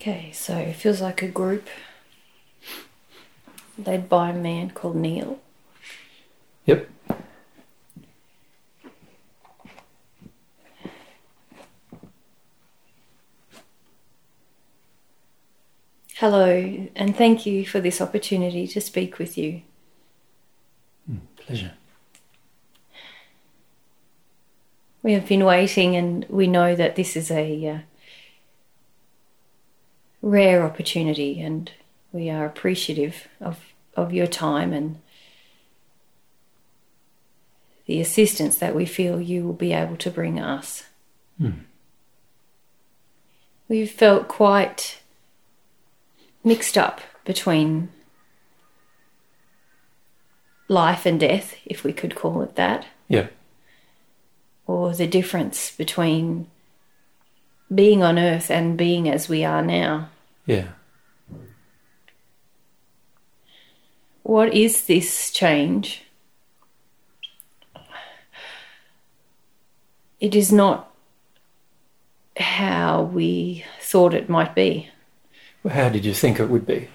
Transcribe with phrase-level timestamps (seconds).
[0.00, 1.68] Okay, so it feels like a group
[3.76, 5.38] led by a man called Neil.
[6.64, 6.88] Yep.
[16.14, 19.60] Hello, and thank you for this opportunity to speak with you.
[21.36, 21.72] Pleasure.
[25.02, 27.78] We have been waiting, and we know that this is a uh,
[30.22, 31.70] rare opportunity, and
[32.12, 33.58] we are appreciative of,
[33.96, 35.00] of your time and
[37.86, 40.84] the assistance that we feel you will be able to bring us.
[41.38, 41.50] Hmm.
[43.68, 45.00] We've felt quite
[46.44, 47.88] mixed up between
[50.68, 53.26] life and death, if we could call it that Yeah.
[54.66, 56.48] or the difference between
[57.72, 60.08] being on earth and being as we are now.
[60.46, 60.68] Yeah.
[64.22, 66.02] What is this change?
[70.20, 70.90] It is not
[72.36, 74.88] how we thought it might be.
[75.62, 76.88] Well, how did you think it would be?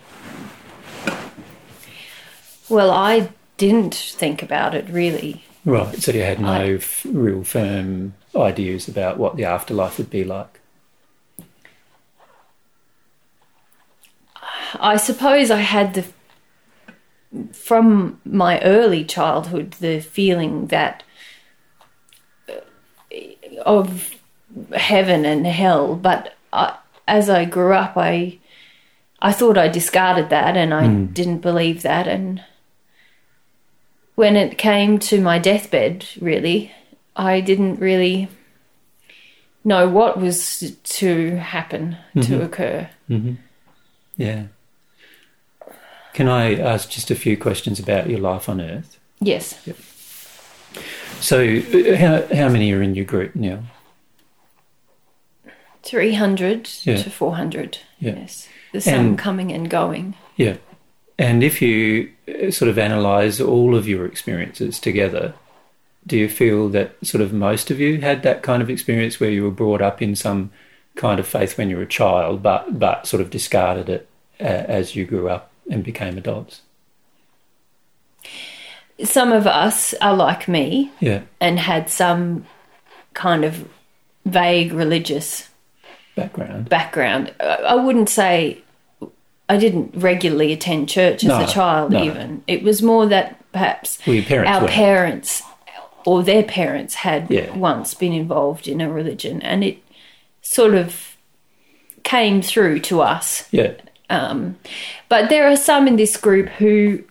[2.70, 5.44] Well, I didn't think about it really.
[5.66, 5.96] Right.
[6.02, 10.24] So you had no I- f- real firm ideas about what the afterlife would be
[10.24, 10.60] like.
[14.80, 16.06] I suppose I had the
[17.52, 21.04] from my early childhood the feeling that
[22.48, 22.54] uh,
[23.66, 24.16] of
[24.74, 28.40] heaven and hell, but I, as I grew up, I
[29.22, 31.06] I thought I discarded that and I hmm.
[31.08, 32.44] didn't believe that, and
[34.16, 36.72] when it came to my deathbed, really,
[37.16, 38.30] I didn't really
[39.64, 42.42] know what was to happen to mm-hmm.
[42.42, 42.90] occur.
[43.10, 43.34] Mm-hmm.
[44.16, 44.44] Yeah.
[46.16, 48.98] Can I ask just a few questions about your life on Earth?
[49.20, 49.60] Yes.
[51.20, 53.60] So, uh, how, how many are in your group now?
[55.84, 56.96] 300 Yeah.
[57.04, 57.80] to 400.
[58.00, 58.16] Yeah.
[58.16, 58.48] Yes.
[58.72, 60.16] There's some And- coming and going.
[60.38, 60.56] Yeah.
[61.20, 65.34] And if you uh, sort of analyse all of your experiences together,
[66.08, 69.30] do you feel that sort of most of you had that kind of experience where
[69.32, 70.52] you were brought up in some
[70.96, 74.08] kind of faith when you were a child, but but sort of discarded it
[74.40, 76.62] uh, as you grew up and became adults?
[79.04, 81.22] Some of us are like me Yeah.
[81.42, 82.46] and had some
[83.14, 83.68] kind of
[84.26, 85.50] vague religious
[86.16, 86.70] Background.
[86.70, 87.34] background.
[87.40, 88.60] I wouldn't say
[89.48, 92.04] I didn't regularly attend church as No, a child, no.
[92.04, 92.44] even.
[92.48, 94.68] It was more that perhaps Well, parents our were.
[94.68, 95.44] parents
[96.06, 97.56] or their parents had Yeah.
[97.56, 99.78] once been involved in a religion and it
[100.42, 101.16] sort of
[102.04, 103.72] came through to us Yeah.
[104.10, 104.58] Um,
[105.10, 107.04] but there are some in this group who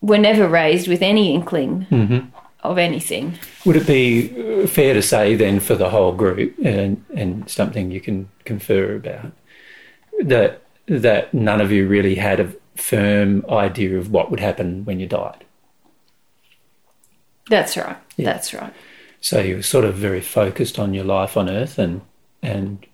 [0.00, 2.28] were never raised with any inkling Mm-hmm.
[2.62, 3.38] of anything.
[3.64, 7.90] Would it be uh, fair to say then for the whole group, and and something
[7.90, 9.32] you can confer about,
[10.22, 15.00] that that none of you really had a firm idea of what would happen when
[15.00, 15.44] you died?
[17.48, 17.96] That's right.
[18.16, 18.32] Yeah.
[18.32, 18.72] That's right.
[19.20, 22.02] So you were sort of very focused on your life on Earth, and
[22.42, 22.84] and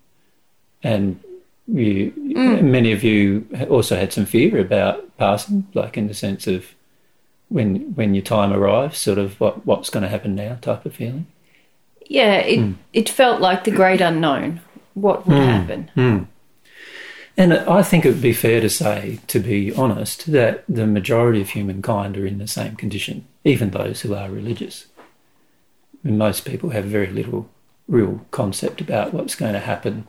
[0.83, 1.21] and
[1.67, 2.63] you mm.
[2.63, 6.75] many of you also had some fear about passing, like in the sense of
[7.49, 10.95] when when your time arrives, sort of what what's going to happen now type of
[10.95, 11.27] feeling.
[12.07, 12.73] Yeah, it Hmm.
[12.93, 14.61] it felt like the great unknown.
[14.95, 15.47] What would mm.
[15.47, 15.91] happen?
[15.97, 16.27] Mm.
[17.37, 21.41] And I think it would be fair to say, to be honest, that the majority
[21.41, 24.87] of humankind are in the same condition, even those who are religious.
[26.05, 27.49] And most people have very little
[27.89, 30.07] real concept about what's going to happen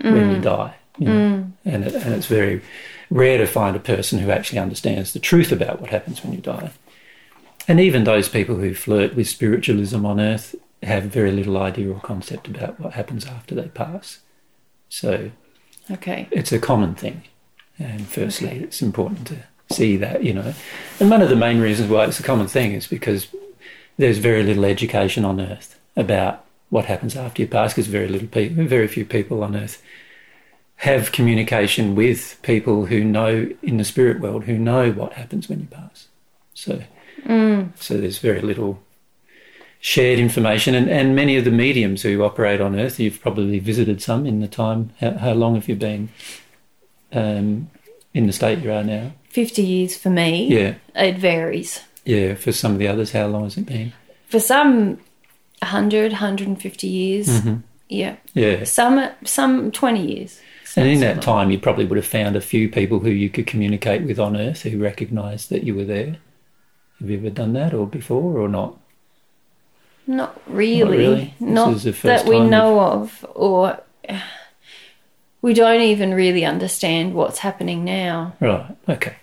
[0.00, 0.74] when you die.
[0.98, 1.12] You know?
[1.12, 1.52] Mm.
[1.64, 2.60] and, it, and it's very
[3.10, 6.40] rare to find a person who actually understands the truth about what happens when you
[6.40, 6.70] die.
[7.68, 12.00] And even those people who flirt with spiritualism on earth have very little idea or
[12.00, 14.20] concept about what happens after they pass.
[14.88, 15.30] So
[15.90, 16.28] Okay.
[16.30, 17.22] it's a common thing.
[17.78, 19.36] And firstly, it's important to
[19.74, 20.54] see that, you know.
[20.98, 23.28] And one of the main reasons why it's a common thing is because
[23.96, 28.28] there's very little education on earth about what happens after you pass, because very little
[28.28, 29.82] people, very few people on earth
[30.80, 35.60] have communication with people who know in the spirit world who know what happens when
[35.60, 36.08] you pass.
[36.54, 36.82] So,
[37.76, 38.80] so there's very little
[39.80, 44.02] shared information, and, and many of the mediums who operate on Earth, you've probably visited
[44.02, 44.90] some in the time.
[45.00, 46.08] How, how long have you been
[47.12, 47.70] um,
[48.14, 49.12] in the state you are now?
[49.30, 50.48] 50 years for me.
[50.48, 51.80] Yeah, It varies.
[52.04, 52.34] yeah.
[52.34, 53.92] For some of the others, how long has it been?
[54.26, 54.98] For some,
[55.60, 57.28] 100, 150 years.
[57.28, 57.56] Mm-hmm.
[57.88, 58.16] Yeah.
[58.34, 58.62] Yeah.
[58.64, 60.40] Some some twenty years.
[60.76, 63.46] And in that time, you probably would have found a few people who you could
[63.46, 66.18] communicate with on Earth who recognised that you were there.
[67.00, 68.78] Have you ever done that or before or not?
[70.06, 70.98] Not really.
[70.98, 71.34] really?
[71.40, 73.80] Not the first that we know of, or
[75.42, 78.34] we don't even really understand what's happening now.
[78.40, 78.76] Right.
[78.88, 79.16] Okay.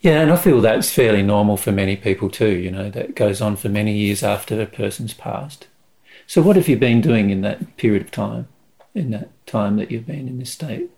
[0.00, 2.56] Yeah, and I feel that's fairly normal for many people too.
[2.56, 5.66] You know, that goes on for many years after a person's passed.
[6.26, 8.48] So, what have you been doing in that period of time?
[8.94, 10.90] In that time that you've been in this state?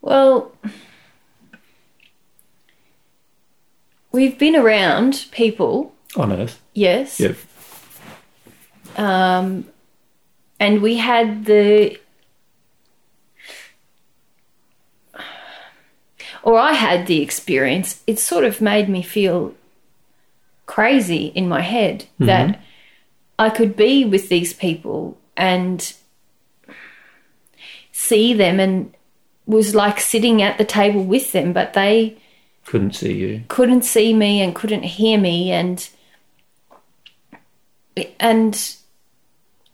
[0.00, 0.52] Well,
[4.12, 6.60] we've been around people, On Earth?
[6.74, 7.36] yes, Yep.
[8.96, 9.66] um,
[10.60, 11.98] and we had the,
[16.44, 18.02] or I had the experience.
[18.06, 19.54] It sort of made me feel
[20.66, 22.60] crazy in my head that
[23.38, 25.92] I could be with these people and
[28.06, 28.92] see them and
[29.46, 32.16] was like sitting at the table with them, but they
[32.64, 33.42] Couldn't see you.
[33.48, 35.88] couldn't see me and couldn't hear me and
[38.20, 38.76] and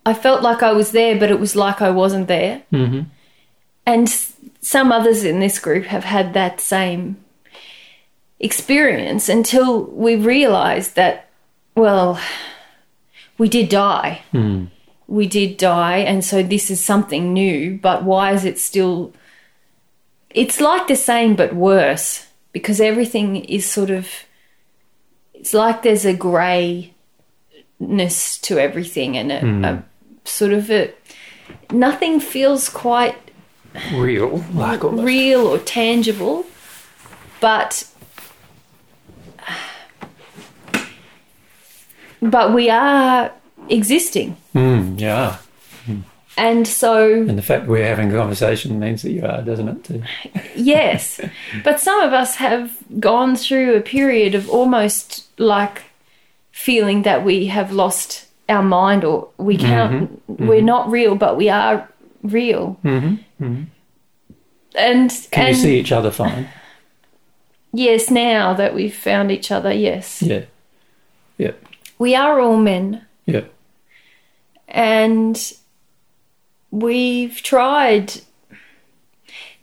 [0.04, 2.62] I felt like I was there but it was like I wasn't there.
[2.72, 3.02] Mm-hmm.
[3.86, 4.08] And
[4.60, 7.16] some others in this group have had that same
[8.38, 11.28] experience until we realized that
[11.74, 12.20] well
[13.38, 14.20] we did die.
[14.32, 14.68] Mm.
[15.12, 19.12] We did die and so this is something new, but why is it still
[20.30, 24.08] it's like the same but worse because everything is sort of
[25.34, 26.94] it's like there's a grayness
[28.38, 29.64] to everything and a, hmm.
[29.64, 29.84] a
[30.24, 30.90] sort of a
[31.70, 33.16] nothing feels quite
[33.92, 35.04] Real, like almost.
[35.04, 36.46] real or tangible
[37.40, 37.86] but
[42.22, 43.32] but we are
[43.68, 45.36] existing Mm, yeah.
[46.36, 49.84] and so And the fact we're having a conversation means that you are, doesn't it?
[49.84, 50.02] Too?
[50.56, 51.20] Yes,
[51.64, 55.82] but some of us have gone through a period of almost like
[56.50, 61.48] feeling that we have lost our mind or we can't, we're not real, but we
[61.48, 61.88] are
[62.22, 62.76] real.
[62.84, 63.14] Mm-hmm.
[63.38, 63.66] Can
[64.74, 66.48] And, and you see each other fine?
[67.72, 70.44] yes, now that we've found each other, yes, Yeah.
[71.38, 71.52] Yeah.
[71.98, 73.42] we are all men Yeah.
[74.68, 75.52] and
[76.70, 78.14] we've tried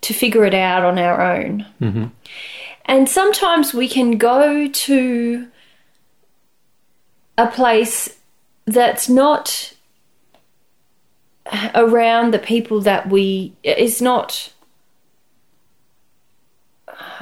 [0.01, 1.65] to figure it out on our own.
[1.81, 2.05] Mm-hmm.
[2.85, 5.47] And sometimes we can go to
[7.37, 8.15] a place
[8.65, 9.73] that's not
[11.73, 14.53] around the people that we is not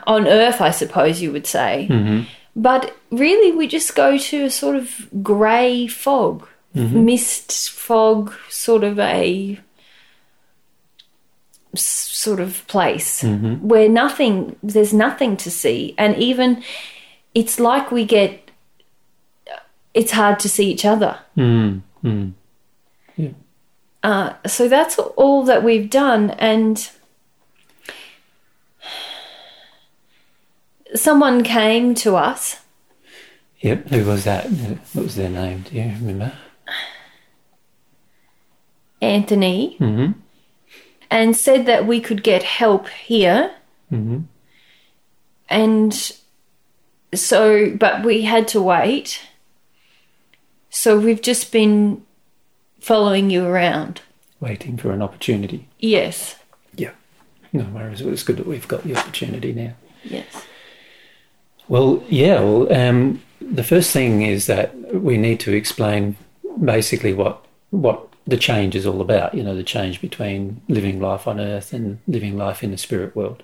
[0.06, 2.24] on earth i suppose you would say Mm-hmm.
[2.58, 9.00] But really we just go to a sort of grey fog mist fog sort of
[9.00, 9.60] a
[11.76, 13.24] sort of place
[13.62, 15.94] where nothing there's nothing to see.
[15.98, 16.64] And even
[17.34, 18.52] it's like we get
[19.94, 21.20] it's hard to see each other.
[21.36, 21.82] Mm.
[22.04, 22.34] Mm.
[24.04, 26.32] uh, so that's all that we've done.
[26.32, 26.90] And
[30.96, 32.62] someone came to us
[33.62, 33.88] Yep.
[33.90, 34.46] Who was that?
[34.94, 35.62] What was their name?
[35.62, 36.32] Do you remember?
[39.02, 40.20] anthony Mm-hmm.
[41.12, 43.52] and said that we could get help here
[43.92, 44.22] Mm-hmm.
[45.50, 46.12] and
[47.16, 49.22] so but we had to wait
[50.70, 52.04] so we've just been
[52.82, 54.02] following you around
[54.40, 55.68] Waiting for an opportunity.
[55.80, 56.36] yes
[56.76, 56.92] Yeah.
[57.54, 58.02] No worries.
[58.02, 59.74] It's good that we've got the opportunity now.
[60.04, 60.44] yes
[61.68, 62.40] Well, yeah.
[62.40, 66.18] Well, um, the first thing is that we need to explain
[66.64, 69.34] basically what what the change is all about.
[69.34, 73.16] You know, the change between living life on Earth and living life in the spirit
[73.16, 73.44] world.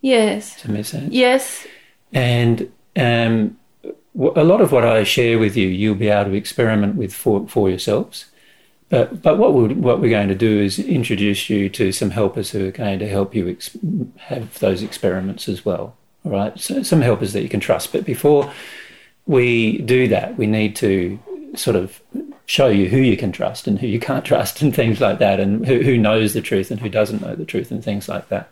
[0.00, 1.12] yes Does that make sense?
[1.12, 1.66] yes
[2.12, 3.58] And um,
[4.14, 7.46] a lot of what I share with you, you'll be able to experiment with for,
[7.48, 8.26] for yourselves.
[8.88, 12.50] But, but what, we'll, what we're going to do is introduce you to some helpers
[12.50, 13.76] who are going to help you ex-
[14.16, 15.96] have those experiments as well.
[16.24, 17.92] All right, so some helpers that you can trust.
[17.92, 18.52] But before
[19.26, 21.18] we do that, we need to
[21.54, 22.00] sort of
[22.46, 25.40] show you who you can trust and who you can't trust and things like that,
[25.40, 28.28] and who, who knows the truth and who doesn't know the truth and things like
[28.28, 28.50] that.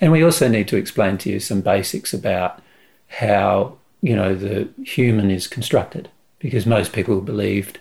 [0.00, 2.60] And we also need to explain to you some basics about
[3.08, 7.78] how you know the human is constructed, because most people believed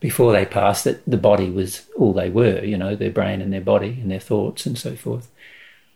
[0.00, 3.52] before they passed that the body was all they were, you know, their brain and
[3.52, 5.30] their body and their thoughts and so forth.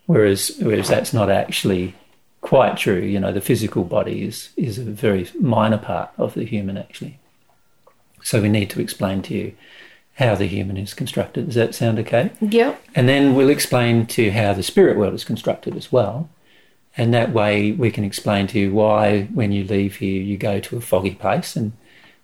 [0.06, 1.94] Whereas, whereas that's not actually
[2.40, 3.00] quite true.
[3.00, 7.18] You know, the physical body is is a very minor part of the human actually.
[8.22, 9.54] So we need to explain to you
[10.16, 11.46] how the human is constructed.
[11.46, 12.32] Does that sound okay?
[12.40, 12.82] Yep.
[12.94, 16.28] And then we'll explain to you how the spirit world is constructed as well.
[16.96, 20.58] And that way we can explain to you why, when you leave here, you go
[20.58, 21.72] to a foggy place and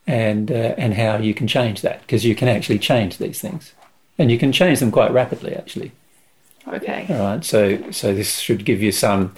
[0.06, 3.72] and uh, and how you can change that because you can actually change these things,
[4.18, 5.92] and you can change them quite rapidly actually.
[6.66, 7.06] Okay.
[7.08, 7.44] All right.
[7.44, 9.34] So so this should give you some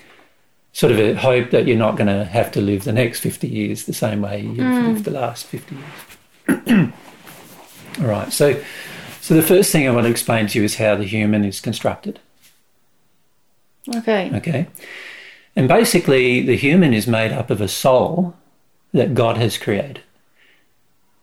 [0.77, 3.49] sort of a hope that you're not going to have to live the next 50
[3.49, 4.89] years the same way you've mm.
[4.89, 6.93] lived the last 50 years.
[7.99, 8.31] All right.
[8.31, 8.63] So
[9.23, 11.63] so the first thing I want to explain to you is how the human is
[11.63, 12.21] constructed.
[13.97, 14.31] Okay.
[14.35, 14.67] Okay.
[15.57, 18.35] And basically, the human is made up of a soul
[18.93, 20.03] that God has created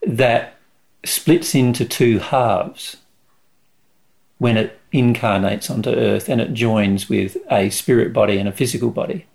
[0.01, 0.57] that
[1.05, 2.97] splits into two halves
[4.39, 8.89] when it incarnates onto earth and it joins with a spirit body and a physical
[8.89, 9.27] body.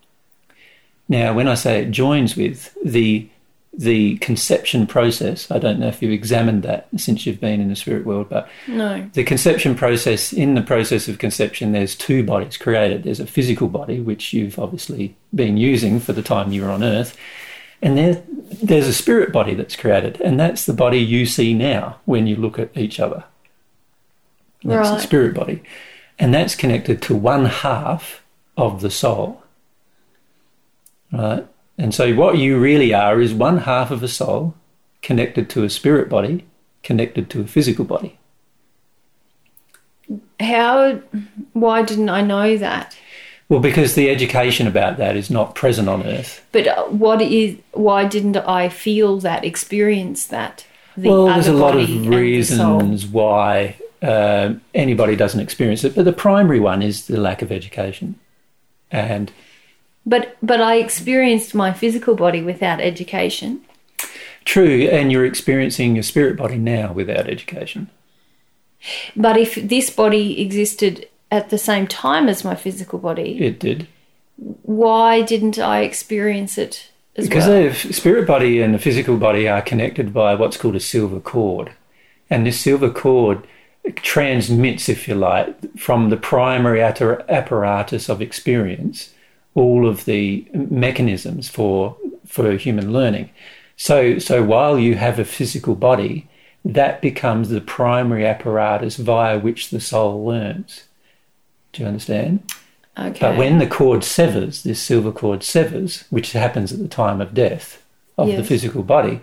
[1.08, 3.28] Now, when I say it joins with the
[3.72, 7.76] the conception process, I don't know if you've examined that since you've been in the
[7.76, 9.08] spirit world, but No.
[9.12, 13.04] the conception process, in the process of conception, there's two bodies created.
[13.04, 16.82] There's a physical body, which you've obviously been using for the time you were on
[16.82, 17.16] earth,
[17.80, 18.20] and there,
[18.60, 22.34] there's a spirit body that's created, and that's the body you see now when you
[22.34, 23.22] look at each other.
[24.64, 25.02] That's the Right.
[25.02, 25.62] spirit body.
[26.18, 28.22] And that's connected to one half
[28.56, 29.40] of the soul.
[31.12, 31.46] Right?
[31.78, 34.54] And so what you really are is one half of a soul
[35.00, 36.44] connected to a spirit body,
[36.82, 38.18] connected to a physical body.
[40.40, 41.00] How?
[41.52, 42.96] Why didn't I know that?
[43.48, 46.44] Well, because the education about that is not present on Earth.
[46.52, 47.58] But uh, what is?
[47.72, 50.66] Why didn't I feel that, experience that?
[50.96, 52.80] The well, there's a lot of and the soul?
[52.80, 57.52] reasons why uh, anybody doesn't experience it, but the primary one is the lack of
[57.52, 58.16] education.
[58.90, 59.30] And
[60.12, 63.50] But but I experienced my physical body without education.
[64.44, 67.88] true, and you're experiencing your spirit body now without education.
[69.14, 73.86] But if this body existed at the same time as my physical body, It did.
[74.62, 77.62] why didn't I experience it as Because well?
[77.68, 81.72] the spirit body and the physical body are connected by what's called a silver cord.
[82.30, 83.38] And this silver cord
[83.96, 89.10] transmits, if you like, from the primary apparatus of experience
[89.58, 91.96] all of the mechanisms for,
[92.26, 93.30] for human learning.
[93.76, 96.28] So, so while you have a physical body,
[96.64, 100.84] that becomes the primary apparatus via which the soul learns.
[101.72, 102.42] Do you understand?
[102.98, 103.18] okay.
[103.20, 107.34] But when the cord severs, this silver cord severs, which happens at the time of
[107.34, 107.82] death
[108.16, 109.20] of the physical body,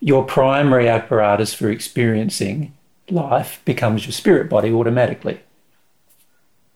[0.00, 2.74] your primary apparatus for experiencing
[3.10, 5.40] life becomes your spirit body automatically.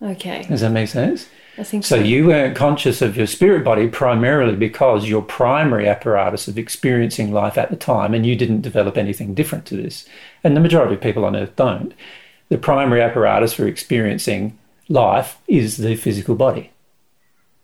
[0.03, 1.29] okay, Does that make sense?
[1.83, 1.97] So so.
[1.97, 7.59] you weren't conscious of your spirit body primarily because your primary apparatus of experiencing life
[7.59, 10.07] at the time, and you didn't develop anything different to this.
[10.45, 11.95] And the majority of people on earth don't.
[12.49, 14.57] The primary apparatus for experiencing
[14.89, 16.71] life is the physical body.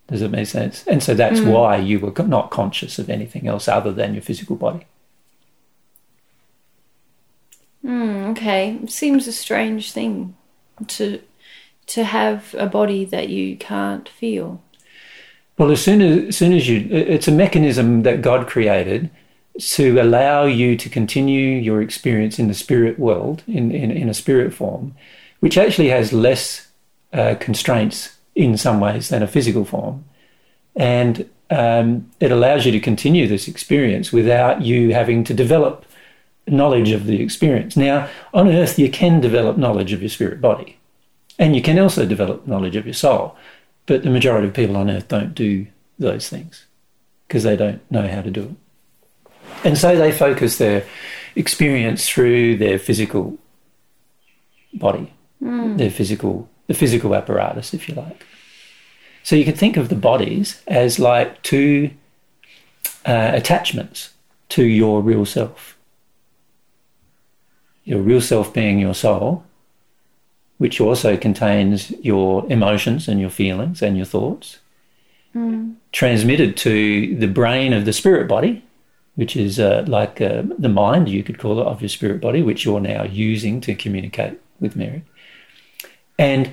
[0.08, 0.86] Does it make sense?
[0.86, 4.56] And so that's why you were not conscious of anything else other than your physical
[4.56, 4.86] body.
[7.82, 10.36] Mm, okay, seems a strange thing
[10.88, 11.20] to
[11.86, 14.62] to have a body that you can't feel.
[15.58, 19.10] Well, as soon as, as soon as you, it's a mechanism that God created
[19.60, 24.14] to allow you to continue your experience in the spirit world, in, in, in a
[24.14, 24.94] spirit form,
[25.40, 26.68] which actually has less
[27.12, 30.04] uh, constraints in some ways than a physical form.
[30.74, 35.84] And um, it allows you to continue this experience without you having to develop
[36.48, 37.76] knowledge of the experience.
[37.76, 40.78] Now, on earth, you can develop knowledge of your spirit body,
[41.38, 43.36] and you can also develop knowledge of your soul.
[43.86, 45.66] But the majority of people on earth don't do
[45.98, 46.66] those things
[47.28, 49.36] because they don't know how to do it.
[49.64, 50.84] And so they focus their
[51.36, 53.38] experience through their physical
[54.72, 55.12] body,
[55.76, 58.24] their physical, the physical apparatus, if you like.
[59.22, 61.90] So you can think of the bodies as like two
[63.06, 64.10] uh, attachments
[64.50, 65.76] to your real self.
[67.84, 69.44] Your real self being your soul,
[70.64, 74.60] which also contains your emotions and your feelings and your thoughts,
[75.92, 78.64] transmitted to the brain of the spirit body,
[79.16, 82.40] which is uh, like uh, the mind, you could call it, of your spirit body,
[82.42, 85.02] which you're now using to communicate with Mary,
[86.18, 86.50] and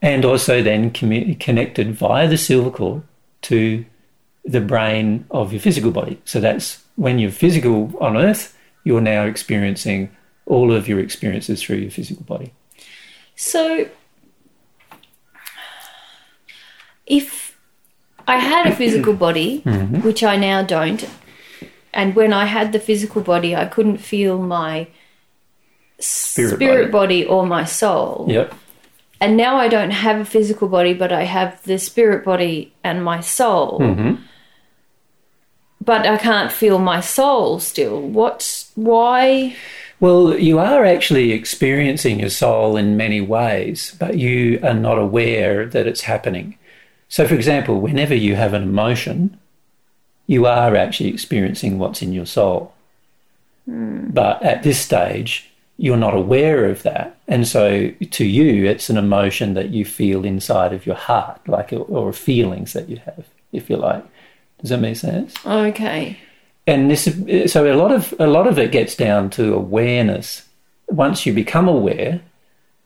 [0.00, 3.02] and also then commu- connected via the silver cord
[3.42, 3.84] to
[4.46, 6.16] the brain of your physical body.
[6.24, 10.08] So that's when you're physical on Earth, you're now experiencing
[10.46, 12.50] all of your experiences through your physical body.
[13.36, 13.88] So,
[17.06, 17.58] if
[18.26, 19.60] I had a physical body,
[20.02, 21.08] which I now don't,
[21.92, 24.88] and when I had the physical body, I couldn't feel my
[25.98, 27.22] Spirit spirit, body.
[27.22, 27.26] body.
[27.26, 28.26] or my soul.
[28.28, 28.54] Yep.
[29.20, 33.04] And now I don't have a physical body, but I have the spirit body and
[33.04, 33.78] my soul.
[33.78, 34.14] hmm
[35.80, 38.00] But I can't feel my soul still.
[38.00, 39.54] What's why?
[40.02, 45.64] Well, you are actually experiencing your soul in many ways, but you are not aware
[45.64, 46.58] that it's happening.
[47.08, 49.38] So, for example, whenever you have an emotion,
[50.26, 52.74] you are actually experiencing what's in your soul.
[53.66, 54.08] Hmm.
[54.08, 57.16] But at this stage, you're not aware of that.
[57.28, 61.72] And so, to you, it's an emotion that you feel inside of your heart, like,
[61.72, 64.04] or feelings that you have, if you like.
[64.60, 65.32] Does that make sense?
[65.46, 66.18] Okay.
[66.66, 67.04] And this
[67.52, 70.48] so a lot of a lot of it gets down to awareness.
[70.88, 72.20] Once you become aware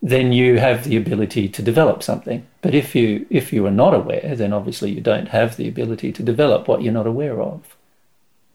[0.03, 2.47] then you have the ability to develop something.
[2.61, 6.13] But if you if you are not aware then obviously you don't have the ability
[6.13, 7.77] to develop what you're not aware of.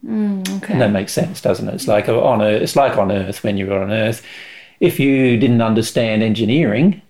[0.06, 0.74] Mm, okay.
[0.74, 1.75] and that makes sense doesn't it?
[1.75, 4.25] It's like on earth, it's like on earth when you're on earth.
[4.80, 7.01] If you didn't understand engineering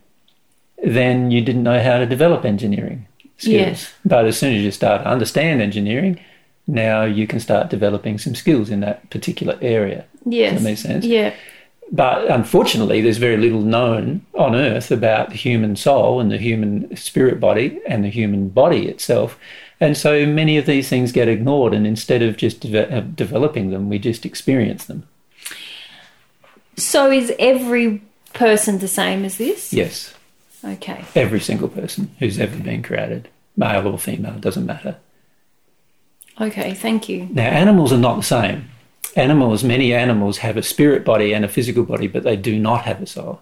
[0.84, 3.54] then you didn't know how to develop engineering skills.
[3.54, 3.94] Yes.
[4.04, 6.20] but as soon as you start to understand engineering
[6.68, 10.54] now you can start developing some skills in that particular area Yes.
[10.54, 11.04] that make sense?
[11.06, 11.34] Yeah.
[11.92, 16.96] but unfortunately there's very little known on earth about the human soul and the human
[16.96, 19.38] spirit body and the human body itself
[19.80, 23.72] and so many of these things get ignored and instead of just de- uh, developing
[23.72, 25.04] them we just experience them
[26.78, 28.02] So is every
[28.34, 29.74] person the same as this?
[29.74, 30.14] yes
[30.64, 31.04] Okay.
[31.16, 33.28] every single person who's ever been created
[33.58, 34.96] male or female doesn't matter
[36.42, 36.74] Okay.
[36.74, 37.28] Thank you.
[37.32, 38.70] Now, animals are not the same.
[39.16, 42.82] Animals, many animals have a spirit body and a physical body, but they do not
[42.84, 43.42] have a soul.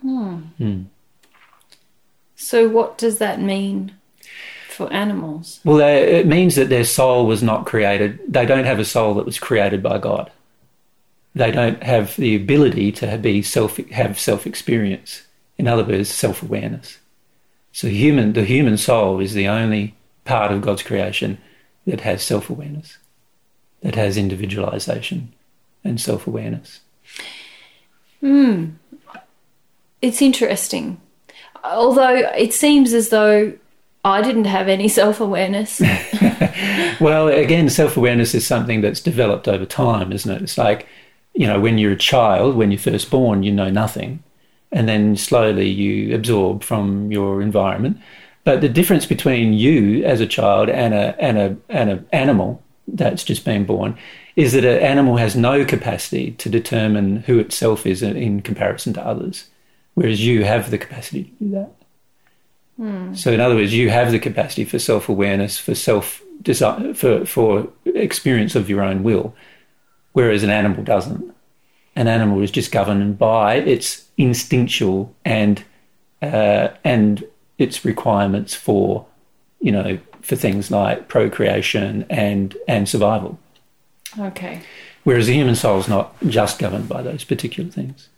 [0.00, 0.34] Hmm.
[0.58, 0.82] Hmm.
[2.34, 3.94] So what does that mean
[4.68, 5.60] for animals?
[5.64, 8.18] Well, they, it means that their soul was not created.
[8.28, 10.30] They don't have a soul that was created by God.
[11.34, 15.22] They don't have the ability to be self have self experience.
[15.56, 16.98] In other words, self awareness.
[17.70, 21.38] So, human the human soul is the only part of God's creation
[21.86, 22.98] that has self awareness,
[23.82, 25.32] that has individualization
[25.84, 26.80] and self awareness.
[28.20, 28.70] Hmm.
[30.00, 31.00] It's interesting.
[31.64, 33.52] Although it seems as though
[34.04, 35.80] I didn't have any self awareness.
[37.00, 40.42] Well, again, self awareness is something that's developed over time, isn't it?
[40.42, 40.86] It's like,
[41.34, 44.22] you know, when you're a child, when you're first born, you know nothing.
[44.70, 47.98] And then slowly you absorb from your environment.
[48.44, 52.62] But the difference between you as a child and a and a and an animal
[52.88, 53.96] that's just been born
[54.34, 59.06] is that an animal has no capacity to determine who itself is in- comparison to
[59.06, 59.48] others,
[59.94, 61.72] whereas you have the capacity to do that.
[63.14, 66.22] So, in other words, you have the capacity for self awareness, for self
[66.94, 69.34] for for experience of your own will,
[70.12, 71.32] whereas an animal doesn't.
[71.94, 75.62] An animal is just governed by its instinctual and
[76.22, 77.24] uh, and
[77.62, 79.06] its requirements for,
[79.60, 83.38] you know, for things like procreation and and survival.
[84.18, 84.62] okay.
[85.04, 88.08] Whereas the human soul is not just governed by those particular things.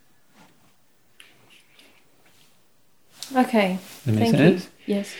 [3.35, 3.79] Okay.
[4.05, 4.69] That makes Thank sense?
[4.87, 4.95] you.
[4.97, 5.15] Yes.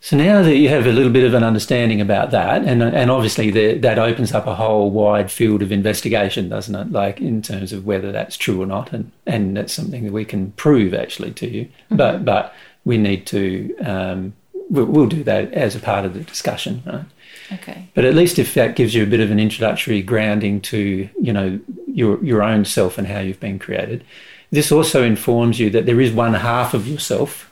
[0.00, 3.10] So now that you have a little bit of an understanding about that, and and
[3.10, 6.92] obviously the, that opens up a whole wide field of investigation, doesn't it?
[6.92, 10.24] Like in terms of whether that's true or not, and and that's something that we
[10.24, 11.68] can prove actually to you.
[11.90, 12.24] But mm-hmm.
[12.24, 12.54] but
[12.88, 14.32] we need to um,
[14.70, 17.04] we'll, we'll do that as a part of the discussion, right?
[17.52, 17.86] Okay.
[17.94, 21.32] But at least if that gives you a bit of an introductory grounding to you
[21.32, 24.04] know your your own self and how you've been created,
[24.50, 27.50] this also informs you that there is one half of yourself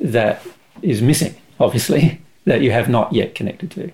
[0.00, 0.46] that
[0.82, 3.92] is missing, obviously, that you have not yet connected to.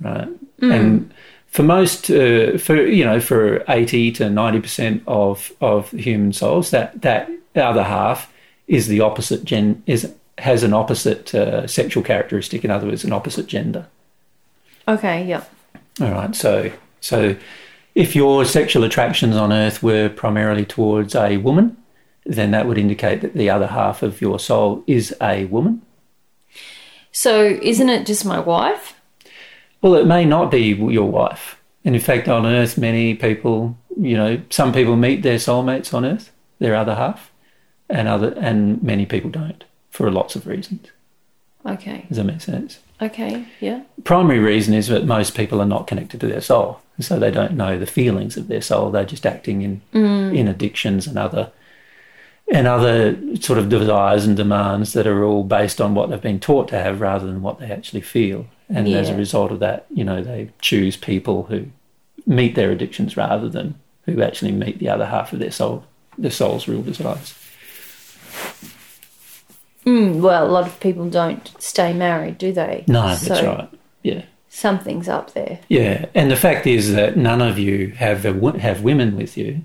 [0.00, 0.28] Right,
[0.60, 1.14] and
[1.46, 6.72] for most, uh, for you know, for eighty to ninety percent of of human souls,
[6.72, 8.31] that that other half
[8.66, 12.64] is the opposite gen is has an opposite uh, sexual characteristic.
[12.64, 13.86] In other words, an opposite gender.
[14.88, 15.26] Okay.
[15.26, 15.52] Yep.
[16.00, 16.34] All right.
[16.34, 17.36] So, so
[17.94, 21.76] if your sexual attractions on Earth were primarily towards a woman,
[22.24, 25.82] then that would indicate that the other half of your soul is a woman.
[27.10, 28.94] So isn't it just my wife?
[29.82, 31.58] Well, it may not be your wife.
[31.84, 36.04] And in fact, on Earth, many people, you know, some people meet their soulmates on
[36.04, 37.31] Earth, their other half,
[37.92, 40.88] and other, and many people don't for lots of reasons.
[41.64, 42.06] Okay.
[42.08, 42.80] Does that make sense?
[43.00, 43.46] Okay.
[43.60, 43.82] Yeah.
[44.04, 47.30] primary reason is that most people are not connected to their soul, and so they
[47.30, 48.90] don't know the feelings of their soul.
[48.90, 50.36] They're just acting in mm.
[50.36, 51.52] in addictions and other
[52.52, 56.40] and other sort of desires and demands that are all based on what they've been
[56.40, 58.46] taught to have rather than what they actually feel.
[58.68, 61.66] And as a result of that, you know, they choose people who
[62.26, 63.74] meet their addictions rather than
[64.06, 65.84] who actually meet the other half of their soul,
[66.18, 67.34] their soul's real desires.
[69.84, 72.84] Mm, well, a lot of people don't stay married, do they?
[72.86, 73.68] No, that's right.
[74.02, 74.22] Yeah.
[74.48, 75.60] Something's up there.
[75.68, 79.64] Yeah, and the fact is that none of you have a, have women with you,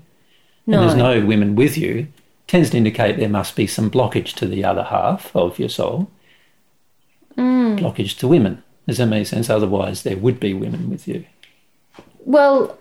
[0.66, 0.80] No.
[0.80, 2.08] and there's no women with you,
[2.46, 6.10] tends to indicate there must be some blockage to the other half of your soul.
[7.36, 7.78] Mm.
[7.78, 8.62] Blockage to women.
[8.88, 9.50] Does that make sense?
[9.50, 11.26] Otherwise, there would be women with you.
[12.24, 12.78] Well,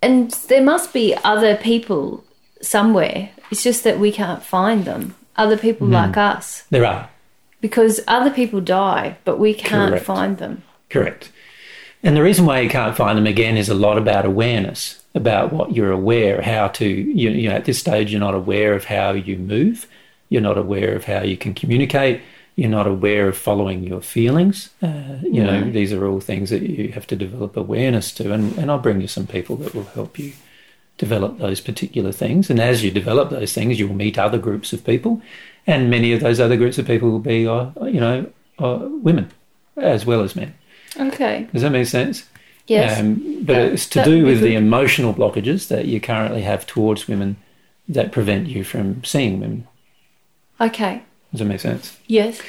[0.00, 2.24] and there must be other people
[2.62, 3.30] somewhere.
[3.50, 5.14] It's just that we can't find them.
[5.36, 5.92] Other people Hmm.
[5.94, 6.64] like us.
[6.70, 7.08] There are,
[7.60, 10.04] Because other people die, but we can't Correct.
[10.04, 10.62] find them.
[10.90, 11.30] correct.
[12.02, 15.52] And the reason why you can't find them again is a lot about awareness, about
[15.52, 18.84] what you're aware, how to, you, you know, at this stage, you're not aware of
[18.84, 19.86] how you move,
[20.28, 22.20] you're not aware of how you can communicate,
[22.54, 24.70] you're not aware of following your feelings.
[24.80, 28.32] Uh, you know, these are all things that you have to develop awareness to.
[28.32, 30.32] And, and I'll bring you some people that will help you
[30.98, 32.50] develop those particular things.
[32.50, 35.22] And as you develop those things, you'll meet other groups of people.
[35.66, 38.26] And many of those other groups of people will be, uh, you know,
[38.58, 39.30] uh, women
[39.76, 40.54] as well as men.
[40.98, 41.46] Okay.
[41.52, 42.24] Does that make sense?
[42.66, 43.00] Yes.
[43.00, 47.08] Um, but That- it's to do with the emotional blockages that you currently have towards
[47.08, 47.36] women
[47.88, 49.66] that prevent you from seeing women.
[50.60, 51.02] okay.
[51.32, 51.96] Does that make sense?
[52.06, 52.40] Yes.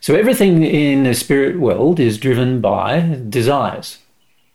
[0.00, 3.98] So everything in the spirit world is driven by desires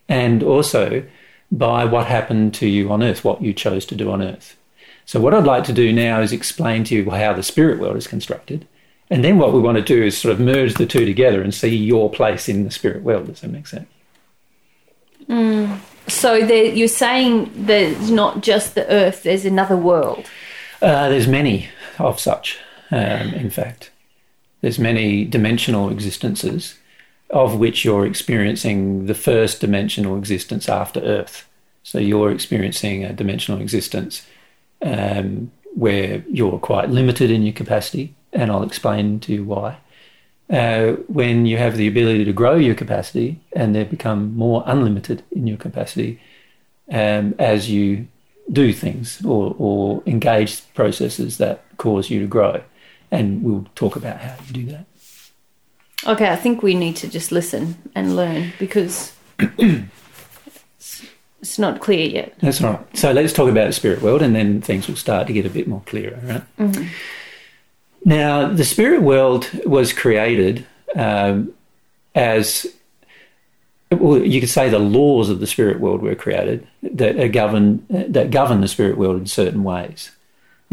[0.08, 1.04] and also
[1.54, 4.58] by what happened to you on earth, what you chose to do on earth.
[5.06, 7.96] So what I'd like to do now is explain to you how the spirit world
[7.96, 8.68] is constructed.
[9.10, 11.54] And then what we want to do is sort of merge the two together and
[11.54, 13.28] see your place in the spirit world.
[13.28, 13.88] Does that make sense?
[16.08, 20.26] So there, you're saying there's not just the earth, there's another world.
[20.82, 22.58] Uh, there's many of such,
[22.92, 23.92] um, in fact.
[24.62, 26.78] There's many dimensional existences
[27.34, 31.50] of which you're experiencing the first dimensional existence after Earth.
[31.82, 34.26] So you're experiencing a dimensional existence
[34.84, 39.78] um, where you're quite limited in your capacity, and I'll explain to you why.
[40.50, 45.24] Uh, when you have the ability to grow your capacity and then become more unlimited
[45.32, 46.22] in your capacity
[46.92, 48.08] um, as you
[48.52, 52.62] do things or, or engage processes that cause you to grow.
[53.10, 54.86] And we'll talk about how you do that.
[56.06, 61.06] Okay, I think we need to just listen and learn because it's,
[61.42, 62.36] it's not clear yet.
[62.40, 62.98] That's all right.
[62.98, 65.50] So let's talk about the spirit world and then things will start to get a
[65.50, 66.44] bit more clearer, right?
[68.06, 71.54] Now, the spirit world was created um,
[72.16, 72.68] as,
[73.90, 77.86] well, you could say the laws of the spirit world were created that are govern,
[77.90, 80.12] that govern the spirit world in certain ways.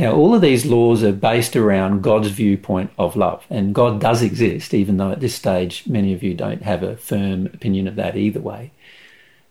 [0.01, 4.23] Now, all of these laws are based around God's viewpoint of love, and God does
[4.23, 7.97] exist, even though at this stage many of you don't have a firm opinion of
[7.97, 8.71] that either way.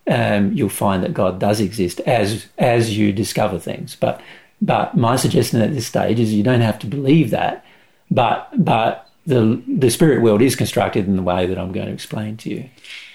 [0.07, 3.95] Um, you'll find that God does exist as as you discover things.
[3.95, 4.21] But
[4.59, 7.63] but my suggestion at this stage is you don't have to believe that,
[8.09, 11.93] but but the the spirit world is constructed in the way that I'm going to
[11.93, 12.69] explain to you.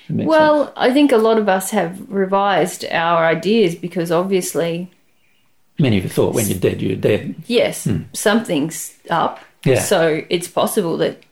[0.08, 0.28] Make sense?
[0.28, 4.92] Well, I think a lot of us have revised our ideas because obviously,
[5.78, 7.34] many of you thought when you're dead, you're dead.
[7.46, 8.02] yes, hmm.
[8.12, 9.40] something's up.
[9.64, 9.80] Yeah.
[9.80, 11.22] So it's possible that,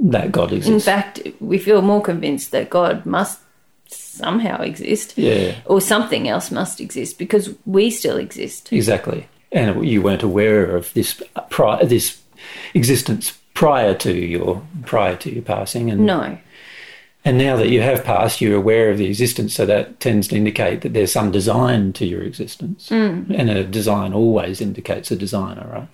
[0.00, 0.72] That God exists.
[0.72, 3.38] in fact, we feel more convinced that God must
[3.88, 5.54] somehow exist yeah.
[5.64, 8.72] or something else must exist because we still exist.
[8.72, 12.20] Exactly, and you weren't aware of this pri- this
[12.74, 16.36] existence prior to your prior to your passing, and No.
[17.26, 19.52] And now that you have passed, you're aware of the existence.
[19.52, 23.28] So that tends to indicate that there's some design to your existence, mm.
[23.36, 25.88] and a design always indicates a designer, right?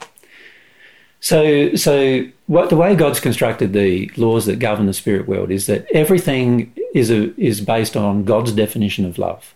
[1.20, 5.66] So, so what the way God's constructed the laws that govern the spirit world is
[5.66, 9.54] that everything is a, is based on God's definition of love.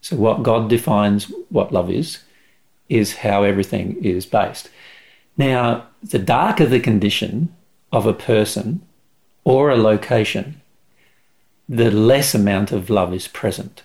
[0.00, 2.18] So, what God defines what love is,
[2.88, 4.68] is how everything is based.
[5.36, 7.54] Now, the darker the condition
[7.92, 8.82] of a person
[9.44, 10.60] or a location,
[11.72, 13.82] the less amount of love is present.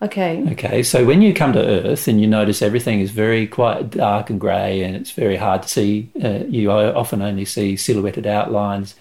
[0.00, 0.44] Okay.
[0.52, 4.30] Okay, so when you come to Earth and you notice everything is very quite dark
[4.30, 8.96] and grey and it's very hard to see, uh, you often only see silhouetted outlines.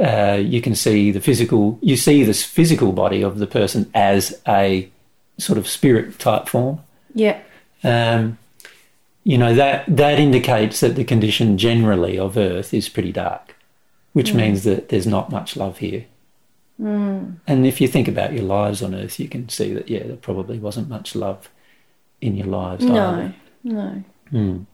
[0.00, 4.40] Uh, you can see the physical, you see this physical body of the person as
[4.48, 4.90] a
[5.38, 6.80] sort of spirit type form.
[7.14, 7.38] Yeah.
[7.84, 8.38] Um,
[9.24, 13.53] you know that that indicates that the condition generally of Earth is pretty dark,
[14.14, 14.36] which mm.
[14.36, 16.06] means that there's not much love here.
[16.80, 17.36] Mm.
[17.46, 20.16] And if you think about your lives on Earth, you can see that yeah, there
[20.16, 21.50] probably wasn't much love
[22.20, 22.84] in your lives.
[22.84, 22.94] No.
[22.94, 23.34] either.
[23.62, 24.04] No.
[24.32, 24.66] Mm.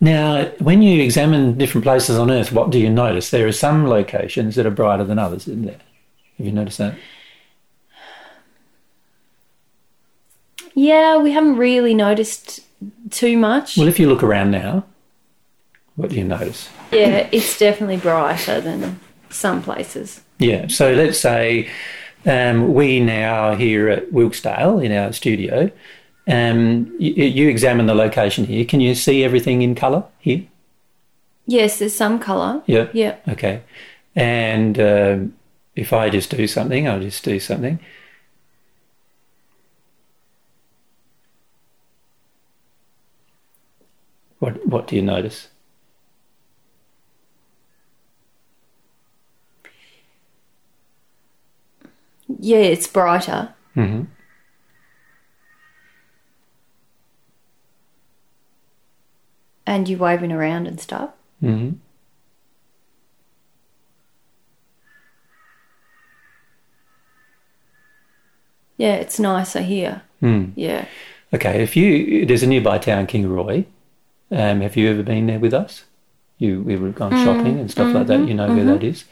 [0.00, 3.30] Now, when you examine different places on Earth, what do you notice?
[3.30, 5.80] There are some locations that are brighter than others, isn't there?
[6.36, 6.96] Have you noticed that?
[10.74, 12.60] Yeah, we haven't really noticed
[13.10, 13.78] too much.
[13.78, 14.84] Well, if you look around now,
[15.96, 16.68] what do you notice?
[16.92, 20.22] yeah, it's definitely brighter than some places.
[20.38, 20.68] Yeah.
[20.68, 21.68] So let's say
[22.24, 25.70] um, we now here at Wilkesdale in our studio,
[26.28, 28.64] um, you, you examine the location here.
[28.64, 30.42] Can you see everything in colour here?
[31.46, 32.62] Yes, there's some colour.
[32.66, 32.88] Yeah.
[32.92, 33.16] Yeah.
[33.28, 33.62] Okay.
[34.14, 35.36] And um,
[35.76, 37.78] if I just do something, I'll just do something.
[44.38, 45.48] What What do you notice?
[52.28, 53.54] Yeah, it's brighter.
[53.74, 54.02] hmm
[59.66, 61.10] And you waving around and stuff.
[61.40, 61.70] hmm
[68.76, 70.02] Yeah, it's nicer here.
[70.22, 70.52] Mm.
[70.54, 70.86] Yeah.
[71.32, 71.62] Okay.
[71.62, 73.64] If you there's a nearby town, Kingaroy.
[74.30, 75.84] Um, have you ever been there with us?
[76.38, 78.28] You we would have gone shopping and stuff like that.
[78.28, 79.04] You know where that is.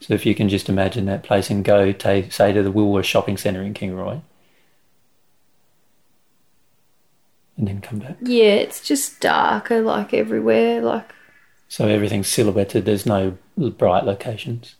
[0.00, 3.06] So if you can just imagine that place and go, ta say to the Woolworth
[3.06, 4.22] Shopping Centre in Kingaroy,
[7.56, 8.16] and then come back.
[8.22, 10.80] Yeah, it's just darker like everywhere.
[10.80, 11.12] Like,
[11.68, 12.84] So everything's silhouetted.
[12.84, 14.76] There's no bright locations.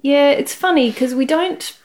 [0.00, 1.76] yeah, it's funny because we don't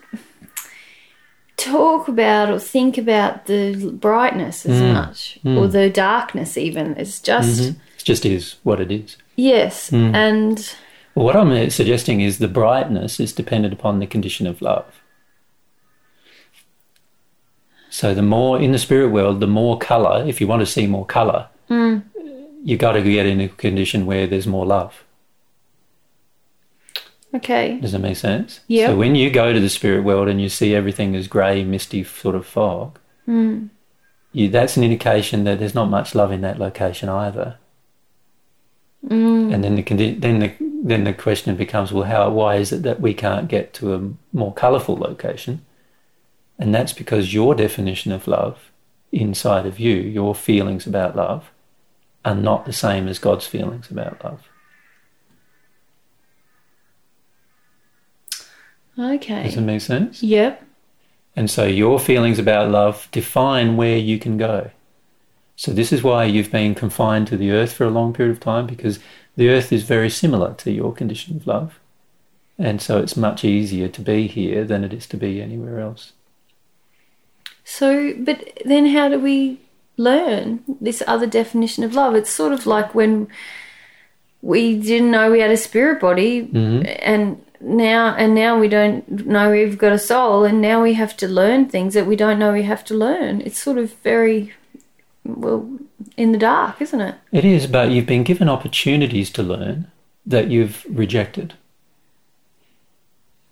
[1.56, 4.92] talk about or think about the brightness as mm.
[4.92, 5.72] much or mm.
[5.72, 6.96] the darkness, even.
[6.96, 7.80] It's just, mm-hmm.
[7.98, 9.16] It just is what it is.
[9.36, 9.90] yes.
[9.90, 10.14] Mm.
[10.14, 10.74] And
[11.18, 15.02] Well, what I'm uh, suggesting is the brightness is dependent upon the condition of love.
[17.90, 20.24] So the more in the spirit world, the more color.
[20.24, 21.48] If you want to see more color,
[22.62, 25.02] you've got to get in a condition where there's more love.
[27.34, 27.80] okay.
[27.80, 28.60] Does that make sense?
[28.68, 28.86] Yeah.
[28.86, 32.04] So when you go to the spirit world and you see everything as grey, misty
[32.04, 32.96] sort of fog,
[34.30, 37.58] you, that's an indication that there's not much love in that location either.
[39.06, 39.54] Mm.
[39.54, 43.00] And then the then the then the question becomes, well, how why is it that
[43.00, 45.64] we can't get to a more colourful location?
[46.58, 48.70] And that's because your definition of love
[49.12, 51.50] inside of you, your feelings about love,
[52.24, 54.48] are not the same as God's feelings about love.
[58.98, 59.44] Okay.
[59.44, 60.22] Does that make sense?
[60.22, 60.64] Yep.
[61.36, 64.72] And so your feelings about love define where you can go.
[65.58, 68.38] So this is why you've been confined to the earth for a long period of
[68.38, 69.00] time because
[69.34, 71.80] the earth is very similar to your condition of love.
[72.56, 76.12] And so it's much easier to be here than it is to be anywhere else.
[77.64, 79.60] So, but then how do we
[79.96, 82.14] learn this other definition of love?
[82.14, 83.26] It's sort of like when
[84.42, 86.86] we didn't know we had a spirit body mm-hmm.
[87.00, 91.16] and now and now we don't know we've got a soul and now we have
[91.16, 93.40] to learn things that we don't know we have to learn.
[93.40, 94.52] It's sort of very
[95.28, 95.68] well
[96.16, 97.14] in the dark, isn't it?
[97.32, 99.90] It is, but you've been given opportunities to learn
[100.26, 101.54] that you've rejected.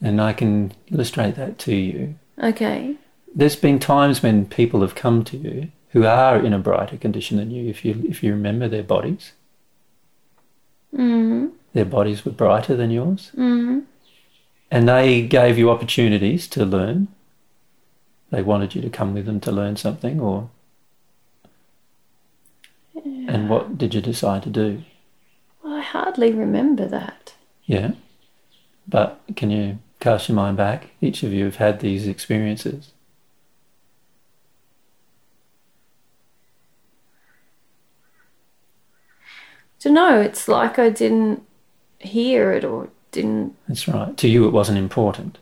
[0.03, 2.17] And I can illustrate that to you.
[2.43, 2.97] Okay.
[3.35, 7.37] there's been times when people have come to you who are in a brighter condition
[7.39, 9.33] than you if you if you remember their bodies
[10.95, 11.51] Mm.
[11.75, 13.83] their bodies were brighter than yours Mm.
[14.71, 17.09] and they gave you opportunities to learn
[18.31, 20.49] they wanted you to come with them to learn something or
[23.05, 24.83] and what did you decide to do
[25.63, 27.35] Well, I hardly remember that.
[27.65, 27.93] yeah
[28.89, 32.93] but can you cast your mind back each of you have had these experiences
[39.81, 40.21] don't know.
[40.21, 41.43] it's like I didn't
[41.99, 43.55] hear it or didn't.
[43.69, 44.17] That's right.
[44.17, 45.39] To you, it wasn't important.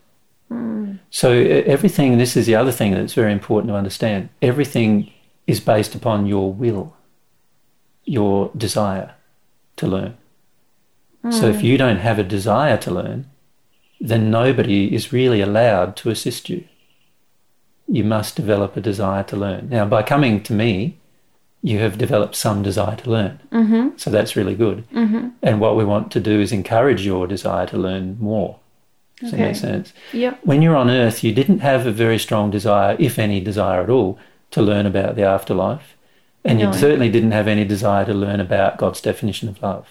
[0.49, 0.95] Hmm.
[1.11, 4.29] So e- everything, this is the other thing that's very important to understand.
[4.43, 5.11] Everything
[5.47, 6.95] is based upon your will,
[8.05, 9.15] your desire
[9.77, 10.17] to learn.
[11.31, 13.31] So if you don't have a desire to learn,
[13.99, 16.65] then nobody is really allowed to assist you.
[17.89, 19.71] You must develop a desire to learn.
[19.71, 20.99] Now, by coming to me,
[21.63, 23.41] you have developed some desire to learn.
[23.51, 23.97] Mm-hmm.
[23.97, 24.87] So that's really good.
[24.91, 25.29] Mm-hmm.
[25.43, 28.59] And what we want to do is encourage your desire to learn more.
[29.21, 29.95] Does that make sense?
[30.13, 30.41] Yep.
[30.43, 33.89] When you're on earth, you didn't have a very strong desire, if any desire at
[33.89, 34.19] all,
[34.51, 35.97] to learn about the afterlife.
[36.45, 36.73] And you No.
[36.73, 39.89] certainly didn't have any desire to learn about God's definition of love.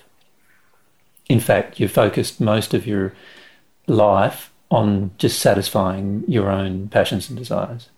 [1.28, 3.14] In fact, you focused most of your
[3.88, 7.90] life on just satisfying your own passions and desires,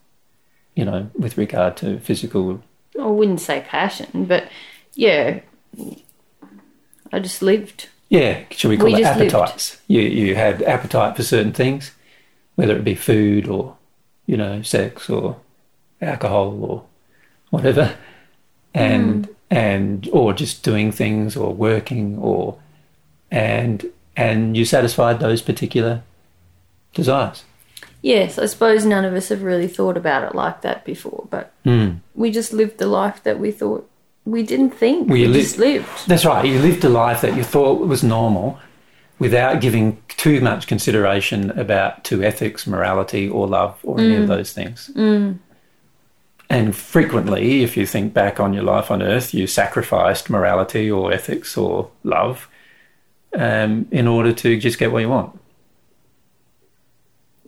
[0.75, 2.61] you know, with regard to physical.
[2.99, 4.47] I wouldn't say passion, but
[4.93, 5.39] yeah,
[7.11, 7.89] I just lived.
[8.09, 9.07] Yeah, should we call We it lived.
[9.33, 9.81] appetites?
[9.87, 11.91] You you had appetite for certain things,
[12.55, 13.75] whether it be food or
[14.27, 15.37] you know sex or
[16.01, 16.83] alcohol or
[17.49, 17.95] whatever,
[18.75, 19.35] and mm.
[19.49, 22.57] and or just doing things or working or
[23.31, 23.85] and
[24.15, 26.03] and you satisfied those particular
[26.93, 27.43] desires.
[28.01, 31.51] Yes, I suppose none of us have really thought about it like that before, but
[31.65, 31.97] Mm.
[32.13, 33.89] we just lived the life that we thought
[34.25, 35.07] we didn't think.
[35.07, 36.07] Well, We you li- just lived.
[36.07, 36.45] That's right.
[36.45, 38.59] You lived a life that you thought was normal
[39.17, 44.27] without giving too much consideration about to ethics, morality, or love, or any of mm.
[44.27, 44.91] those things.
[44.95, 45.39] Mm.
[46.55, 51.11] And frequently, if you think back on your life on earth, you sacrificed morality or
[51.11, 52.47] ethics or love
[53.37, 55.37] um, in order to just get what you want.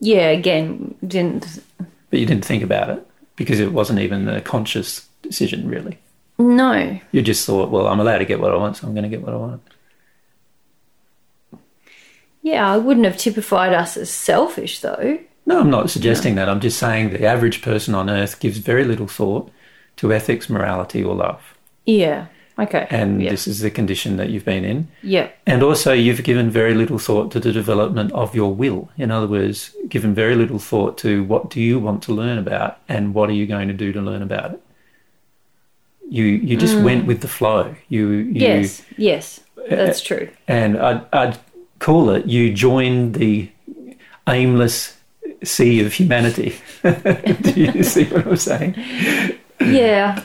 [0.01, 1.63] Yeah, again, didn't.
[2.09, 5.99] But you didn't think about it because it wasn't even a conscious decision, really.
[6.37, 6.99] No.
[7.13, 9.09] You just thought, well, I'm allowed to get what I want, so I'm going to
[9.09, 9.61] get what I want.
[12.41, 15.19] Yeah, I wouldn't have typified us as selfish, though.
[15.47, 16.49] No, I'm not suggesting that.
[16.49, 19.49] I'm just saying the average person on earth gives very little thought
[19.95, 21.41] to ethics, morality, or love.
[21.85, 22.27] Yeah.
[22.59, 22.85] Okay.
[22.89, 23.29] And yeah.
[23.31, 24.89] this is the condition that you've been in.
[25.01, 25.29] yeah.
[25.45, 28.89] And also, you've given very little thought to the development of your will.
[28.97, 32.79] In other words, given very little thought to what do you want to learn about
[32.89, 34.61] and what are you going to do to learn about it.
[36.09, 37.75] You you just went with the flow.
[37.89, 38.41] You, you Mm.
[38.41, 38.81] Yes.
[38.97, 39.39] Yes.
[39.69, 40.29] That's true.
[40.47, 41.37] and I'd, I'd
[41.79, 43.49] call it you joined the
[44.27, 44.96] aimless
[45.43, 46.55] sea of humanity.
[46.83, 48.75] Do you see what I'm saying?
[49.59, 50.23] Yeah.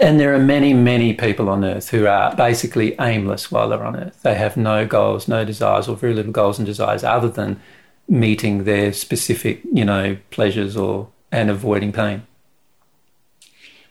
[0.00, 3.96] And there are many, many people on earth who are basically aimless while they're on
[3.96, 4.22] earth.
[4.22, 7.60] They have no goals, no desires, or very little goals and desires other than
[8.08, 12.22] meeting their specific, you know, pleasures or and avoiding pain.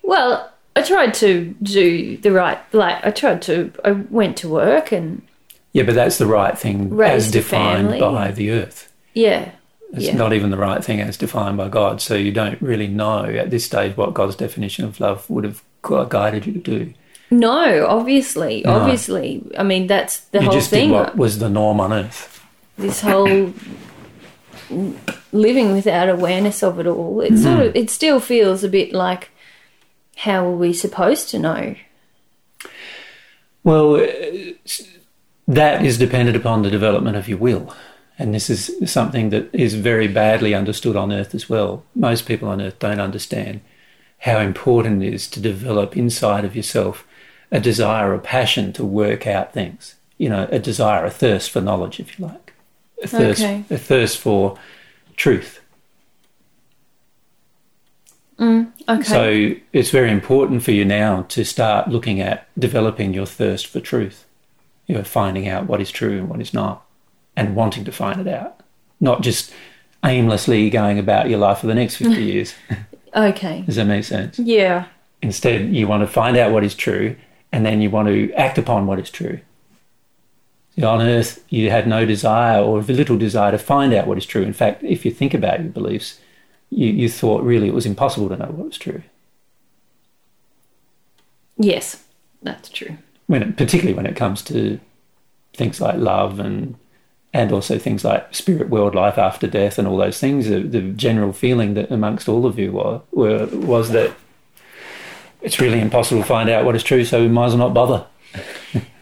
[0.04, 2.60] Well, I tried to do the right.
[2.74, 3.72] Like, I tried to.
[3.84, 5.22] I went to work and
[5.74, 8.92] Yeah, but that's the right thing as defined by the earth.
[9.14, 9.52] yeah.
[9.94, 10.16] It's yeah.
[10.16, 12.00] not even the right thing as defined by God.
[12.02, 15.64] So you don't really know at this stage what God's definition of love would have
[15.82, 16.94] guided you to do.
[17.32, 18.74] No, obviously, No.
[18.80, 19.44] obviously.
[19.58, 20.90] I mean, that's the you whole just thing.
[20.90, 22.44] did what was the norm on earth.
[22.78, 23.54] This whole
[25.32, 27.22] living without awareness of it all.
[27.22, 27.62] It sort Hmm.
[27.62, 27.76] of.
[27.76, 29.30] It still feels a bit like,
[30.18, 31.76] how are we supposed to know?
[33.64, 34.08] Well, uh,
[35.48, 37.74] that is dependent upon the development of your will.
[38.20, 41.84] And this is something that is very badly understood on earth as well.
[41.96, 43.62] Most people on earth don't understand
[44.20, 47.08] how important it is to develop inside of yourself
[47.50, 49.96] a desire, a passion to work out things.
[50.18, 52.54] You know, a desire, a thirst for knowledge, if you like,
[53.02, 53.64] a thirst, Okay.
[53.70, 54.60] a thirst for
[55.16, 55.62] truth.
[58.38, 59.04] Mm, okay.
[59.04, 63.80] So it's very important for you now to start looking at developing your thirst for
[63.80, 64.26] truth.
[64.88, 66.84] You know, finding out what is true and what is not,
[67.40, 68.62] and wanting to find it out,
[69.00, 69.52] not just
[70.04, 72.54] aimlessly going about your life for the next fifty years.
[73.16, 73.62] okay.
[73.66, 74.38] Does that make sense?
[74.40, 74.86] Yeah.
[75.22, 77.16] Instead, you want to find out what is true,
[77.52, 79.40] and then you want to act upon what is true.
[80.76, 84.26] See, on earth, you had no desire or little desire to find out what is
[84.26, 84.44] true.
[84.44, 86.20] In fact, if you think about your beliefs,
[86.70, 89.02] you, you thought really it was impossible to know what was true.
[91.58, 92.04] Yes,
[92.42, 92.98] that's true.
[93.28, 94.80] when it, particularly when it comes to
[95.54, 96.76] things like love and
[97.34, 100.82] and also things like spirit world life after death and all those things the, the
[100.94, 104.12] general feeling that amongst all of you were, were was that
[105.42, 107.74] it's really impossible to find out what is true so we might as well not
[107.74, 108.06] bother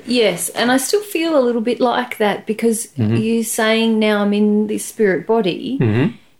[0.05, 3.15] Yes, and I still feel a little bit like that because Mm-hmm.
[3.17, 5.77] you're saying now I'm in this spirit body,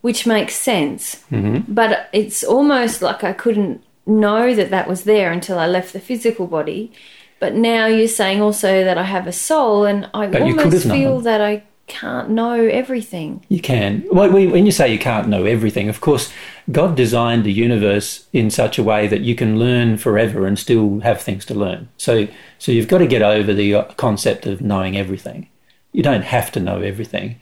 [0.02, 1.18] which makes sense.
[1.32, 1.74] Mm-hmm.
[1.74, 6.00] But it's almost like I couldn't know that that was there until I left the
[6.00, 6.94] physical body.
[7.42, 10.86] But now you're saying also that I have a soul, and I But almost have
[10.86, 10.98] known.
[10.98, 13.44] feel that I can't know everything.
[13.50, 14.06] You can.
[14.12, 16.32] Well, when you say you can't know everything, of course,
[16.72, 21.00] God designed the universe in such a way that you can learn forever and still
[21.00, 21.88] have things to learn.
[21.98, 22.28] So,
[22.60, 25.50] so you've got to get over the uh, concept of knowing everything.
[25.94, 27.40] You don't have to know everything.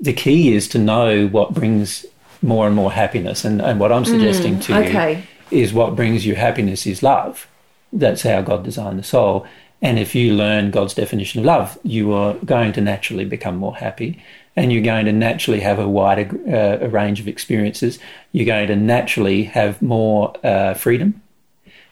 [0.00, 2.04] The key is to know what brings
[2.42, 3.44] more and more happiness.
[3.44, 5.24] And, and what I'm suggesting to okay.
[5.50, 7.48] you is what brings you happiness is love.
[7.92, 9.46] That's how God designed the soul.
[9.82, 13.76] And if you learn God's definition of love, you are going to naturally become more
[13.76, 14.22] happy
[14.56, 17.98] and you're going to naturally have a wider uh, range of experiences.
[18.32, 21.20] You're going to naturally have more uh, freedom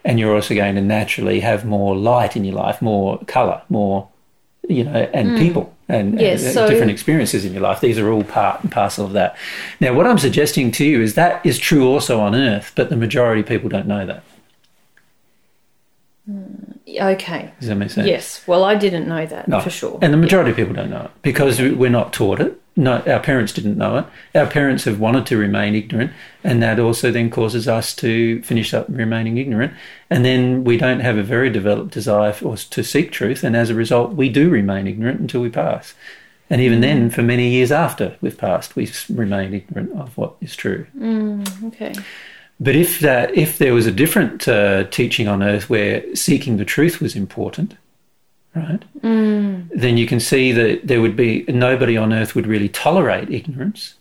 [0.05, 4.09] and you're also going to naturally have more light in your life, more color, more,
[4.68, 7.80] you know, and people and, Yes, and, so- different experiences in your life.
[7.80, 9.37] These are all part and parcel of that.
[9.80, 12.97] Now, what I'm suggesting to you is that is true also on earth, but the
[12.97, 14.22] majority of people don't know that.
[16.30, 17.52] Mm, okay.
[17.60, 18.06] Does that make sense?
[18.06, 18.42] Yes.
[18.46, 19.60] Well, I didn't know that No.
[19.60, 19.98] for sure.
[20.00, 22.58] And the majority of people don't know it because we- we're not taught it.
[22.76, 24.04] No, our parents didn't know it.
[24.34, 26.10] Our parents have wanted to remain ignorant,
[26.42, 29.74] and that also then causes us to finish up remaining ignorant.
[30.10, 33.70] And then we don't have a very developed desire for, to seek truth, and as
[33.70, 35.94] a result, we do remain ignorant until we pass.
[36.50, 37.12] And even then, mm.
[37.12, 40.86] for many years after we've passed, we remain ignorant of what is true.
[40.98, 41.94] Mm, okay.
[42.64, 46.64] But if that, if there was a different uh, teaching on earth where seeking the
[46.64, 47.76] truth was important,
[48.54, 48.82] right?
[49.78, 53.96] Then you can see that there would be nobody on earth would really tolerate ignorance.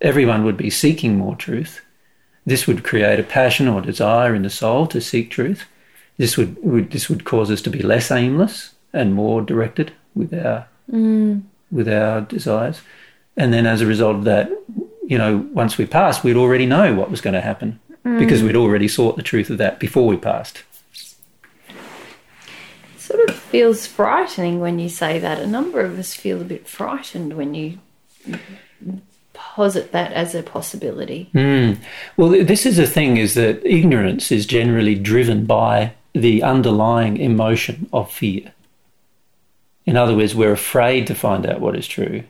[0.00, 1.80] Everyone would be seeking more truth.
[2.46, 5.64] This would create a passion or desire in the soul to seek truth.
[6.16, 10.32] This would, would this would cause us to be less aimless and more directed with
[10.32, 10.68] our
[11.72, 12.80] with our desires.
[13.36, 14.52] And then as a result of that,
[15.04, 18.56] you know, once we passed, we'd already know what was going to happen because we'd
[18.56, 20.62] already sought the truth of that before we passed.
[21.68, 25.40] It sort of feels frightening when you say that.
[25.40, 27.78] A number of us feel a bit frightened when you
[29.32, 31.30] posit that as a possibility.
[31.34, 31.78] Mm.
[32.16, 37.88] Well, this is the thing: is that ignorance is generally driven by the underlying emotion
[37.92, 38.52] of fear.
[39.86, 42.24] In other words, we're afraid to find out what is true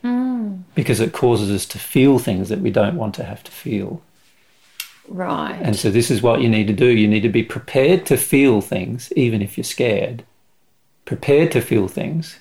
[0.74, 4.02] because it causes us to feel things that we don't want to have to feel.
[5.08, 5.58] Right.
[5.60, 6.86] And so, this is what you need to do.
[6.86, 10.24] You need to be prepared to feel things, even if you're scared.
[11.04, 12.38] Prepared to feel things,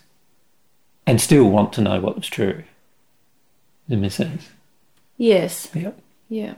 [1.05, 2.64] and still want to know what was true.
[3.88, 4.49] Does that make sense?
[5.18, 5.70] yes.
[5.74, 5.99] Yep.
[6.30, 6.55] Yeah.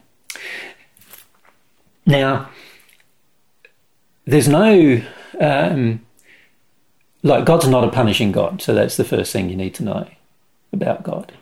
[2.06, 2.50] Now,
[4.26, 5.02] there's no,
[5.40, 6.06] um,
[7.24, 8.62] like, God's not a punishing God.
[8.62, 10.08] So that's the first thing you need to know
[10.72, 11.34] about God.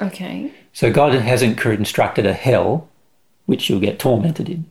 [0.00, 0.52] Okay.
[0.72, 2.88] So God hasn't constructed a hell
[3.46, 4.66] which you'll get tormented in.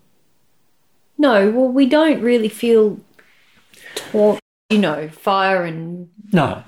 [1.18, 3.00] No, well, we don't really feel,
[3.96, 6.64] tor- you know, fire and No,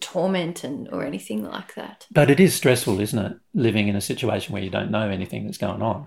[0.00, 2.06] torment and or anything like that.
[2.10, 3.36] but it is stressful, isn't it?
[3.54, 6.06] Living in a situation where you don't know anything that's going on.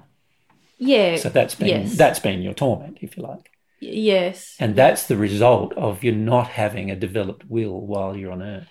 [0.78, 1.16] Yeah.
[1.18, 1.98] So that's been yes.
[1.98, 3.50] that's been your torment, if you like,
[3.82, 4.56] Y- yes.
[4.60, 8.70] and that's the result of you not having a developed will while you're on Earth.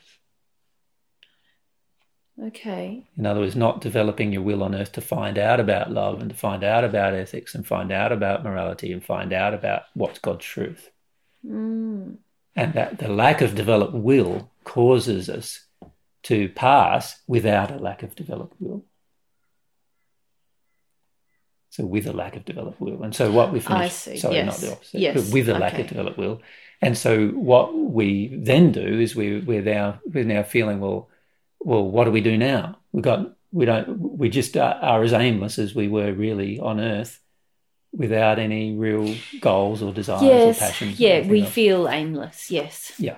[2.43, 3.05] Okay.
[3.17, 6.29] In other words, not developing your will on earth to find out about love and
[6.31, 10.19] to find out about ethics and find out about morality and find out about what's
[10.19, 10.91] God's truth.
[11.47, 12.17] Mm.
[12.55, 15.65] And that the lack of developed will causes us
[16.25, 18.85] to pass without a lack of developed will.
[21.71, 23.03] So with a lack of developed will.
[23.03, 24.17] And so what we finish I see.
[24.19, 24.47] sorry, Yes.
[24.47, 25.01] not the opposite.
[25.01, 25.15] Yes.
[25.25, 25.83] But with a lack Okay.
[25.83, 26.41] of developed will.
[26.81, 31.09] And so what we then do is we we're now we're now feeling, well,
[31.61, 32.79] well, what do we do now?
[32.93, 36.81] We got we don't we just are, are as aimless as we were really on
[36.81, 37.21] earth
[37.93, 40.59] without any real goals or desires or Yes.
[40.59, 41.01] passions.
[41.01, 41.53] Yeah, anything we else.
[41.53, 42.51] feel aimless.
[42.51, 42.93] Yes.
[42.99, 43.17] Yeah.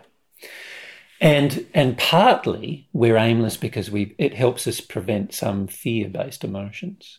[1.21, 7.19] And and partly we're aimless because we it helps us prevent some fear-based emotions.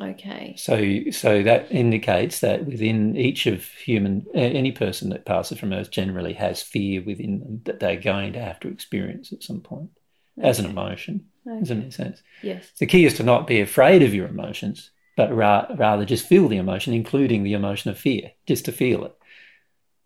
[0.00, 0.54] Okay.
[0.56, 5.90] So so that indicates that within each of human any person that passes from earth
[5.90, 9.90] generally has fear within them that they're going to have to experience at some point
[10.40, 11.26] as an emotion.
[11.46, 11.58] Okay.
[11.60, 12.22] Does that make sense?
[12.42, 12.70] Yes.
[12.78, 16.48] The key is to not be afraid of your emotions, but ra- rather just feel
[16.48, 19.14] the emotion, including the emotion of fear, just to feel it.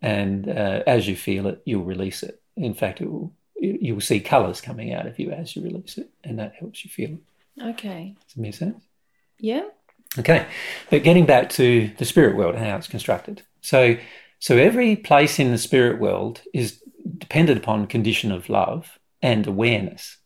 [0.01, 2.41] And uh, as you feel it, you'll release it.
[2.57, 5.97] In fact, it will, you- you'll see colours coming out of you as you release
[5.97, 7.63] it, and that helps you feel it.
[7.63, 8.15] Okay.
[8.25, 8.83] Does that make sense?
[9.39, 9.63] Yeah.
[10.17, 10.47] Okay,
[10.89, 13.43] but getting back to the spirit world and how it's constructed.
[13.61, 13.97] So,
[14.39, 16.81] so every place in the spirit world is
[17.17, 20.17] dependent upon condition of love and awareness.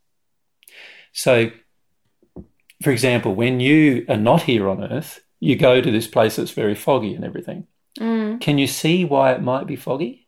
[1.11, 1.49] So,
[2.83, 6.51] for example, when you are not here on Earth, you go to this place that's
[6.51, 7.65] very foggy and everything.
[7.99, 8.39] Mm.
[8.41, 10.27] Can you see why it might be foggy?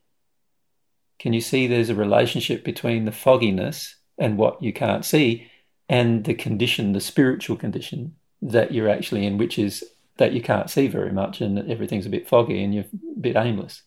[1.19, 5.51] Can you see there's a relationship between the fogginess and what you can't see
[5.87, 9.83] and the condition, the spiritual condition that you're actually in, which is
[10.17, 12.85] that you can't see very much and everything's a bit foggy and you're
[13.15, 13.83] a bit aimless.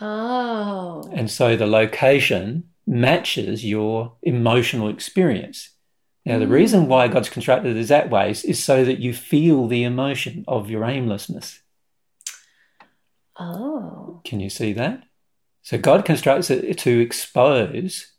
[0.00, 1.08] Oh.
[1.12, 5.70] And so the location matches your emotional experience.
[6.24, 6.50] Now, the Mm.
[6.50, 10.44] reason why God's constructed it that way is, is so that you feel the emotion
[10.46, 11.60] of your aimlessness.
[13.38, 14.20] Oh.
[14.24, 15.04] Can you see that?
[15.62, 18.12] So God constructs it to expose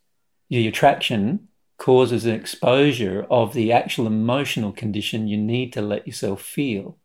[0.49, 1.48] the attraction
[1.79, 6.97] causes an exposure of the actual emotional condition you need to let yourself feel.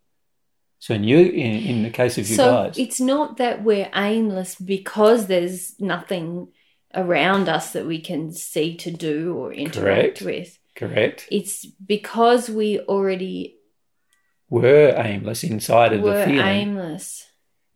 [0.81, 3.91] So in you, in, in the case of you So guys, it's not that we're
[3.95, 6.49] aimless because there's nothing
[6.95, 10.23] around us that we can see to do or interact Correct.
[10.23, 10.59] with.
[10.77, 13.57] correct, It's because we already
[14.51, 16.47] were aimless inside of the were feeling.
[16.47, 17.27] aimless.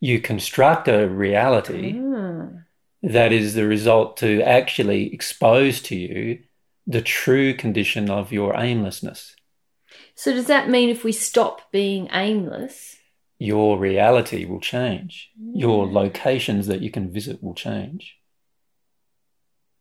[0.00, 2.64] You construct a reality Mm.
[3.02, 6.40] that is the result to actually expose to you
[6.88, 9.36] the true condition of your aimlessness.
[10.14, 12.96] So does that mean if we stop being aimless?
[13.38, 15.30] Your reality will change.
[15.54, 15.92] Your Mm.
[15.92, 18.16] locations that you can visit will change.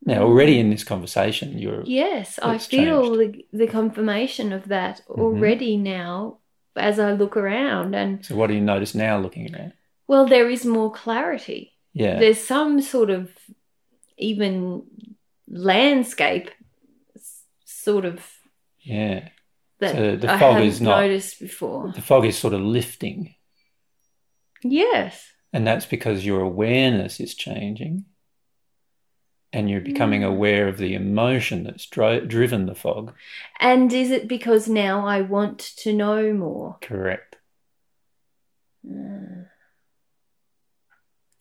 [0.06, 5.22] Now, already in this conversation, you're Yes, I feel the, the confirmation of that Mm-hmm.
[5.22, 6.38] already now
[6.76, 7.96] as I look around.
[7.96, 8.36] And so.
[8.36, 9.74] What do you notice now, looking around?
[10.08, 11.74] well, there is more clarity.
[11.94, 13.32] Yeah, There's some sort of
[14.18, 14.84] even
[15.50, 16.52] landscape
[17.88, 18.16] sort of
[18.82, 19.30] yeah.
[19.80, 21.92] that So the I fog is not- noticed before.
[21.94, 23.36] The fog is sort of lifting,
[24.64, 25.14] Yes.
[25.54, 28.06] and that's because your awareness is changing,
[29.54, 30.28] and you're becoming Mm.
[30.34, 33.14] aware of the emotion that's dri- driven the fog.
[33.60, 36.78] And is it because now I want to know more?
[36.82, 37.38] Correct.
[38.86, 39.48] Mm.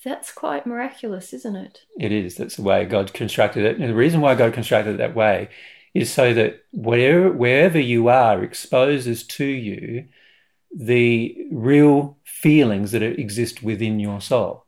[0.04, 1.80] That's quite miraculous, isn't it?
[1.98, 2.36] It is.
[2.36, 3.78] That's the way God constructed it.
[3.78, 5.48] And the reason why God constructed it that way
[5.96, 10.06] is so that wherever, wherever you are exposes to you
[10.76, 14.66] the real feelings that exist within your soul,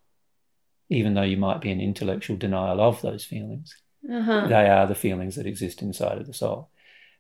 [0.89, 3.77] even though you might be in intellectual denial of those feelings.
[4.11, 4.47] Uh-huh.
[4.47, 6.71] They are the feelings that exist inside of the soul.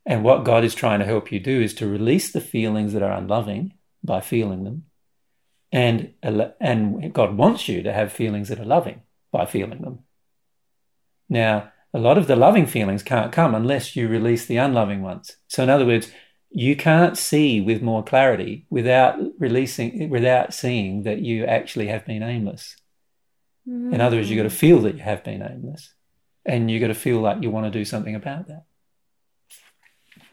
[0.06, 3.02] And what God is trying to help you do is to release the feelings that
[3.02, 4.84] are unloving by feeling them.
[5.70, 9.98] And, and God wants you to have feelings that are loving by feeling them.
[11.28, 15.36] Now, a lot of the loving feelings can't come unless you release the unloving ones.
[15.48, 16.10] So, in other words,
[16.50, 22.22] you can't see with more clarity without releasing, without seeing that you actually have been
[22.22, 22.76] aimless.
[23.66, 24.58] In other words, you've got to mm.
[24.58, 25.92] feel that you have been aimless
[26.46, 28.64] and you've got to feel like you want to do something about that.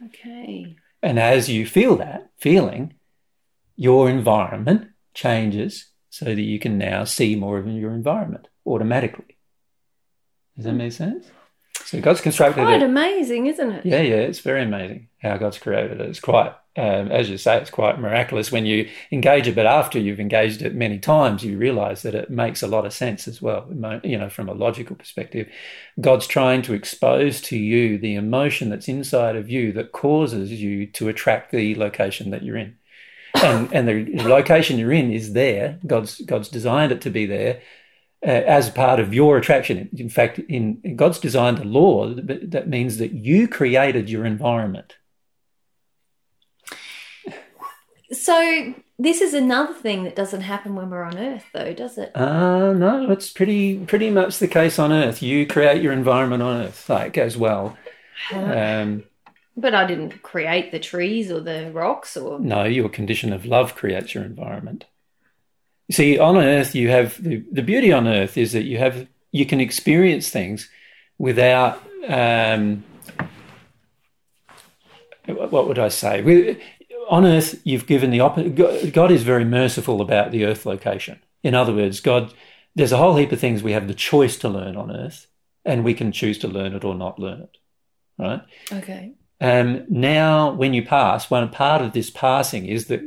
[0.05, 0.77] Okay.
[1.03, 2.93] And as you feel that feeling,
[3.75, 9.37] your environment changes so that you can now see more of your environment automatically.
[10.55, 10.77] Does that hmm.
[10.77, 11.27] make sense?
[11.85, 12.65] So God's constructed it.
[12.65, 12.85] Quite it.
[12.85, 13.85] amazing, isn't it?
[13.85, 16.09] Yeah, yeah, it's very amazing how God's created it.
[16.09, 19.53] It's quite, um, as you say, it's quite miraculous when you engage it.
[19.53, 22.93] But after you've engaged it many times, you realise that it makes a lot of
[22.93, 23.67] sense as well.
[24.03, 25.47] You know, from a logical perspective,
[26.01, 30.87] God's trying to expose to you the emotion that's inside of you that causes you
[30.87, 32.77] to attract the location that you're in.
[33.35, 35.77] And, and the location you're in is there.
[35.85, 37.61] God's God's designed it to be there
[38.25, 39.89] as part of your attraction.
[39.95, 44.95] In fact, in God's designed a law that, that means that you created your environment.
[48.11, 52.15] So this is another thing that doesn't happen when we're on Earth, though, does it?
[52.15, 55.21] Uh, no, it's pretty pretty much the case on Earth.
[55.21, 57.77] You create your environment on Earth, like as well.
[58.31, 59.03] Um,
[59.57, 62.39] But I didn't create the trees or the rocks or.
[62.39, 64.85] no, your condition of love creates your environment.
[65.91, 69.45] See, on Earth, you have the, the beauty on Earth is that you have you
[69.45, 70.69] can experience things
[71.17, 72.83] without um,
[75.27, 76.21] what would I say?
[76.21, 76.59] With,
[77.09, 78.93] on Earth, you've given the opposite.
[78.93, 81.19] God is very merciful about the Earth location.
[81.43, 82.33] In other words, God,
[82.75, 85.27] there's a whole heap of things we have the choice to learn on Earth,
[85.63, 87.57] and we can choose to learn it or not learn it.
[88.17, 88.41] Right?
[88.71, 89.13] Okay.
[89.41, 93.01] Um, now, when you pass, one part of this passing is that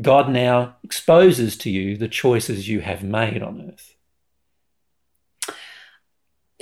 [0.00, 3.94] God now exposes to you the choices you have made on Earth.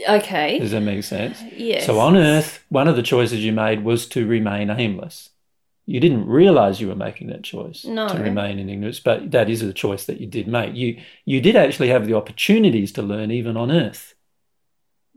[0.09, 0.59] Okay.
[0.59, 1.43] Does that make sense?
[1.57, 1.87] Yes.
[1.87, 5.31] So on Earth, one of the choices you made was to remain aimless.
[5.87, 8.09] You didn't realize you were making that choice No.
[8.09, 10.75] to remain in ignorance, but that is a choice that you did make.
[10.75, 14.15] You you did actually have the opportunities to learn even on Earth,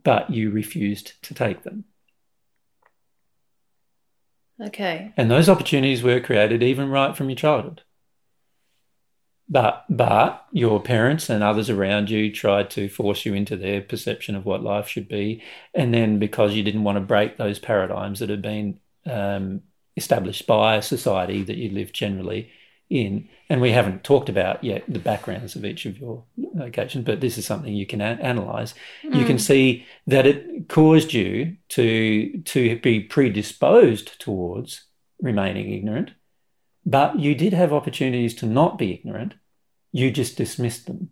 [0.03, 1.83] but you refused to take them.
[4.61, 5.13] Okay.
[5.17, 7.81] And those opportunities were created even right from your childhood.
[9.49, 14.35] But but your parents and others around you tried to force you into their perception
[14.35, 15.43] of what life should be,
[15.73, 19.61] and then because you didn't want to break those paradigms that had been um,
[19.97, 22.49] established by a society that you live generally
[22.89, 27.19] in, and we haven't talked about yet the backgrounds of each of your locations, but
[27.19, 28.73] this is something you can a- analyze.
[29.03, 29.41] You can mm.
[29.41, 34.85] see that it caused you to to be predisposed towards
[35.19, 36.11] remaining ignorant,
[36.85, 39.33] but you did have opportunities to not be ignorant.
[39.91, 41.09] You just dismissed them.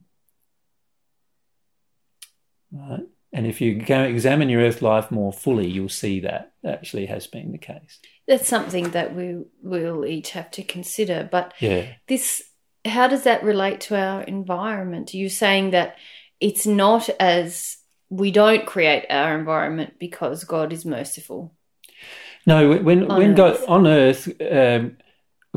[2.71, 3.03] Right?
[3.33, 7.27] And if you go examine your earth life more fully, you'll see that actually has
[7.27, 7.99] been the case.
[8.29, 11.27] That's something that we will each have to consider.
[11.29, 11.87] But Yeah.
[12.07, 12.43] this,
[12.85, 15.15] how does that relate to our environment?
[15.15, 15.97] You're you saying that
[16.39, 17.77] it's not as
[18.09, 21.55] we don't create our environment because God is merciful?
[22.45, 23.65] No, when On when God Earth.
[23.67, 24.97] on Earth, um,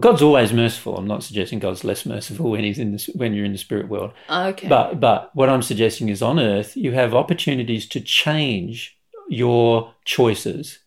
[0.00, 0.96] God's always merciful.
[0.96, 3.88] I'm not suggesting God's less merciful when he's in the, when you're in the spirit
[3.88, 4.12] world.
[4.30, 4.66] Okay.
[4.68, 8.98] But but what I'm suggesting is on earth you have opportunities to change
[9.28, 10.78] your choices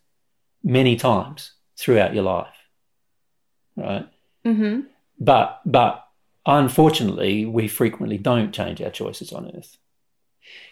[0.64, 2.54] many times throughout your life.
[3.76, 4.08] Right?
[4.44, 4.80] hmm
[5.18, 6.04] But but
[6.46, 9.76] unfortunately we frequently don't change our choices on earth.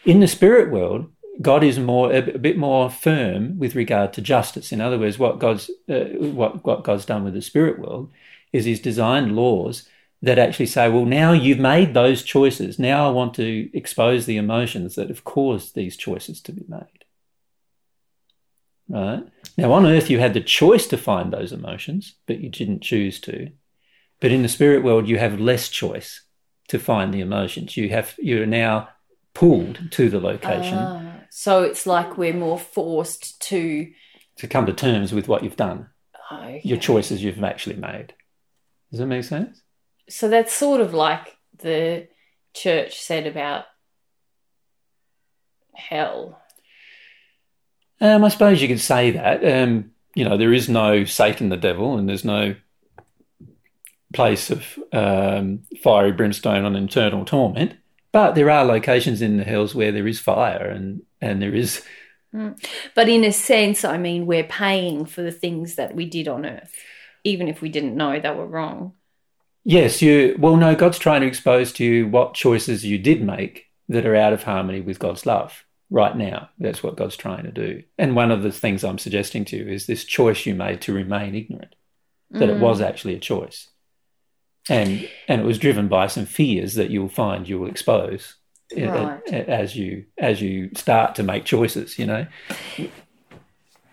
[0.04, 1.10] In the spirit world,
[1.42, 4.72] God is more a, a bit more firm with regard to justice.
[4.72, 8.10] In other words, what God's uh, what what God's done with the spirit world
[8.52, 9.88] is He's designed laws
[10.22, 12.78] that actually say, well, now you've made those choices.
[12.78, 17.04] Now I want to expose the emotions that have caused these choices to be made.
[18.88, 19.24] Right
[19.56, 23.20] now, on earth, you had the choice to find those emotions, but you didn't choose
[23.20, 23.50] to.
[24.20, 26.22] But in the spirit world, you have less choice
[26.68, 27.76] to find the emotions.
[27.76, 28.88] You have you're now
[29.34, 33.90] pulled to the location Ah, so it's like we're more forced to.
[34.38, 35.88] to come to terms with what you've done,
[36.32, 36.60] Okay.
[36.64, 38.14] your choices you've actually made.
[38.90, 39.60] Does that make sense?
[40.08, 42.08] So that's sort of like the
[42.54, 43.64] church said about
[45.74, 46.40] hell.
[48.00, 49.44] Um, I suppose you could say that.
[49.44, 52.54] Um, you know, there is no Satan, the devil, and there's no
[54.12, 57.74] place of um, fiery brimstone on internal torment.
[58.12, 61.84] But there are locations in the hells where there is fire and, and there is,
[62.94, 66.46] But in a sense, I mean, we're paying for the things that we did on
[66.46, 66.72] earth,
[67.24, 68.92] even if we didn't know they were wrong.
[69.64, 73.66] yes, you, well, no, God's trying to expose to you what choices you did make
[73.88, 76.48] that are out of harmony with God's love right now.
[76.58, 77.82] That's what God's trying to do.
[77.98, 80.92] And one of the things I'm suggesting to you is this choice you made to
[80.92, 81.74] remain ignorant,
[82.30, 83.68] that it was actually a choice.
[84.68, 88.36] And, and it was driven by some fears that you'll find you'll expose
[88.76, 89.22] uh, Right.
[89.28, 92.26] as you as you start to make choices, you know.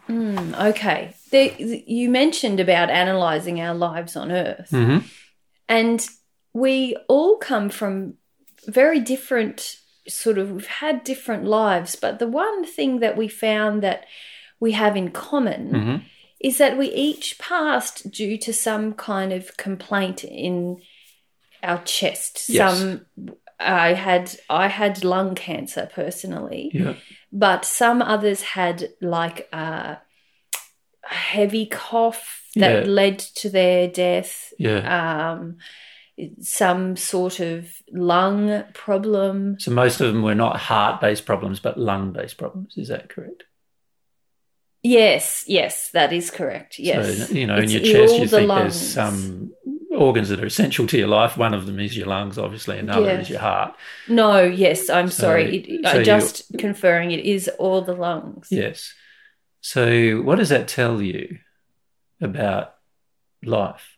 [0.10, 1.14] Mm, okay.
[1.30, 4.70] There, you mentioned about analysing our lives on earth.
[4.72, 5.06] Mm-hmm.
[5.68, 6.06] And
[6.54, 8.16] we all come from
[8.68, 9.78] very different
[10.08, 14.06] sort of we've had different lives, but the one thing that we found that
[14.60, 15.96] we have in common Mm-hmm.
[16.40, 20.82] is that we each passed due to some kind of complaint in
[21.64, 22.50] our chest.
[22.50, 22.78] Yes.
[22.80, 23.06] Some
[23.60, 26.96] I had I had lung cancer personally, Yeah.
[27.32, 30.00] but some others had like a
[31.04, 32.92] heavy cough that Yeah.
[32.92, 34.82] led to their death Yeah.
[35.32, 35.58] um,
[36.42, 39.60] some sort of lung problem.
[39.60, 42.78] So most of them were not heart-based problems, but lung-based problems.
[42.78, 43.44] Is that correct?
[44.84, 46.80] Yes, yes, that is correct.
[46.80, 49.52] Yes, So, you know, in your chest, you think there's some
[49.96, 51.38] organs that are essential to your life.
[51.38, 53.20] One of them is your lungs, obviously, another Yeah.
[53.20, 53.76] is your heart.
[54.08, 55.58] No, yes, I'm So- sorry.
[55.58, 58.48] It, so just conferring it is all the lungs.
[58.50, 58.94] Yes.
[59.60, 61.38] So, what does that tell you
[62.20, 62.74] about
[63.44, 63.91] life?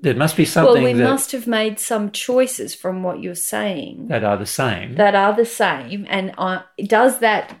[0.00, 0.82] There must be something.
[0.82, 4.96] well, we must have made some choices from what you're saying that are the same.
[4.96, 7.60] that are the same, and uh, does that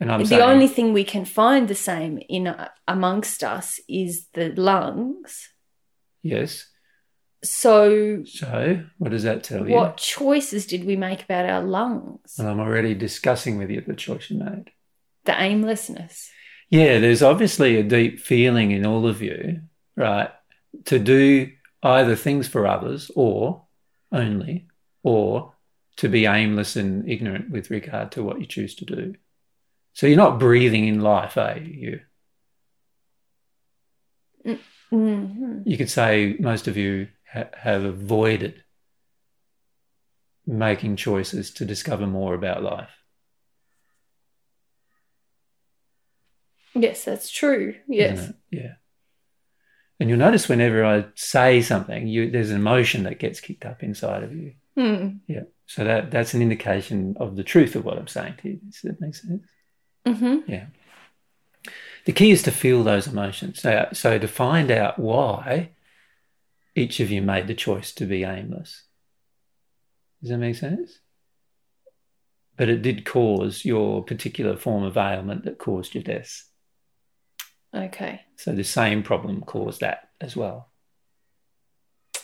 [0.00, 3.80] and I'm the saying, only thing we can find the same in uh, amongst us
[3.88, 5.48] is the lungs.
[6.22, 6.66] yes.
[7.44, 9.74] So, So, what does that tell you?
[9.74, 12.34] what choices did we make about our lungs?
[12.38, 14.70] Well, I'm already discussing with you the choice you made.
[15.26, 16.30] The aimlessness.
[16.70, 19.60] Yeah, there's obviously a deep feeling in all of you,
[19.96, 20.30] right,
[20.86, 21.50] to do
[21.82, 23.66] either things for others or
[24.12, 24.68] only,
[25.02, 25.54] or
[25.96, 29.14] to be aimless and ignorant with regard to what you choose to do.
[29.94, 32.00] So you're not breathing in life, are you?
[34.90, 38.62] hmm You could say most of you ha- have avoided
[40.46, 42.90] making choices to discover more about life.
[46.74, 47.74] Yes, that's true.
[47.88, 48.32] Yes.
[48.50, 48.74] Yeah.
[49.98, 53.82] And you'll notice whenever I say something, you, there's an emotion that gets kicked up
[53.82, 54.52] inside of you.
[54.76, 55.08] Hmm.
[55.26, 55.44] Yeah.
[55.66, 58.60] So that that's an indication of the truth of what I'm saying to you.
[58.66, 59.42] Does that make sense?
[60.06, 60.66] hmm Yeah.
[62.04, 63.60] The key is to feel those emotions.
[63.60, 65.70] So, so to find out why
[66.76, 68.84] each of you made the choice to be aimless.
[70.20, 71.00] Does that make sense?
[72.56, 76.44] But it did cause your particular form of ailment that caused your death.
[77.74, 78.22] Okay.
[78.36, 80.68] So the same problem caused that as well.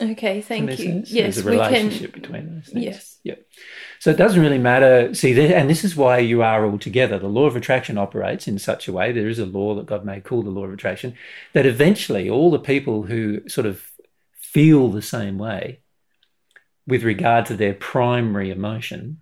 [0.00, 0.40] Okay.
[0.40, 0.76] Thank you.
[0.76, 1.10] sense?
[1.10, 2.22] Yes, There's a we relationship can.
[2.22, 2.84] between those things.
[2.84, 3.18] Yes.
[3.22, 3.34] Yeah.
[4.00, 5.14] So it doesn't really matter.
[5.14, 7.18] See, there, and this is why you are all together.
[7.18, 9.12] The law of attraction operates in such a way.
[9.12, 11.14] There is a law that God made called the law of attraction
[11.52, 13.82] that eventually all the people who sort of
[14.34, 15.80] feel the same way
[16.86, 19.20] with regard to their primary emotion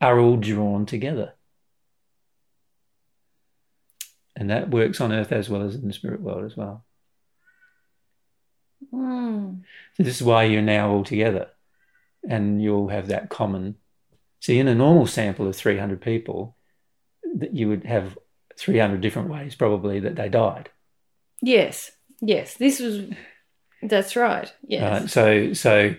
[0.00, 1.34] are all drawn together.
[4.36, 6.84] And that works on earth as well as in the spirit world as well.
[8.92, 9.62] Mm.
[9.94, 11.48] So this is why you're now all together
[12.28, 13.76] and you'll have that common.
[14.40, 16.56] See, in a normal sample of 300 people,
[17.36, 18.18] that you would have
[18.58, 20.68] 300 different ways probably that they died.
[21.40, 21.92] Yes.
[22.20, 22.54] Yes.
[22.54, 23.08] This was.
[23.82, 24.52] That's right.
[24.66, 25.00] Yes.
[25.00, 25.10] Right?
[25.10, 25.94] So, so,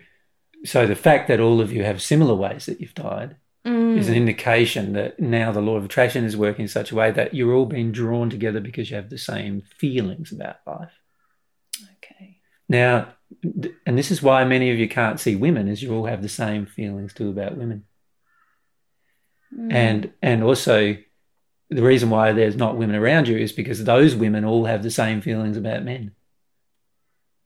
[0.63, 3.35] so the fact that all of you have similar ways that you've died
[3.67, 3.97] Mm.
[3.97, 7.11] is an indication that now the law of attraction is working in such a way
[7.11, 10.93] that you're all being drawn together because you have the same feelings about life.
[11.97, 12.37] Okay.
[12.69, 13.09] Now,
[13.85, 16.29] and this is why many of you can't see women, is you all have the
[16.29, 17.83] same feelings too about women.
[19.53, 19.73] Mm.
[19.73, 20.95] And and also
[21.69, 24.91] the reason why there's not women around you is because those women all have the
[24.91, 26.11] same feelings about men.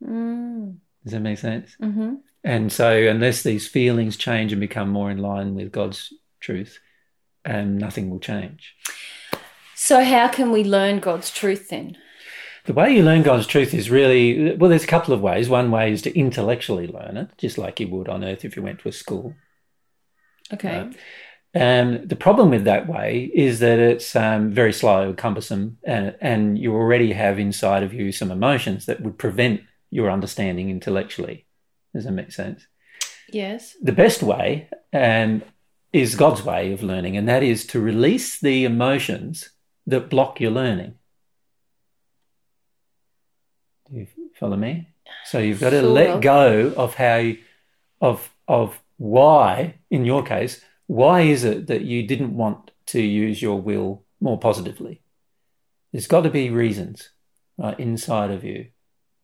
[0.04, 0.78] Mm.
[1.04, 1.76] Does that make sense?
[1.82, 2.16] Mm-hmm.
[2.44, 6.80] And so unless these feelings change and become more in line with God's truth,
[7.46, 8.76] um, nothing will change.
[9.76, 11.98] So, how can we learn God's truth then?
[12.66, 14.70] The way you learn God's truth is really well.
[14.70, 15.50] There's a couple of ways.
[15.50, 18.62] One way is to intellectually learn it, just like you would on Earth if you
[18.62, 19.34] went to a school.
[20.54, 20.84] Okay.
[20.84, 20.96] Right.
[21.54, 26.58] Um, the problem with that way is that it's um, very slow, cumbersome, and, and
[26.58, 31.46] you already have inside of you some emotions that would prevent your understanding intellectually.
[31.94, 32.68] Does that make sense?
[33.32, 33.76] Yes.
[33.82, 35.42] The best way um,
[35.94, 39.50] is God's way of learning, and that is to release the emotions
[39.88, 40.96] that block your learning.
[43.90, 44.08] Do you
[44.40, 44.88] follow me?
[45.26, 47.40] So you've got to Sort let go of how, you,
[48.00, 53.42] of of why, in your case, why is it that you didn't want to use
[53.42, 55.02] your will more positively?
[55.92, 57.10] There's got to be reasons
[57.58, 58.68] right, inside of you.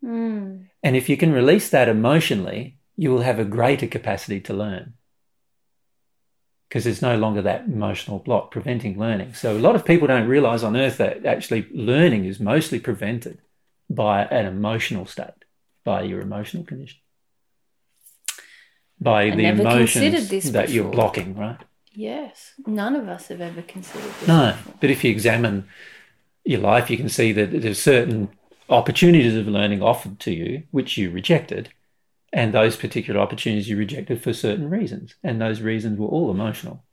[0.04, 0.67] Mm.
[0.88, 4.94] And if you can release that emotionally, you will have a greater capacity to learn.
[6.70, 9.34] Because there's no longer that emotional block preventing learning.
[9.34, 13.40] So a lot of people don't realize on earth that actually learning is mostly prevented
[13.90, 15.44] by an emotional state,
[15.84, 17.00] by your emotional condition.
[18.98, 21.60] By I the emotions that you're blocking, right?
[21.92, 22.54] Yes.
[22.66, 24.28] None of us have ever considered this.
[24.30, 24.74] No, before.
[24.80, 25.68] but if you examine
[26.46, 28.30] your life, you can see that there's certain
[28.70, 31.70] opportunities of learning offered to you which you rejected,
[32.34, 36.84] and those particular opportunities you rejected for certain reasons, and those reasons were all emotional.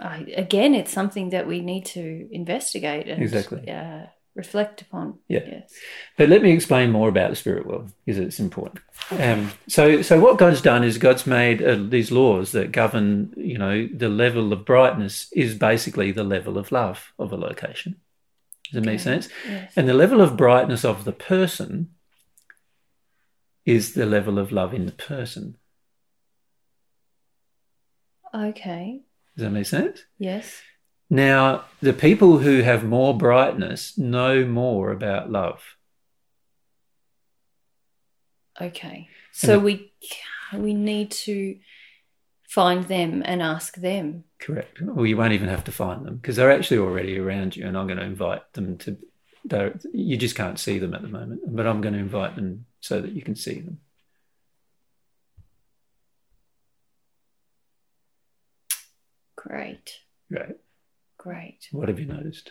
[0.00, 3.68] I, again, it's something that we need to investigate and Exactly.
[3.70, 5.18] uh, reflect upon.
[5.28, 5.40] Yeah.
[5.46, 5.72] Yes.
[6.16, 8.80] But let me explain more about the spirit world because it's important.
[9.10, 13.58] Um, so, so what God's done is God's made uh, these laws that govern, you
[13.58, 17.96] know, the level of brightness is basically the level of love of a location.
[18.70, 19.28] Does it make sense?
[19.48, 19.72] Yes.
[19.76, 21.90] And the level of brightness of the person
[23.66, 25.56] is the level of love in the person.
[28.34, 29.00] Okay.
[29.36, 30.04] Does that make sense?
[30.18, 30.62] Yes.
[31.08, 35.62] Now, the people who have more brightness know more about love.
[38.60, 39.08] Okay.
[39.32, 39.92] So we
[40.54, 41.56] we need to
[42.50, 44.24] find them and ask them.
[44.40, 44.82] Correct.
[44.82, 47.78] Well, you won't even have to find them because they're actually already around you, and
[47.78, 48.98] I'm going to invite them to.
[49.92, 53.00] You just can't see them at the moment, but I'm going to invite them so
[53.00, 53.78] that you can see them.
[59.36, 60.00] Great.
[60.30, 60.56] Great.
[61.16, 61.68] Great.
[61.70, 62.50] What have you noticed?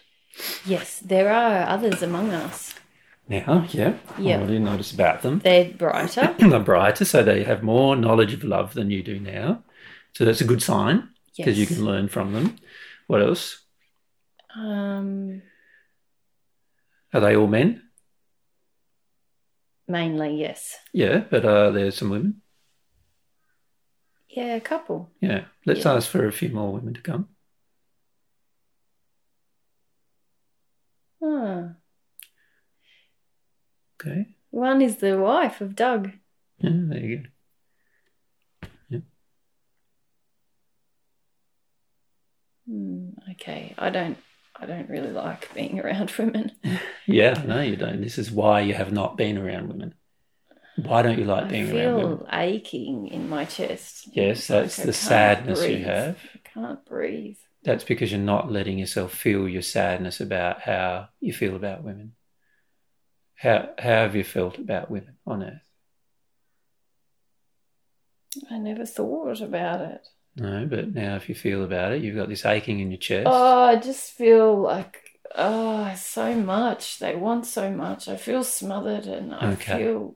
[0.65, 2.73] Yes, there are others among us.
[3.27, 3.97] Now, yeah.
[4.17, 4.39] Yeah.
[4.39, 5.39] What do you notice about them?
[5.39, 6.35] They're brighter.
[6.39, 9.61] They're brighter, so they have more knowledge of love than you do now.
[10.19, 11.07] So that's a good sign
[11.37, 12.57] because you can learn from them.
[13.07, 13.63] What else?
[14.53, 15.41] Um,
[17.13, 17.83] Are they all men?
[19.87, 20.75] mainly, yes.
[20.91, 22.41] Yeah, but are there some women?
[24.27, 25.09] Yeah, a couple.
[25.21, 25.45] Yeah.
[25.65, 25.93] Let's Yeah.
[25.93, 27.29] ask for a few more women to come.
[31.23, 31.75] Ah,
[33.95, 34.35] Okay.
[34.49, 36.11] one is the wife of Doug.
[36.57, 37.29] Yeah, there you go.
[42.69, 44.17] Hmm, okay, I don't.
[44.61, 46.51] I don't really like being around women.
[47.07, 48.01] Yeah, no, you don't.
[48.01, 49.95] This is why you have not been around women.
[50.75, 52.17] Why don't you like I being around women?
[52.17, 54.09] feel aching in my chest.
[54.13, 56.19] Yes, that's Like the sadness you have.
[56.35, 57.37] I can't breathe.
[57.63, 62.13] That's because you're not letting yourself feel your sadness about how you feel about women.
[63.35, 65.61] How, how have you felt about women on earth?
[68.51, 70.07] I never thought about it.
[70.35, 73.27] No, but now if you feel about it, you've got this aching in your chest.
[73.29, 75.01] Oh, I just feel like
[75.35, 76.99] oh, so much.
[76.99, 78.07] They want so much.
[78.07, 79.83] I feel smothered and I Okay.
[79.83, 80.15] feel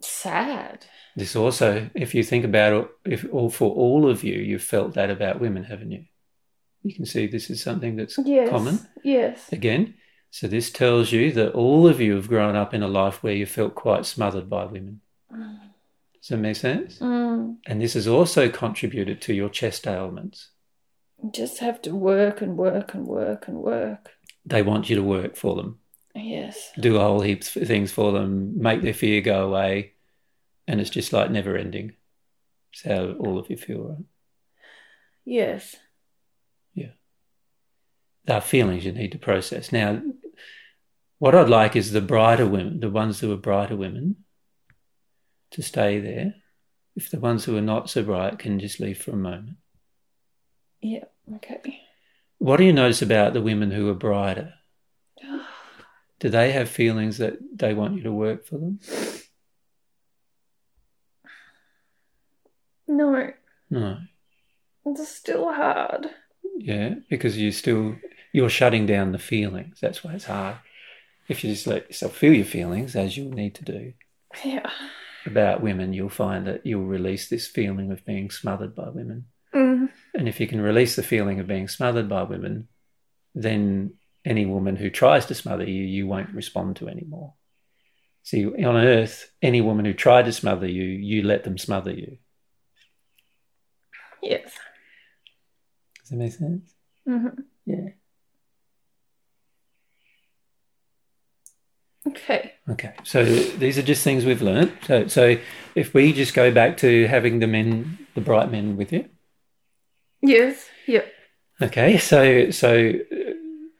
[0.00, 0.86] sad.
[1.16, 4.94] This also, if you think about it, if all for all of you, you've felt
[4.94, 6.04] that about women, haven't you?
[6.82, 8.48] You can see this is something that's Yes.
[8.48, 8.78] common.
[9.04, 9.52] Yes.
[9.52, 9.94] Again,
[10.34, 13.34] So this tells you that all of you have grown up in a life where
[13.34, 15.02] you felt quite smothered by women.
[15.30, 15.71] Mm.
[16.22, 16.98] Does that make sense?
[17.00, 17.56] Mm.
[17.66, 20.50] And this has also contributed to your chest ailments.
[21.22, 24.10] You just have to work and work and work and work.
[24.46, 25.78] They want you to work for them,
[26.14, 26.70] Yes.
[26.78, 29.92] do a whole heaps of things for them, make their fear go away,
[30.66, 31.92] and it's just like never ending.
[32.72, 34.04] It's how all of you feel, right?
[35.24, 35.76] Yes.
[36.74, 36.90] Yeah.
[38.24, 39.72] There are feelings you need to process.
[39.72, 40.02] Now,
[41.18, 44.16] what I'd like is the brighter women, the ones who are brighter women,
[45.52, 46.34] to stay there.
[46.94, 49.56] If the ones who are not so bright can just leave for a moment.
[50.80, 51.04] Yeah.
[51.36, 51.80] Okay.
[52.38, 54.54] What do you notice about the women who are brighter?
[56.18, 58.78] Do they have feelings that they want you to work for them?
[62.86, 63.32] No.
[63.70, 63.98] No.
[64.84, 66.10] It's still hard.
[66.58, 67.96] Yeah, because you still
[68.32, 69.78] you're shutting down the feelings.
[69.80, 70.56] That's why it's hard.
[71.28, 73.92] If you just let yourself feel your feelings, as you'll need to do
[74.44, 74.70] Yeah.
[75.26, 79.26] About women, you'll find that you'll release this feeling of being smothered by women.
[79.54, 79.90] Mm.
[80.14, 82.68] And if you can release the feeling of being smothered by women,
[83.34, 83.94] then
[84.24, 87.34] any woman who tries to smother you, you won't respond to anymore.
[88.22, 92.18] See, on earth, any woman who tried to smother you, you let them smother you.
[94.22, 94.52] Yes.
[96.00, 96.72] Does that make sense?
[97.04, 97.28] hmm
[97.66, 97.88] Yeah.
[102.06, 102.52] Okay.
[102.68, 102.94] Okay.
[103.04, 104.72] So these are just things we've learned.
[104.86, 105.36] So, so
[105.74, 109.08] if we just go back to having the men, the bright men with you.
[110.20, 110.68] Yes.
[110.86, 111.12] Yep.
[111.60, 111.98] Okay.
[111.98, 112.92] So, so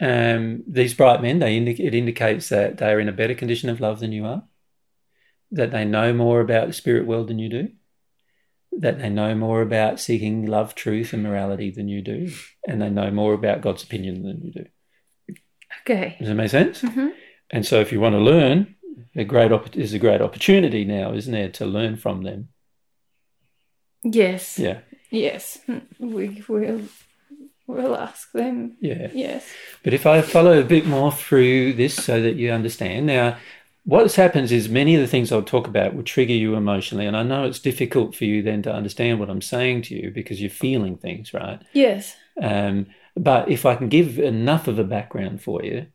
[0.00, 3.68] um, these bright men, they indi- it indicates that they are in a better condition
[3.68, 4.44] of love than you are,
[5.50, 7.68] that they know more about the spirit world than you do,
[8.78, 12.32] that they know more about seeking love, truth, and morality than you do,
[12.66, 14.66] and they know more about God's opinion than you do.
[15.82, 16.16] Okay.
[16.18, 16.80] Does that make sense?
[16.82, 17.08] hmm
[17.52, 18.74] And so, if you want to learn,
[19.14, 22.48] a great op- is a great opportunity now, isn't there, to learn from them?
[24.04, 24.58] Yes.
[24.58, 24.78] Yeah,
[25.10, 25.58] Yes.
[25.98, 26.82] We will.
[27.66, 28.76] We'll ask them.
[28.80, 29.08] yeah.
[29.14, 29.46] Yes.
[29.84, 33.36] But if I follow a bit more through this so that you understand now,
[33.84, 37.16] what happens is many of the things I'll talk about will trigger you emotionally, and
[37.16, 40.40] I know it's difficult for you then to understand what I'm saying to you because
[40.40, 41.60] you're feeling things, right?
[41.72, 42.16] Yes.
[42.40, 42.86] Um,
[43.16, 45.86] but if I can give enough of a background for you,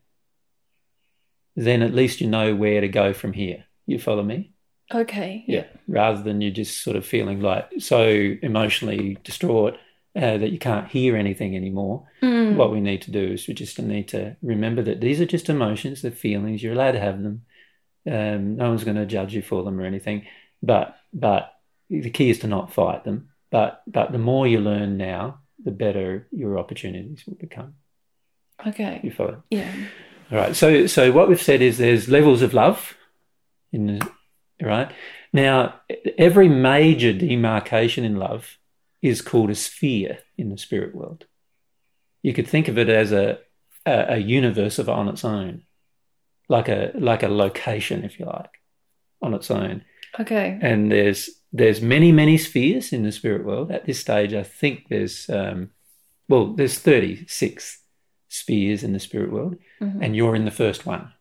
[1.58, 3.64] then at least you know where to go from here.
[3.86, 4.52] You follow me?
[4.94, 5.44] Okay.
[5.48, 5.64] Yeah.
[5.88, 8.06] Rather than you just sort of feeling like so
[8.42, 9.74] emotionally distraught
[10.16, 12.06] uh, that you can't hear anything anymore.
[12.22, 12.54] Mm.
[12.54, 15.48] What we need to do is we just need to remember that these are just
[15.48, 16.62] emotions, they're feelings.
[16.62, 17.42] You're allowed to have them.
[18.06, 20.26] Um, no one's going to judge you for them or anything.
[20.62, 21.52] But but
[21.90, 23.30] the key is to not fight them.
[23.50, 27.74] But but the more you learn now, the better your opportunities will become.
[28.64, 29.00] Okay.
[29.02, 29.42] You follow?
[29.50, 29.72] Yeah.
[30.30, 30.54] All right.
[30.54, 32.96] So so what we've said is there's levels of love
[33.72, 34.10] in the
[34.62, 34.90] right
[35.32, 35.80] now.
[36.16, 38.58] Every major demarcation in love
[39.00, 41.26] is called a sphere in the spirit world.
[42.22, 43.38] You could think of it as a
[43.86, 45.62] a, a universe of on its own,
[46.48, 48.60] like a like a location, if you like,
[49.22, 49.84] on its own.
[50.20, 50.58] Okay.
[50.60, 53.70] And there's there's many many spheres in the spirit world.
[53.70, 55.70] At this stage, I think there's um,
[56.28, 57.80] well there's thirty six
[58.28, 59.98] spheres in the spirit world, Mhm.
[60.02, 61.12] and you're in the first one.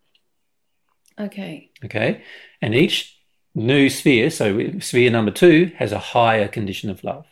[1.20, 1.72] Okay.
[1.84, 2.22] Okay.
[2.62, 3.18] And each
[3.56, 7.26] new sphere, so sphere number two, has a higher condition of love.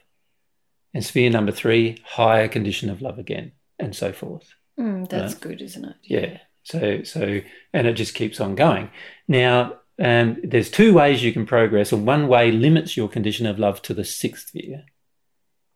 [0.93, 4.53] And sphere number three, higher condition of love again, and so forth.
[4.79, 5.41] Mm, that's Right.
[5.41, 5.95] good, isn't it?
[6.03, 6.39] Yeah.
[6.63, 7.41] So, so,
[7.73, 8.89] and it just keeps on going.
[9.27, 13.59] Now, um, there's two ways you can progress, and one way limits your condition of
[13.59, 14.85] love to the sixth sphere,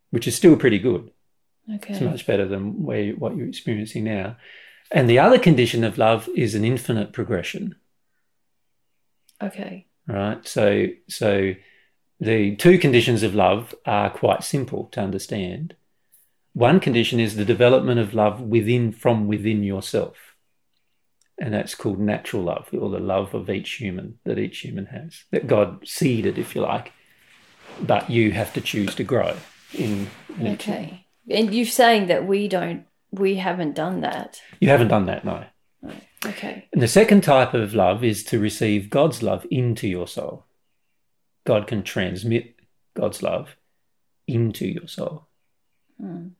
[0.09, 1.11] which is still pretty good.
[1.75, 1.93] Okay.
[1.93, 4.37] It's much better than where what you're experiencing now.
[4.91, 7.75] And the other condition of love is an infinite progression.
[9.41, 9.85] Okay.
[10.07, 10.45] right?
[10.47, 11.53] So, so
[12.19, 15.75] the two conditions of love are quite simple to understand.
[16.53, 20.35] One condition is the development of love within, from within yourself,
[21.39, 25.23] and that's called natural love, or the love of each human that each human has,
[25.31, 26.91] that God seeded, if you like,
[27.81, 29.37] but you have to choose to grow
[29.73, 30.09] in.
[30.37, 30.47] in.
[30.53, 31.05] Okay.
[31.29, 34.41] And you're saying that we don't, we haven't done that.
[34.59, 35.45] You haven't done that, no.
[36.25, 36.67] Okay.
[36.73, 40.45] And the second type of love is to receive God's love into your soul.
[41.45, 42.55] God can transmit
[42.95, 43.55] God's love
[44.27, 45.27] into your soul.
[46.01, 46.31] Mm.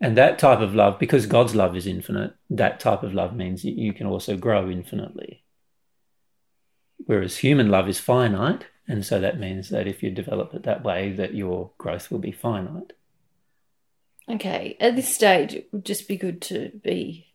[0.00, 3.64] And that type of love, because God's love is infinite, that type of love means
[3.64, 5.44] you can also grow infinitely.
[7.04, 10.82] Whereas human love is finite, and so that means that if you develop it that
[10.82, 12.92] way, that your growth will be finite.
[14.28, 14.76] Okay.
[14.80, 17.26] At this stage, it would just be good to be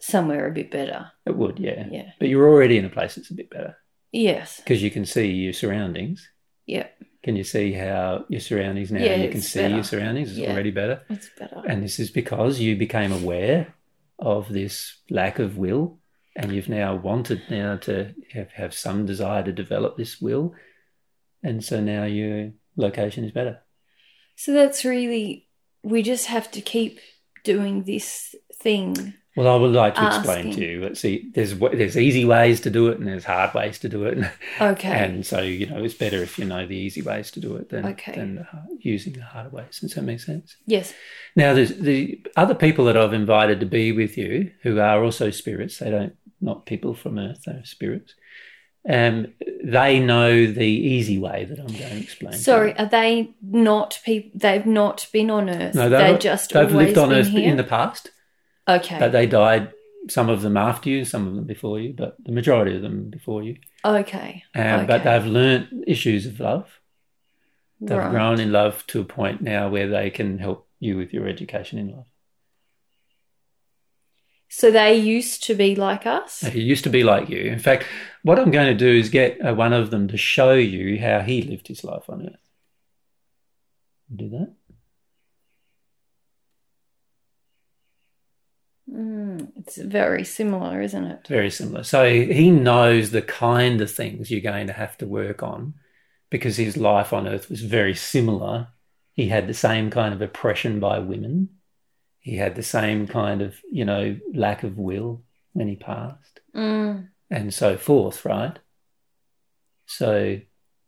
[0.00, 1.10] somewhere a bit better.
[1.26, 1.86] It would, yeah.
[1.90, 2.10] Yeah.
[2.18, 3.76] But you're already in a place that's a bit better
[4.12, 4.56] Yes.
[4.60, 6.28] because you can see your surroundings.
[6.66, 6.88] Yeah.
[7.22, 9.00] Can you see how your surroundings now?
[9.02, 9.74] Yeah, you can see better.
[9.76, 10.30] your surroundings.
[10.30, 10.52] It's Yeah.
[10.52, 11.02] already better.
[11.08, 11.62] It's better.
[11.66, 13.74] And this is because you became aware
[14.18, 15.98] of this lack of will
[16.36, 20.54] and you've now wanted now to have, have some desire to develop this will.
[21.42, 23.60] And so now your location is better.
[24.36, 25.46] So that's really,
[25.82, 26.98] we just have to keep
[27.44, 29.14] doing this thing.
[29.36, 30.80] Well, I would like to explain to you.
[30.80, 31.30] Let's see.
[31.34, 34.18] There's there's easy ways to do it, and there's hard ways to do it.
[34.60, 34.88] Okay.
[34.92, 37.68] And so you know, it's better if you know the easy ways to do it
[37.70, 38.12] than Okay.
[38.14, 39.80] than har- using the harder ways.
[39.80, 40.56] Does that make sense?
[40.66, 40.94] yes.
[41.34, 45.30] Now, there's the other people that I've invited to be with you who are also
[45.32, 45.78] spirits.
[45.78, 47.42] They don't not people from Earth.
[47.44, 48.14] They're spirits.
[48.86, 49.28] Um,
[49.64, 52.34] they know the easy way that I'm going to explain.
[52.34, 52.74] Sorry, you.
[52.78, 54.30] are they not people?
[54.34, 55.74] They've not been on Earth.
[55.74, 57.48] no, they've they've, just they've lived on Earth here.
[57.50, 58.10] in the past.
[58.68, 58.98] okay.
[58.98, 59.72] But they died,
[60.08, 63.08] some of them after you, some of them before you, but the majority of them
[63.08, 63.56] before you.
[63.84, 64.44] okay.
[64.54, 66.80] Um, But they've learnt issues of love.
[67.80, 68.10] They've Right.
[68.10, 71.78] grown in love to a point now where they can help you with your education
[71.78, 72.06] in love.
[74.56, 76.38] So they used to be like us.
[76.42, 77.40] He used to be like you.
[77.40, 77.86] In fact,
[78.22, 81.22] what I'm going to do is get uh, one of them to show you how
[81.22, 82.50] he lived his life on earth.
[84.14, 84.54] Do that?
[88.88, 91.26] Mm, it's very similar, isn't it?
[91.26, 91.82] Very similar.
[91.82, 95.74] So he knows the kind of things you're going to have to work on
[96.30, 98.68] because his life on earth was very similar.
[99.14, 101.48] He had the same kind of oppression by women.
[102.24, 105.22] He had the same kind of, you know, lack of will
[105.52, 108.58] when he passed Mm, and so forth, right?
[109.86, 110.40] So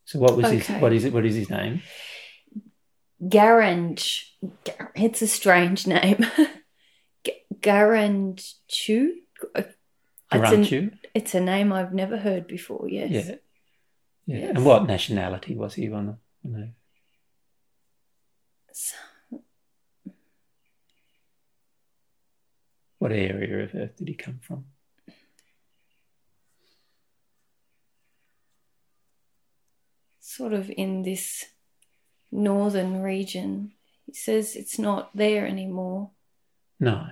[0.06, 1.82] so what was his what is it what is his name?
[3.22, 4.22] Garange.
[4.64, 6.24] Gar- It's a strange name.
[7.60, 9.10] Garanchu.
[10.32, 12.88] It's, an, it's a name I've never heard before.
[12.88, 13.10] Yes.
[13.10, 13.34] Yeah.
[14.26, 14.38] Yeah.
[14.38, 14.50] Yes.
[14.56, 16.16] And what nationality was he on?
[16.42, 16.68] You know,
[23.06, 24.64] what area of Earth did he come from?
[30.18, 31.44] Sort of in this
[32.32, 33.70] northern region.
[34.06, 36.10] He says it's not there anymore.
[36.80, 37.06] No,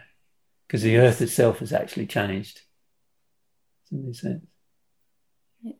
[0.66, 2.62] because the Earth itself has actually changed.
[3.88, 4.46] Does that make sense?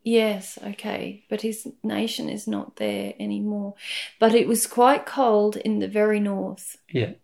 [0.01, 3.73] Yes, okay, but his nation is not there anymore.
[4.17, 6.77] But it was quite cold in the very north.
[6.89, 7.15] Yeah.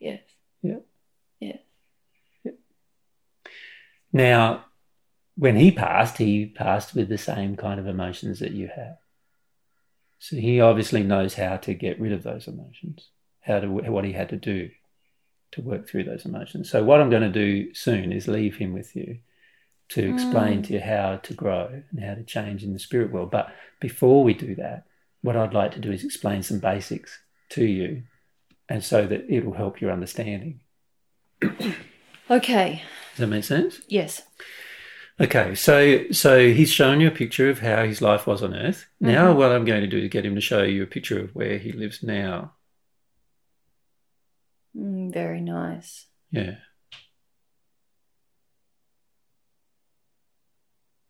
[0.00, 0.22] Yes.
[0.60, 0.70] Yeah.
[0.72, 0.78] Yeah.
[4.12, 4.64] Now,
[5.36, 8.98] when he passed, he passed with the same kind of emotions that you have.
[10.18, 13.08] So he obviously knows how to get rid of those emotions,
[13.40, 14.70] how to what he had to do
[15.52, 16.68] to work through those emotions.
[16.68, 19.18] So what I'm going to do soon is leave him with you
[19.90, 20.66] to explain Mm.
[20.66, 23.30] to you how to grow and how to change in the spirit world.
[23.30, 24.84] But before we do that,
[25.22, 27.18] what I'd like to do is explain some basics
[27.50, 28.02] to you,
[28.68, 30.60] and so that it'll help your understanding.
[32.30, 32.82] Okay.
[33.18, 33.80] Does that make sense?
[33.88, 34.22] Yes.
[35.20, 38.86] Okay, so so he's shown you a picture of how his life was on Earth.
[39.00, 39.36] Now, Mhm.
[39.38, 41.58] what I'm going to do is get him to show you a picture of where
[41.58, 42.54] he lives now.
[44.76, 46.06] Mm, very nice.
[46.30, 46.58] Yeah,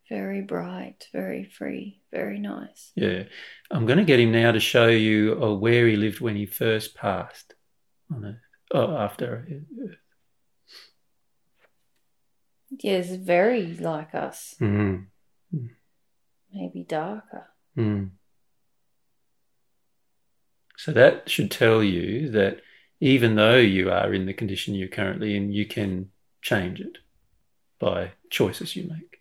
[0.09, 2.93] Very bright, very free, very nice.
[2.95, 3.25] yeah.
[3.71, 6.47] I'm going to get him now to show you uh, where he lived when he
[6.47, 7.53] first passed
[8.11, 8.41] on Earth.
[8.73, 9.99] Oh, after Earth.
[12.71, 14.55] Yes, very like us.
[14.61, 15.07] Mm.
[16.53, 17.47] Maybe darker.
[17.77, 18.11] Mm.
[20.77, 22.61] So that should tell you that
[23.01, 26.11] even though you are in the condition you're currently in, you can
[26.43, 26.99] change it
[27.79, 29.21] by choices you make.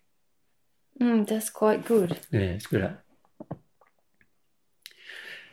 [1.00, 2.18] Mm, that's quite good.
[2.30, 2.96] Yeah, it's good.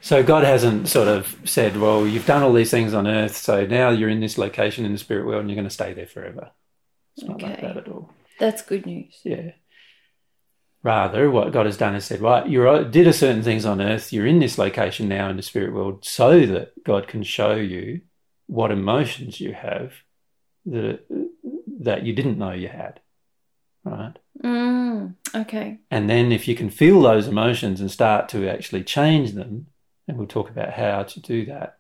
[0.02, 3.66] So God hasn't sort of said, "Well, you've done all these things on earth, so
[3.66, 6.06] now you're in this location in the spirit world, and you're going to stay there
[6.06, 6.52] forever."
[7.16, 7.62] It's not like Okay.
[7.68, 8.12] that at all.
[8.40, 9.20] That's good news.
[9.24, 9.52] Yeah.
[10.84, 14.14] Rather, what God has done is said, "Right, you did a certain things on earth.
[14.14, 18.02] You're in this location now in the spirit world, so that God can show you
[18.48, 19.94] what emotions you have
[20.66, 21.06] that
[21.80, 23.00] that you didn't know you had."
[23.84, 24.18] Right.
[24.44, 25.80] Mm, okay.
[25.90, 29.68] And then if you can feel those emotions and start to actually change them,
[30.08, 31.78] and we'll talk about how to do that,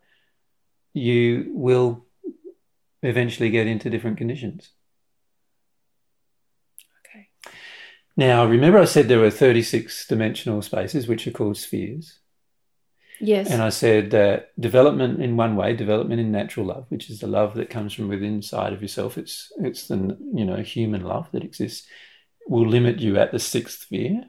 [0.93, 2.05] you will
[3.03, 4.71] eventually get into different conditions.
[7.05, 7.29] Okay.
[8.17, 12.19] Now, remember I said there were 36 dimensional spaces, which are called spheres.
[13.19, 13.49] Yes.
[13.49, 17.27] And I said that development in one way, development in natural love, which is the
[17.27, 19.17] love that comes from within inside of yourself.
[19.17, 21.87] It's it's the you know human love that exists.
[22.47, 24.25] Will limit you at the sixth sphere.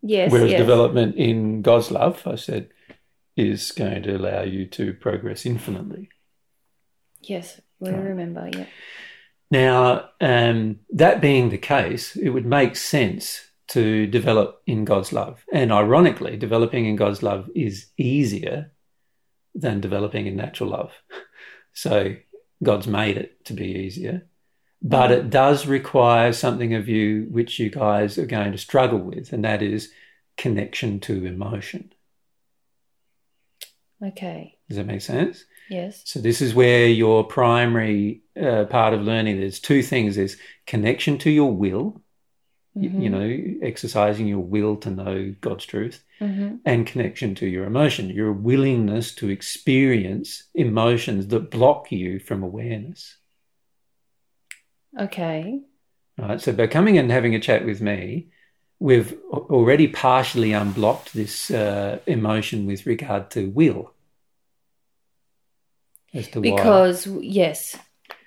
[0.00, 0.30] yes.
[0.32, 0.60] Whereas yes.
[0.60, 2.68] development in God's love, I said,
[3.36, 6.08] is going to allow you to progress infinitely.
[7.20, 7.60] Yes.
[7.80, 7.98] We Right.
[7.98, 8.48] remember.
[8.52, 8.66] Yeah.
[9.54, 15.44] Now, um, that being the case, it would make sense to develop in God's love.
[15.52, 18.72] And ironically, developing in God's love is easier
[19.54, 20.92] than developing in natural love.
[21.76, 22.14] So
[22.62, 24.28] God's made it to be easier.
[24.80, 29.32] But it does require something of you which you guys are going to struggle with,
[29.32, 29.90] and that is
[30.36, 31.92] connection to emotion.
[34.00, 34.56] Okay.
[34.68, 35.44] Does that make sense?
[35.68, 36.02] Yes.
[36.04, 39.40] So this is where your primary uh, part of learning.
[39.40, 40.36] There's two things: there's
[40.66, 42.02] connection to your will,
[42.74, 46.60] y- you, know, exercising your will to know God's truth, Mhm.
[46.64, 53.16] and connection to your emotion, your willingness to experience emotions that block you from awareness.
[54.98, 55.60] Okay.
[56.18, 56.40] Right.
[56.40, 58.28] So by coming and having a chat with me,
[58.78, 63.93] we've already partially unblocked this uh, emotion with regard to will.
[66.14, 66.56] As to why.
[66.56, 67.76] Because yes.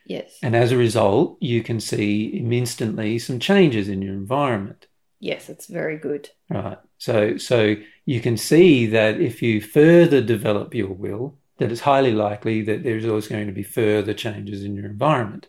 [0.05, 0.38] Yes.
[0.43, 4.88] And as a result, you can see instantly some changes in your environment.
[5.19, 5.49] Yes.
[5.49, 6.29] It's very good.
[6.49, 6.77] Right.
[6.97, 7.75] So so
[8.05, 12.83] you can see that if you further develop your will, that it's highly likely that
[12.83, 15.47] there's always going to be further changes in your environment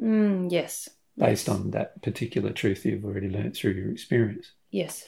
[0.00, 0.88] Mm, yes.
[1.18, 1.56] based yes.
[1.56, 4.52] on that particular truth you've already learnt through your experience.
[4.70, 5.06] Yes.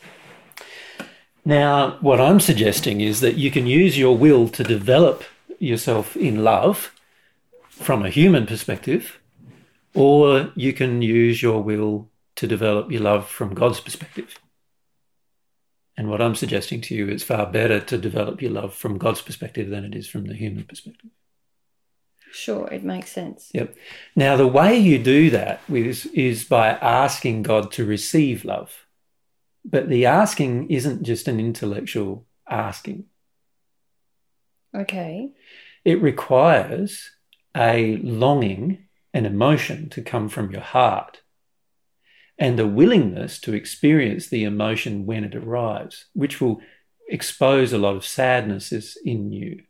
[1.44, 5.24] Now, what I'm suggesting is that you can use your will to develop
[5.62, 6.92] yourself in love
[7.68, 9.20] from a human perspective,
[9.94, 14.38] or you can use your will to develop your love from God's perspective.
[15.96, 19.20] And what I'm suggesting to you is far better to develop your love from God's
[19.20, 21.10] perspective than it is from the human perspective.
[22.32, 22.66] Sure.
[22.72, 23.50] It makes sense.
[23.52, 23.76] Yep.
[24.16, 28.86] Now, the way you do that is, is by asking God to receive love.
[29.64, 33.04] But the asking isn't just an intellectual asking.
[34.74, 35.32] Okay.
[35.84, 37.10] It requires
[37.56, 41.20] a longing an emotion to come from your heart
[42.38, 46.60] and a willingness to experience the emotion when it arrives, which will
[47.08, 49.62] expose a lot of sadnesses in you.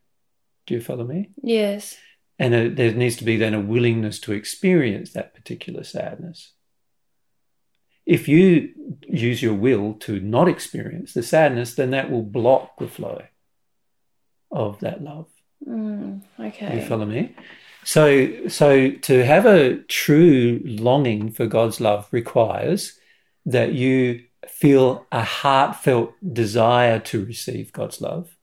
[0.66, 1.30] Do you follow me?
[1.42, 1.96] Yes.
[2.38, 6.52] And a, there needs to be then a willingness to experience that particular sadness.
[8.06, 8.70] If you
[9.06, 13.22] use your will to not experience the sadness, then that will block the flow
[14.50, 15.26] of that love.
[15.66, 16.80] Mm, okay.
[16.80, 17.34] You follow me?
[17.84, 22.98] So, so to have a true longing for God's love requires
[23.46, 28.36] that you feel a heartfelt desire to receive God's love.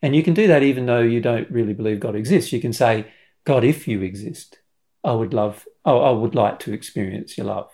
[0.00, 2.52] And you can do that even though you don't really believe God exists.
[2.52, 3.06] You can say,
[3.44, 4.58] God, if you exist,
[5.04, 7.70] I would love, oh, I would like to experience your love.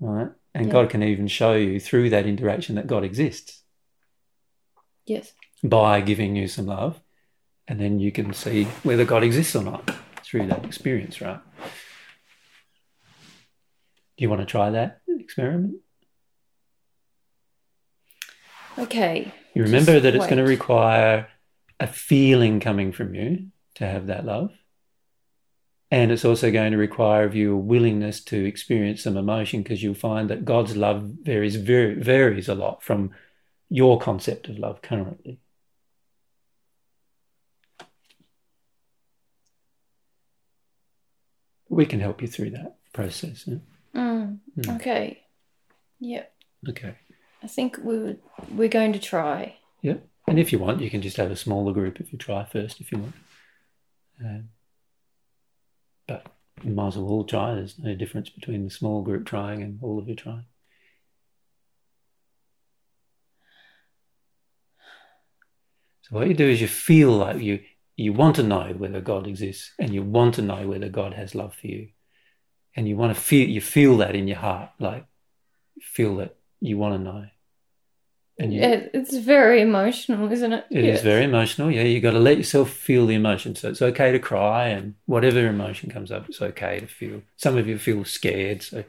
[0.00, 0.28] Right?
[0.54, 0.72] And Yeah.
[0.72, 3.62] God can even show you through that interaction that God exists
[5.06, 5.32] Yes.
[5.62, 7.00] by giving you some love,
[7.70, 9.88] and then you can see whether God exists or not
[10.24, 11.38] through that experience, right?
[14.16, 15.76] Do you want to try that experiment?
[18.76, 19.32] Okay.
[19.54, 21.28] You remember Just that it's going to require
[21.78, 23.46] a feeling coming from you
[23.76, 24.50] to have that love.
[25.92, 29.80] And it's also going to require of you a willingness to experience some emotion because
[29.80, 33.12] you'll find that God's love varies, very, varies a lot from
[33.68, 35.38] your concept of love currently.
[41.70, 43.44] We can help you through that process.
[43.46, 43.56] yeah?
[43.94, 44.76] Mm, Mm.
[44.76, 45.22] okay.
[46.00, 46.32] Yep.
[46.68, 46.94] Okay.
[47.42, 48.20] I think we would,
[48.54, 49.56] we're going to try.
[49.80, 49.94] Yeah.
[50.28, 52.80] And if you want, you can just have a smaller group if you try first,
[52.80, 53.14] if you want.
[54.22, 54.48] Um,
[56.06, 56.26] but
[56.62, 57.54] you might as well all try.
[57.54, 60.44] There's no difference between the small group trying and all of you trying.
[66.02, 67.60] So what you do is you feel like you
[68.00, 71.34] you want to know whether God exists and you want to know whether God has
[71.34, 71.88] love for you.
[72.74, 75.04] And you want to feel you feel that in your heart, like
[75.82, 77.26] feel that you want to know.
[78.38, 80.64] And you, Yeah, it's very emotional, isn't it?
[80.70, 81.02] it is Yes.
[81.02, 81.70] very emotional.
[81.70, 83.54] Yeah, you got to let yourself feel the emotion.
[83.54, 87.20] So it's okay to cry, and whatever emotion comes up, it's okay to feel.
[87.36, 88.84] Some of you feel scared, so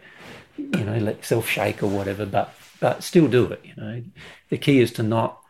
[0.57, 2.25] you know, let yourself shake or whatever.
[2.25, 3.61] But but still do it.
[3.65, 4.03] You know,
[4.49, 5.40] the key is to not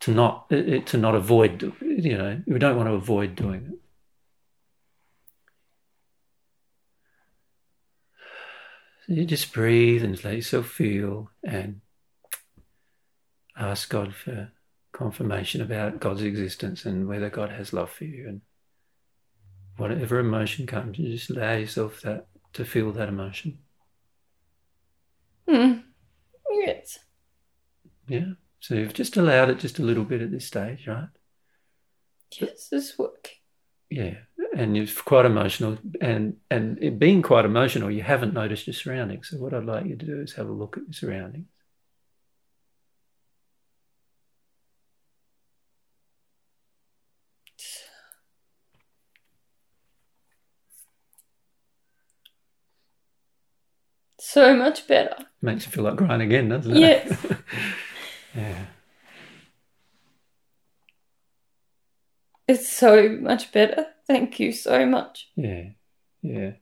[0.00, 1.72] to not to not avoid.
[1.80, 3.78] You know, we don't want to avoid doing it.
[9.06, 11.80] So you just breathe and let yourself feel and
[13.56, 14.52] ask God for
[14.92, 18.28] confirmation about God's existence and whether God has love for you.
[18.28, 18.40] And
[19.76, 23.58] whatever emotion comes, you just allow yourself that to feel that emotion.
[25.48, 25.78] Hmm.
[26.50, 26.98] Yes.
[28.06, 28.32] Yeah.
[28.60, 31.08] So you've just allowed it just a little bit at this stage, right?
[32.38, 33.36] Yes, it's working.
[33.90, 34.14] Yeah.
[34.56, 39.28] And you're quite emotional, and and it being quite emotional, you haven't noticed your surroundings.
[39.28, 41.46] So what I'd like you to do is have a look at your surroundings.
[54.20, 55.16] So much better.
[55.40, 56.78] Makes you feel like crying again, doesn't it?
[56.78, 57.26] Yes.
[58.38, 58.64] yeah.
[62.46, 63.86] It's so much better.
[64.06, 65.30] Thank you so much.
[65.36, 65.70] Yeah.
[66.22, 66.52] Yeah.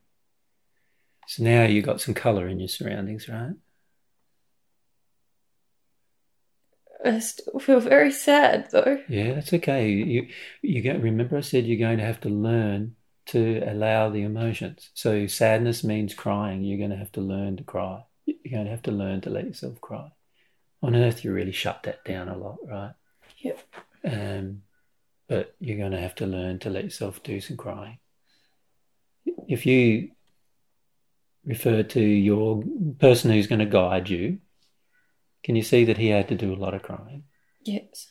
[1.29, 3.55] So now you got some colour in your surroundings, right?
[7.05, 8.99] I still feel very sad though.
[9.09, 9.91] Yeah, that's okay.
[9.91, 10.29] You
[10.63, 12.97] you get remember I said you're going to have to learn
[13.27, 14.91] to allow the emotions.
[14.95, 16.65] So sadness means crying.
[16.65, 18.05] You're going to have to learn to cry.
[18.25, 20.11] You're going to have to learn to let yourself cry.
[20.83, 22.93] On earth, you really shut that down a lot, right?
[23.39, 23.59] Yep.
[24.05, 24.63] Um,
[25.29, 27.99] but you're going to have to learn to let yourself do some crying.
[29.49, 30.11] If you
[31.45, 32.63] refer to your
[32.99, 34.39] person who's going to guide you,
[35.43, 37.25] can you see that he had to do a lot of crying?
[37.63, 38.11] Yes.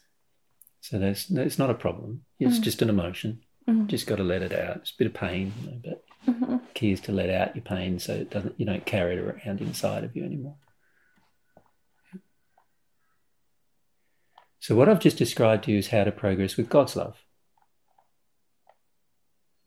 [0.82, 2.24] So that's that's not a problem.
[2.40, 2.64] It's Mm.
[2.64, 3.42] just an emotion.
[3.68, 3.88] Mhm.
[3.88, 4.78] Just got to let it out.
[4.78, 7.64] It's a bit of pain, you know, but hmm key is to let out your
[7.64, 10.56] pain so it doesn't you don't carry it around inside of you anymore.
[14.66, 17.18] So what I've just described to you is how to progress with God's love.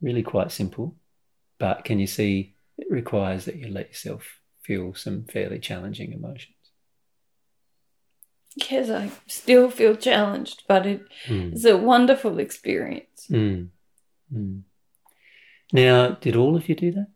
[0.00, 0.96] Really quite simple,
[1.60, 6.56] but can you see it requires that you let yourself feel some fairly challenging emotions.
[8.56, 11.54] Yes, I still feel challenged, but it Mm.
[11.54, 13.28] is a wonderful experience.
[13.30, 13.68] Mm.
[14.34, 14.62] Mm.
[15.72, 17.06] Now, did all of you do that?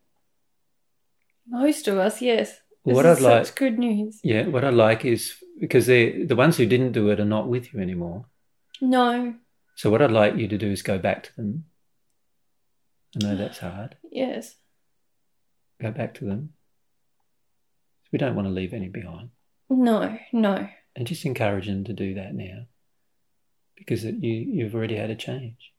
[1.48, 2.60] Most of us, yes.
[2.84, 4.20] This what I'd like, good news.
[4.22, 7.48] yeah, what I'd like is because they the ones who didn't do it are not
[7.48, 8.26] with you anymore.
[8.80, 9.34] No,
[9.76, 11.64] So what I'd like you to do is go back to them.
[13.16, 13.96] I know that's hard.
[14.10, 14.56] yes,
[15.80, 16.54] Go back to them.
[18.12, 19.30] We don't want to leave any behind,
[19.70, 20.68] no, no.
[20.96, 22.66] and just encourage them to do that now,
[23.76, 25.72] because it, you you've already had a change.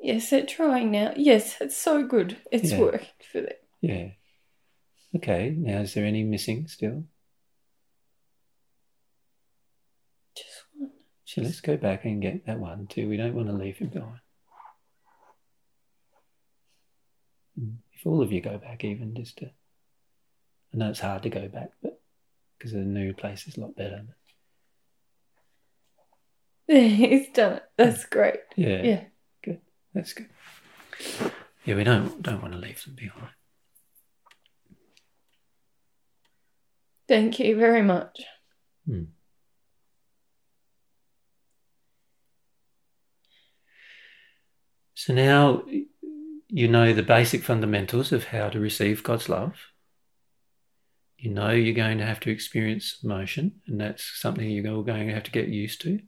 [0.00, 1.12] Yes, they're trying now.
[1.16, 2.36] Yes, it's so good.
[2.52, 2.80] It's Yeah.
[2.80, 3.52] working for them.
[3.80, 4.08] Yeah.
[5.14, 5.50] Okay.
[5.56, 7.04] Now, is there any missing still?
[10.36, 10.90] Just one.
[11.24, 13.08] So let's go back and get that one too.
[13.08, 14.20] We don't want to leave him behind.
[17.60, 21.30] Mm, If all of you go back, even just to, I know it's hard to
[21.30, 22.00] go back, but
[22.58, 24.04] because the new place is a lot better.
[26.68, 27.62] He's done it.
[27.76, 28.40] That's great.
[28.56, 29.04] Yeah, Yeah.
[29.42, 29.60] good.
[29.94, 30.28] That's good.
[31.64, 33.28] Yeah, we don't don't want to leave them behind.
[37.08, 38.20] Thank you very much.
[38.86, 39.04] Hmm.
[44.94, 45.62] So now
[46.48, 49.54] you know the basic fundamentals of how to receive God's love.
[51.18, 55.06] You know you're going to have to experience emotion, and that's something you're all going
[55.08, 56.00] to have to get used to.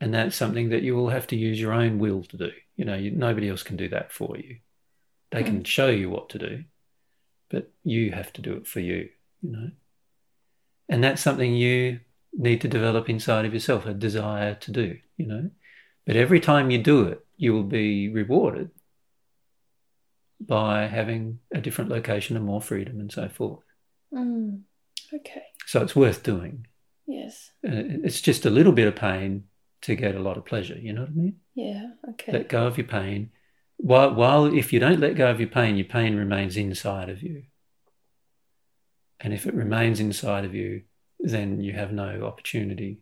[0.00, 2.50] And that's something that you will have to use your own will to do.
[2.76, 4.56] You know, you, nobody else can do that for you.
[5.30, 6.64] They can show you what to do,
[7.50, 9.10] but you have to do it for you,
[9.42, 9.70] you know.
[10.90, 12.00] And that's something you
[12.32, 15.50] need to develop inside of yourself a desire to do, you know.
[16.04, 18.70] But every time you do it, you will be rewarded
[20.40, 23.62] by having a different location and more freedom and so forth.
[24.12, 24.62] Mm.
[25.14, 25.42] Okay.
[25.66, 26.66] So it's worth doing.
[27.06, 27.52] Yes.
[27.64, 29.44] Uh, It's just a little bit of pain
[29.82, 31.36] to get a lot of pleasure, you know what I mean?
[31.54, 31.90] Yeah.
[32.10, 32.32] Okay.
[32.32, 33.30] Let go of your pain.
[33.76, 37.22] While, while if you don't let go of your pain, your pain remains inside of
[37.22, 37.44] you.
[39.20, 40.82] And if it remains inside of you,
[41.18, 42.98] then you have no opportunity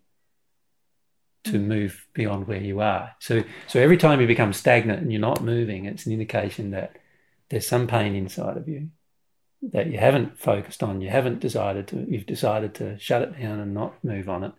[1.44, 1.66] to mm.
[1.66, 3.14] move beyond where you are.
[3.20, 6.96] So, so every time you become stagnant and you're not moving, it's an indication that
[7.48, 8.90] there's some pain inside of you
[9.62, 11.00] that you haven't focused on.
[11.00, 12.06] You haven't decided to.
[12.08, 14.52] You've decided to shut it down and not move on it,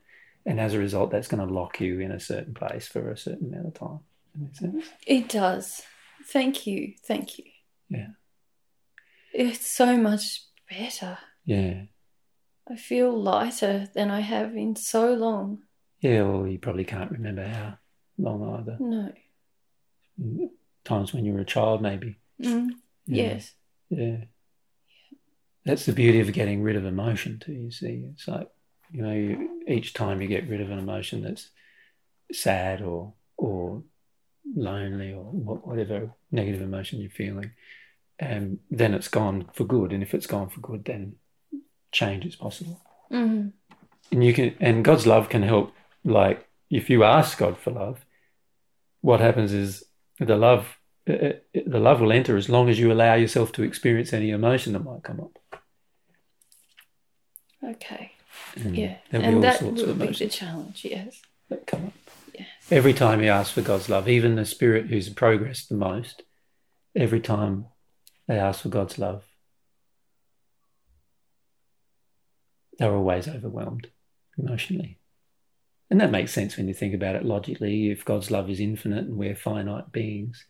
[0.46, 3.18] and as a result, that's going to lock you in a certain place for a
[3.18, 4.00] certain amount of time.
[4.34, 4.86] That makes sense.
[5.08, 5.82] It does.
[6.26, 6.94] Thank you.
[7.06, 7.46] Thank you.
[7.90, 8.08] Yeah.
[9.34, 11.18] It's so much better.
[11.46, 11.84] Yeah.
[12.70, 15.64] I feel lighter than I have in so long.
[16.02, 17.78] Yeah, well, you probably can't remember how
[18.18, 18.78] long either.
[18.80, 19.12] No.
[20.86, 22.18] Times when you were a child, maybe.
[22.42, 22.70] Mm.
[23.06, 23.24] Yeah.
[23.24, 23.54] Yes.
[23.90, 24.18] Yeah.
[25.66, 27.54] that's the beauty of getting rid of emotion too.
[27.54, 28.50] You see, it's like
[28.92, 31.50] you know, you, each time you get rid of an emotion that's
[32.32, 33.84] sad or or
[34.56, 37.52] lonely or whatever negative emotion you're feeling,
[38.18, 39.92] and then it's gone for good.
[39.92, 41.16] And if it's gone for good, then
[41.92, 42.80] change is possible.
[43.12, 43.54] Mm.
[44.12, 45.74] And you can, and God's love can help.
[46.04, 48.06] Like if you ask God for love,
[49.02, 49.84] what happens is
[50.20, 50.78] the love,
[51.10, 51.34] uh, uh,
[51.66, 54.84] the love will enter as long as you allow yourself to experience any emotion that
[54.84, 55.40] might come up.
[57.64, 58.12] Okay.
[58.56, 58.98] And Yeah.
[59.12, 61.22] And that sorts will of be the challenge, yes.
[61.50, 61.94] that come up.
[62.38, 62.48] Yes.
[62.72, 66.24] Every time you ask for God's love, even the spirit who's progressed the most,
[66.96, 67.66] every time
[68.28, 69.24] they ask for God's love,
[72.80, 73.88] they're always overwhelmed
[74.38, 74.98] emotionally.
[75.92, 77.90] And that makes sense when you think about it logically.
[77.92, 80.46] If God's love is infinite and we're finite beings,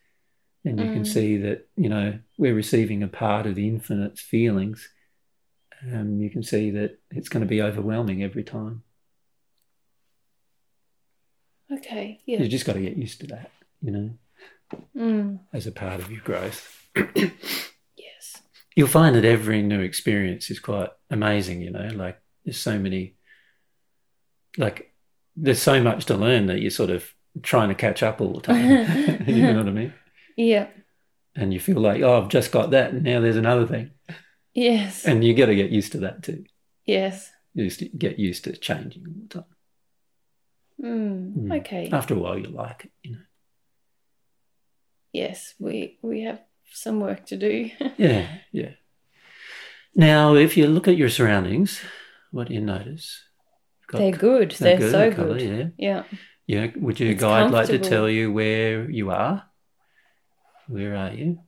[0.63, 1.07] then you can Mm.
[1.13, 4.89] see that, you know, we're receiving a part of the infinite's feelings.
[5.91, 8.83] Um, you can see that it's going to be overwhelming every time.
[11.71, 12.21] Okay.
[12.25, 12.39] Yeah.
[12.41, 13.51] You just got to get used to that,
[13.81, 14.09] you know,
[14.95, 15.39] Mm.
[15.53, 16.75] as a part of your growth.
[18.79, 23.17] You'll find that every new experience is quite amazing, you know, like there's so many,
[24.57, 24.93] like
[25.35, 28.39] there's so much to learn that you're sort of trying to catch up all the
[28.39, 29.27] time.
[29.27, 29.93] you know what I mean?
[30.37, 30.67] Yeah.
[31.35, 33.91] And you feel like, oh, I've just got that, and now there's another thing.
[34.53, 35.03] Yes.
[35.03, 36.45] And you got to get used to that too.
[36.85, 37.29] Yes.
[37.53, 39.45] You just get used to changing all the time.
[40.81, 41.35] Mm.
[41.35, 41.59] Mm.
[41.59, 41.89] Okay.
[41.91, 43.21] After a while, you like it, you know.
[45.11, 45.53] Yes.
[45.59, 46.39] We we have
[46.71, 47.69] some work to do.
[47.97, 48.71] Yeah, yeah.
[49.95, 51.81] Now, if you look at your surroundings,
[52.31, 53.21] what do you notice?
[53.91, 54.51] They're good.
[54.51, 55.73] They're, good, so colour, good.
[55.77, 56.03] Yeah.
[56.47, 56.65] Yeah.
[56.65, 56.71] Yeah.
[56.77, 59.43] Would your It's guide like to tell you where you are?
[60.67, 61.39] Where are you?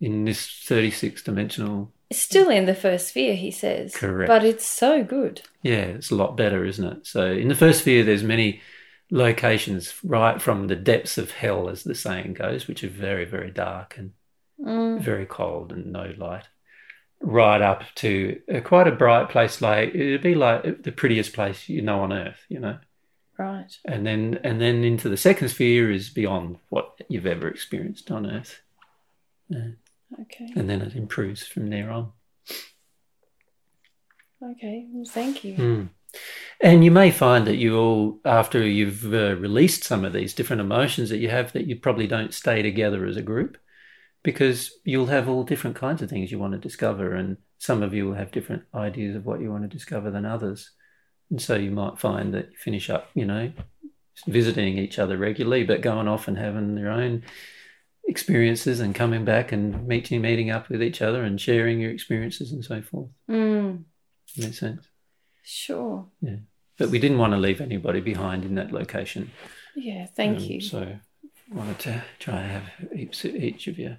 [0.00, 1.92] In this 36 dimensional.
[2.12, 3.94] Still in the first sphere, he says.
[3.94, 4.28] Correct.
[4.28, 5.42] But it's so good.
[5.62, 7.06] Yeah, it's a lot better, isn't it?
[7.06, 8.60] So in the first sphere, there's many
[9.10, 13.50] locations right from the depths of hell, as the saying goes, which are very, very
[13.50, 14.12] dark and
[14.62, 15.00] Mm.
[15.00, 16.44] very cold and no light,
[17.20, 19.60] right up to uh, quite a bright place.
[19.60, 22.78] Like it'd be like the prettiest place you know on earth, you know.
[23.38, 23.76] Right.
[23.84, 28.30] and then and then into the second sphere is beyond what you've ever experienced on
[28.30, 28.60] earth
[29.50, 30.52] Okay.
[30.54, 32.12] and then it improves from there on
[34.42, 34.86] Okay.
[34.92, 35.54] Well, thank you.
[35.54, 35.88] Mm.
[36.60, 40.60] and you may find that you all after you've uh, released some of these different
[40.60, 43.56] emotions that you have that you probably don't stay together as a group
[44.22, 47.92] because you'll have all different kinds of things you want to discover and some of
[47.94, 50.70] you will have different ideas of what you want to discover than others
[51.30, 53.50] and so you might find that you finish up you know
[54.26, 57.22] visiting each other regularly but going off and having their own
[58.04, 62.52] experiences and coming back and meeting meeting up with each other and sharing your experiences
[62.52, 63.84] and so forth Mm.
[64.36, 64.86] makes sense
[65.44, 66.06] Sure.
[66.20, 66.36] Yeah.
[66.78, 69.30] But we didn't want to leave anybody behind in that location
[69.74, 70.06] Yeah.
[70.06, 70.60] Thank Um, you.
[70.60, 70.98] So
[71.50, 73.96] wanted to try and have each, each of you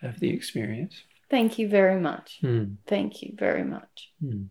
[0.00, 1.02] have the experience.
[1.30, 2.38] Thank you very much.
[2.40, 2.74] Hmm.
[2.86, 4.10] Thank you very much.
[4.20, 4.44] Hmm.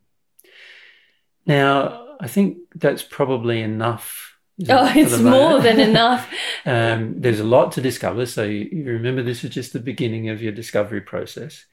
[1.45, 4.37] Now, I think that's probably enough.
[4.67, 6.29] Oh, it's more than enough.
[6.65, 10.29] um, there's a lot to discover, so you, you remember this is just the beginning
[10.29, 11.65] of your discovery process.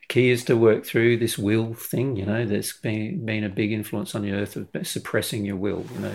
[0.00, 2.16] The key is to work through this will thing.
[2.16, 5.84] You know, there's been been a big influence on the earth of suppressing your will.
[5.94, 6.12] You know,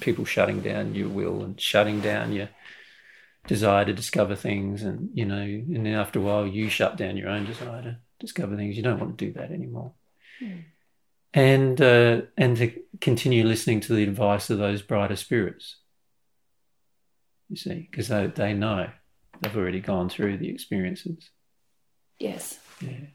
[0.00, 2.48] people shutting down your will and shutting down your
[3.46, 7.16] desire to discover things, and you know, and then after a while, you shut down
[7.16, 8.76] your own desire to discover things.
[8.76, 9.92] You don't want to do that anymore
[11.34, 15.76] and uh, and to continue listening to the advice of those brighter spirits.
[17.50, 18.88] You see, because they they know
[19.40, 21.30] they've already gone through the experiences.
[22.18, 22.58] Yes.
[22.80, 23.08] Yeah,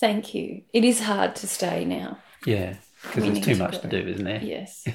[0.00, 0.62] Thank you.
[0.72, 2.18] It is hard to stay now.
[2.44, 3.80] yeah, because there's too to much go.
[3.80, 4.42] to do, isn't there?
[4.42, 4.86] Yes.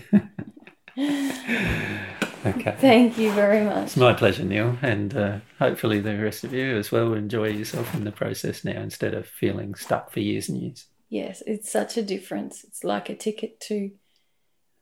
[2.45, 2.75] Okay.
[2.79, 3.83] Thank you very much.
[3.85, 7.93] It's my pleasure, Neil, and uh, hopefully the rest of you as well enjoy yourself
[7.95, 10.85] in the process now instead of feeling stuck for years and years.
[11.09, 12.63] Yes, it's such a difference.
[12.63, 13.91] It's like a ticket to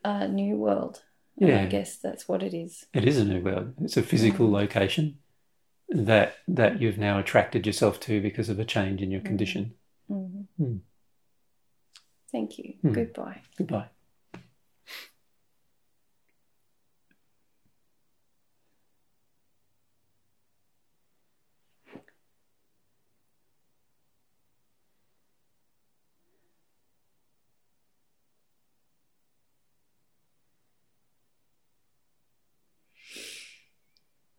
[0.04, 1.04] a new world.
[1.40, 1.62] And Yeah.
[1.62, 2.86] I guess that's what it is.
[2.94, 3.74] It is a new world.
[3.82, 5.18] It's a physical location
[5.90, 9.74] that that you've now attracted yourself to because of a change in your condition.
[10.10, 10.48] Mhm.
[10.60, 10.80] Mm.
[12.32, 12.76] Thank you.
[12.84, 12.94] Mm.
[12.94, 13.42] Goodbye.
[13.58, 13.90] Goodbye.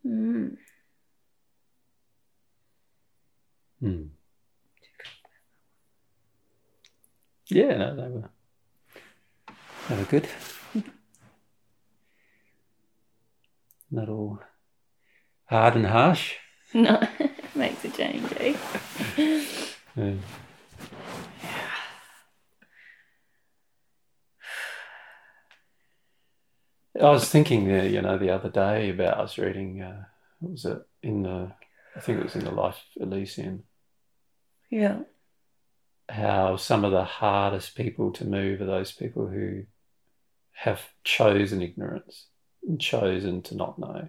[0.04, 0.56] Mm.
[3.80, 4.10] Mm.
[7.48, 8.30] Yeah, no, they were
[9.88, 10.28] they were good.
[13.90, 14.40] Not all
[15.46, 16.34] hard and harsh.
[16.72, 17.00] No,
[17.54, 18.56] makes a change, eh?
[19.96, 20.14] Yeah.
[27.00, 29.82] I was thinking, uh, you know, the other day about I was reading.
[29.82, 30.04] Uh,
[30.40, 31.52] what was it in the?
[31.96, 33.64] I think it was in the Life Elysian.
[34.70, 35.00] Yeah.
[36.12, 39.64] How some of the hardest people to move are those people who
[40.52, 42.26] have chosen ignorance
[42.68, 44.08] and chosen to not know.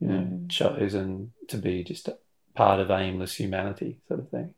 [0.00, 0.50] You know, Mm.
[0.50, 2.18] chosen to be just a
[2.54, 4.54] part of aimless humanity, sort of thing.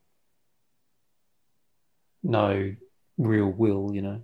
[2.24, 2.74] No
[3.16, 4.22] real will, you know.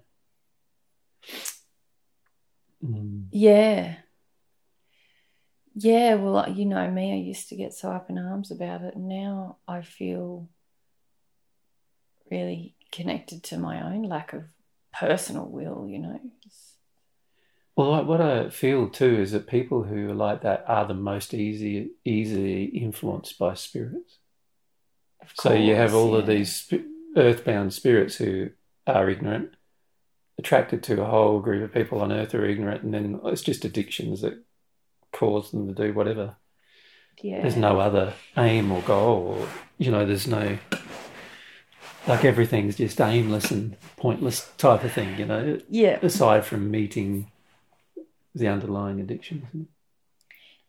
[2.85, 3.29] Mm.
[3.31, 3.99] Yeah.
[5.77, 8.97] Yeah, well, you know me, I used to get so up in arms about it,
[8.97, 10.49] now I feel
[12.31, 14.45] really connected to my own lack of
[14.93, 16.21] personal will, you know.
[17.77, 21.35] Well, what I feel too is that people who are like that are the most
[21.35, 24.19] easy, easily influenced by spirits.
[25.21, 26.87] of So you have course, all of these sp-
[27.17, 28.51] earthbound spirits who
[28.87, 29.55] are ignorant,
[30.39, 33.43] attracted to a whole group of people on earth who are ignorant, and then it's
[33.43, 34.45] just addictions that
[35.13, 36.37] cause them to do whatever.
[37.21, 37.43] Yeah.
[37.43, 39.49] There's no other aim or goal, or,
[39.79, 40.59] you know, there's no,
[42.07, 45.99] like everything's just aimless and pointless type of thing, you know, Yeah.
[46.03, 47.31] aside from meeting
[48.35, 49.69] the underlying addictions.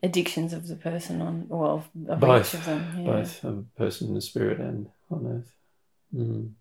[0.03, 2.53] Addictions of the person on, well, of Both.
[2.53, 2.93] each of them.
[2.99, 3.11] Yeah.
[3.11, 5.53] both a person in the spirit and on earth.
[6.15, 6.51] Mm.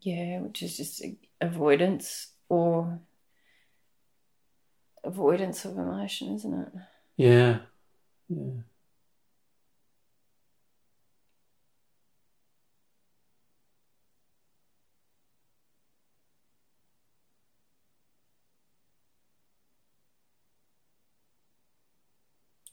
[0.00, 1.02] Yeah, which is just
[1.40, 2.98] avoidance or
[5.04, 6.72] avoidance of emotion, isn't it?
[7.16, 7.58] Yeah,
[8.28, 8.60] yeah.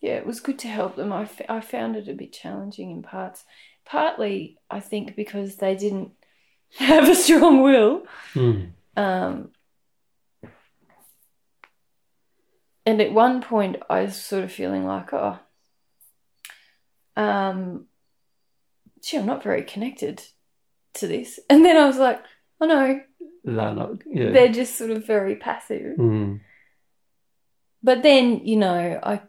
[0.03, 1.13] Yeah, it was good to help them.
[1.13, 3.45] I, f- I found it a bit challenging in parts.
[3.85, 6.11] Partly, I think, because they didn't
[6.77, 8.03] have a strong will.
[8.33, 8.71] Mm.
[8.97, 9.51] Um,
[12.85, 15.39] and at one point, I was sort of feeling like, oh,
[17.15, 17.85] um,
[19.01, 20.21] gee, I'm not very connected
[20.95, 21.39] to this.
[21.49, 22.21] And then I was like,
[22.59, 22.99] oh no,
[23.45, 24.01] They're not.
[24.05, 24.31] Yeah.
[24.31, 25.95] they're just sort of very passive.
[25.97, 26.41] Mm.
[27.81, 29.21] But then, you know, I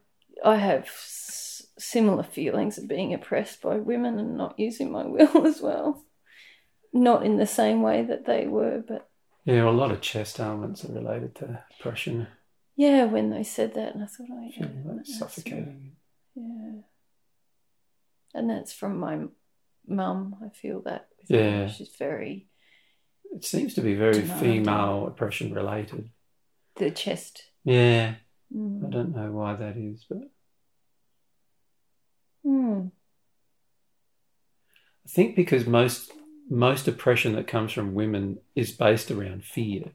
[0.44, 5.46] I have s- similar feelings of being oppressed by women and not using my will
[5.52, 6.04] as well.
[6.92, 9.08] Not in the same way that they were, but
[9.44, 12.28] Yeah, a lot of chest ailments are related to oppression,
[12.76, 15.92] yeah, when they said that, and I thought, oh, yeah, suffocating.
[16.34, 16.80] Yeah,
[18.34, 19.26] and that's from my
[19.86, 20.36] mum.
[20.44, 21.08] I feel that.
[21.20, 21.36] with her.
[21.36, 21.68] Yeah.
[21.68, 22.48] she's very
[23.32, 26.10] It seems to be very female oppression related.
[26.76, 27.44] the chest.
[27.64, 28.14] Yeah,
[28.52, 28.90] I Mm.
[28.90, 30.18] don't know why that is, but
[32.46, 32.90] Mm.
[35.04, 36.12] I think because most
[36.50, 39.92] most oppression that comes from women is based around fear.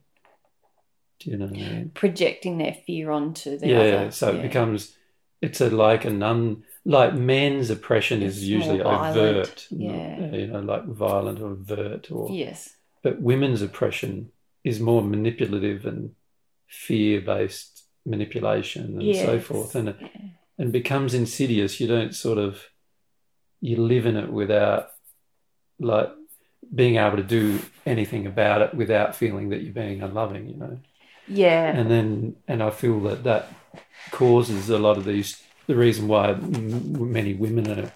[1.20, 1.90] Do you know what I mean?
[1.94, 4.10] Projecting their fear onto the yeah, other.
[4.10, 4.38] so yeah.
[4.38, 4.96] it becomes
[5.42, 10.18] it's a like an un like men's oppression It's is usually overt, yeah.
[10.18, 14.30] not, you know, like violent or overt, or yes, but women's oppression
[14.64, 16.14] is more manipulative and
[16.68, 20.08] fear based manipulation and so forth, and Yeah.
[20.60, 21.80] And becomes insidious.
[21.80, 22.66] You don't sort of
[23.62, 24.90] you live in it without
[25.80, 26.12] like
[26.72, 30.78] being able to do anything about it without feeling that you're being unloving, you know
[31.26, 33.52] yeah, and then and I feel that that
[34.10, 35.40] causes a lot of these.
[35.66, 37.92] The reason why m- many women are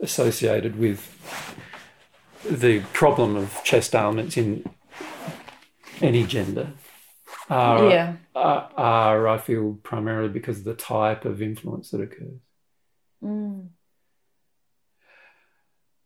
[0.00, 1.00] associated with
[2.44, 4.68] the problem of chest ailments in
[6.00, 6.72] any gender
[7.50, 12.40] are, yeah, are, are I feel primarily because of the type of influence that occurs.
[13.22, 13.68] mm.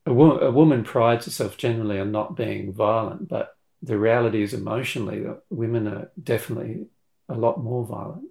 [0.06, 4.54] A, wo- a woman prides herself generally on not being violent, but the reality is
[4.54, 6.86] emotionally that women are definitely
[7.28, 8.28] a lot more violent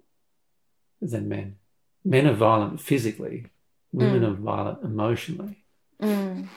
[1.02, 1.56] than men.
[2.04, 3.46] Men are violent physically,
[3.92, 4.30] women Mm.
[4.30, 5.64] are violent emotionally.
[6.00, 6.48] Mm.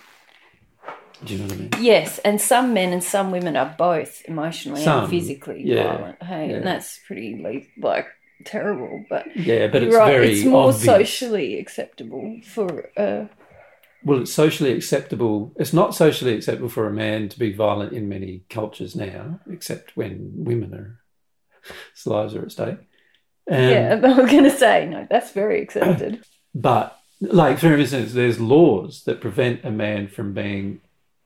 [1.23, 1.69] Do you know what I mean?
[1.77, 2.19] yes.
[2.19, 6.23] And some men and some women are both emotionally Some, and physically yeah, violent.
[6.23, 6.55] Hey, yeah.
[6.57, 7.41] and that's pretty
[7.77, 8.07] like
[8.45, 9.03] terrible.
[9.09, 10.11] But Yeah, but it's right.
[10.11, 10.83] very it's more obvious.
[10.85, 12.89] socially acceptable for.
[12.97, 13.25] Uh,
[14.03, 15.51] Well, it's socially acceptable.
[15.57, 19.97] It's not socially acceptable for a man to be violent in many cultures now, except
[19.97, 20.99] when women are
[22.05, 22.77] lives are at stake.
[23.51, 25.05] Um, yeah, but I'm going to say no.
[25.09, 26.23] That's very accepted.
[26.55, 30.79] But, like, for instance, there's laws that prevent a man from being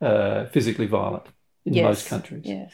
[0.04, 1.26] uh, physically violent
[1.66, 1.84] in yes.
[1.84, 2.44] most countries.
[2.46, 2.72] Yes.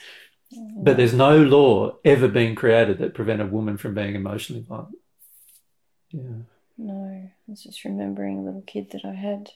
[0.78, 4.96] But there's no law ever being created that prevent a woman from being emotionally violent.
[6.10, 6.44] Yeah.
[6.78, 9.52] No, I was just remembering a little kid that I had.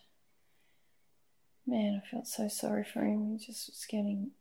[1.65, 3.31] Man, I felt so sorry for him.
[3.31, 4.31] He just was getting.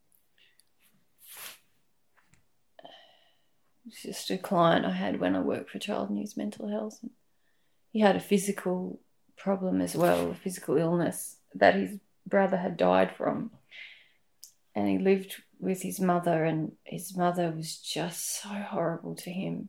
[2.84, 6.98] It was just a client I had when I worked for Child News Mental Health.
[7.02, 7.12] And
[7.92, 9.00] he had a physical
[9.36, 13.50] problem as well, a physical illness that his brother had died from.
[14.74, 19.68] And he lived with his mother, and his mother was just so horrible to him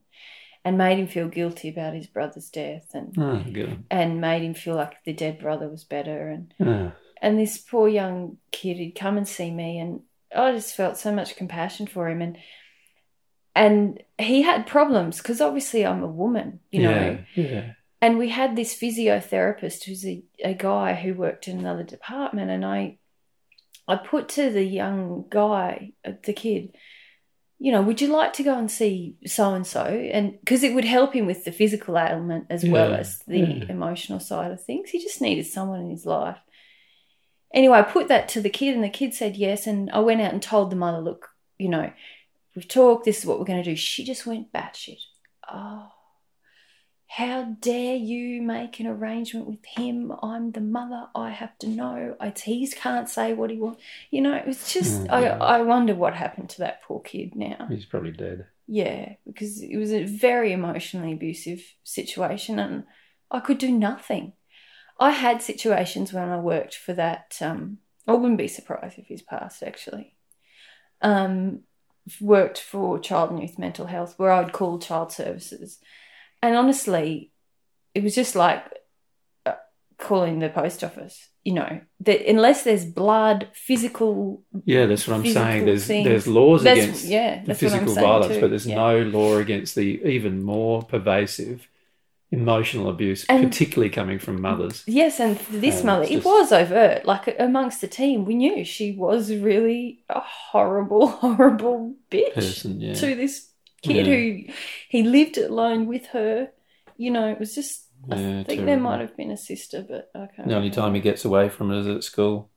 [0.66, 3.44] and made him feel guilty about his brother's death and Oh,
[3.92, 6.30] and made him feel like the dead brother was better.
[6.30, 10.02] And Ah, and this poor young kid he'd come and see me and
[10.36, 12.22] I just felt so much compassion for him.
[12.22, 12.38] And
[13.56, 17.20] and he had problems because obviously I'm a woman you know?
[17.36, 17.74] Yeah, yeah.
[18.04, 22.66] And we had this physiotherapist who's a, a guy who worked in another department and
[22.66, 22.98] I
[23.88, 26.76] I put to the young guy uh, the kid
[27.60, 30.76] you know would you like to go and see so and so and because it
[30.76, 33.66] would help him with the physical ailment as well as the yeah.
[33.70, 34.90] emotional side of things.
[34.90, 36.40] He just needed someone in his life.
[37.54, 40.20] Anyway I put that to the kid and the kid said yes and I went
[40.20, 41.90] out and told the mother look you know
[42.54, 43.78] we've talked this is what we're going to do.
[43.78, 45.00] She just went batshit.
[45.50, 45.90] Oh
[47.16, 50.12] how dare you make an arrangement with him?
[50.24, 51.10] I'm the mother.
[51.14, 52.16] I have to know.
[52.20, 53.84] It's he can't say what he wants.
[54.10, 55.58] You know, it's just Oh, I.
[55.58, 57.68] I wonder what happened to that poor kid now.
[57.70, 58.48] He's probably dead.
[58.66, 62.86] Yeah, because it was a very emotionally abusive situation, and
[63.30, 64.34] I could do nothing.
[65.00, 67.38] I had situations when I worked for that.
[67.42, 67.78] Um,
[68.08, 69.62] I wouldn't be surprised if he's passed.
[69.62, 70.16] Actually,
[71.04, 71.60] um,
[72.20, 75.78] worked for child and youth mental health, where I'd call child services,
[76.44, 77.32] and honestly,
[77.96, 78.64] it was just like
[79.46, 79.54] uh,
[79.98, 81.30] calling the post office.
[81.44, 85.66] You know, that unless there's blood, physical Yeah, that's what I'm saying.
[85.66, 86.08] There's things.
[86.08, 88.42] there's laws That's- against yeah, physical violence, too.
[88.42, 88.76] but there's Yeah.
[88.76, 91.68] no law against the even more pervasive
[92.32, 94.84] emotional abuse, And- particularly coming from mothers.
[94.88, 97.06] Yes, and this Um, mother, it's it was overt.
[97.06, 102.94] Like amongst the team, we knew she was really a horrible, horrible bitch Person, yeah.
[102.96, 103.50] to this
[103.84, 104.06] kid Yeah.
[104.08, 104.54] who
[104.90, 106.52] he lived alone with her.
[106.98, 107.90] You know, it was just.
[108.12, 110.38] I Yeah, think there might have been a sister, but I can't.
[110.46, 110.76] The only remember.
[110.76, 112.52] time he gets away from it is at school.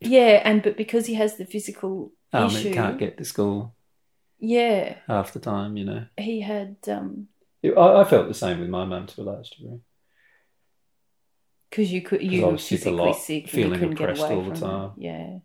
[0.00, 3.74] Yeah, and but because he has the physical Um, issue, he can't get to school
[4.38, 6.06] yeah, half the time, you know.
[6.16, 7.28] he had um
[7.64, 7.68] I,
[8.00, 9.80] I felt the same with my mum to a large degree.
[11.70, 13.90] because you could, you I were was sick a physically lot, sick, and feeling you
[13.90, 14.92] couldn't get away all the time.
[14.96, 15.02] It.
[15.04, 15.38] Yeah.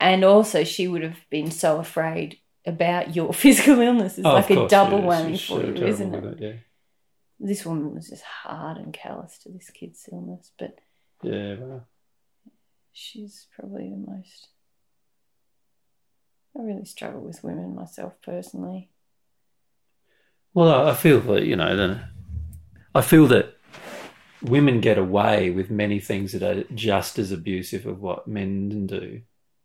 [0.00, 4.18] And also, she would have been so afraid about your physical illness.
[4.18, 6.40] It's Oh, like a course, double yeah, whammy for you, isn't it?
[6.42, 6.60] it,
[7.40, 10.78] This woman was just hard and callous to this kid's illness, but
[11.22, 11.86] Yeah, yeah, well,
[12.92, 14.48] she's probably the most.
[16.58, 18.90] I really struggle with women myself personally.
[20.54, 22.00] Well, I I feel that you know, the,
[22.94, 23.54] I feel that
[24.42, 29.22] women get away with many things that are just as abusive of what men do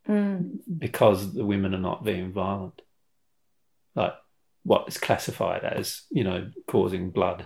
[0.07, 0.59] Mm.
[0.79, 2.81] because the women are not being violent.
[3.95, 4.13] Like
[4.63, 7.45] what is classified as, you know, causing blood.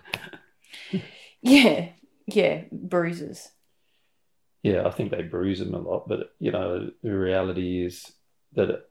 [1.41, 1.89] Yeah,
[2.25, 3.47] yeah, bruises.
[4.63, 8.11] Yeah, I think they bruise them a lot, but you know, the reality is
[8.53, 8.83] that.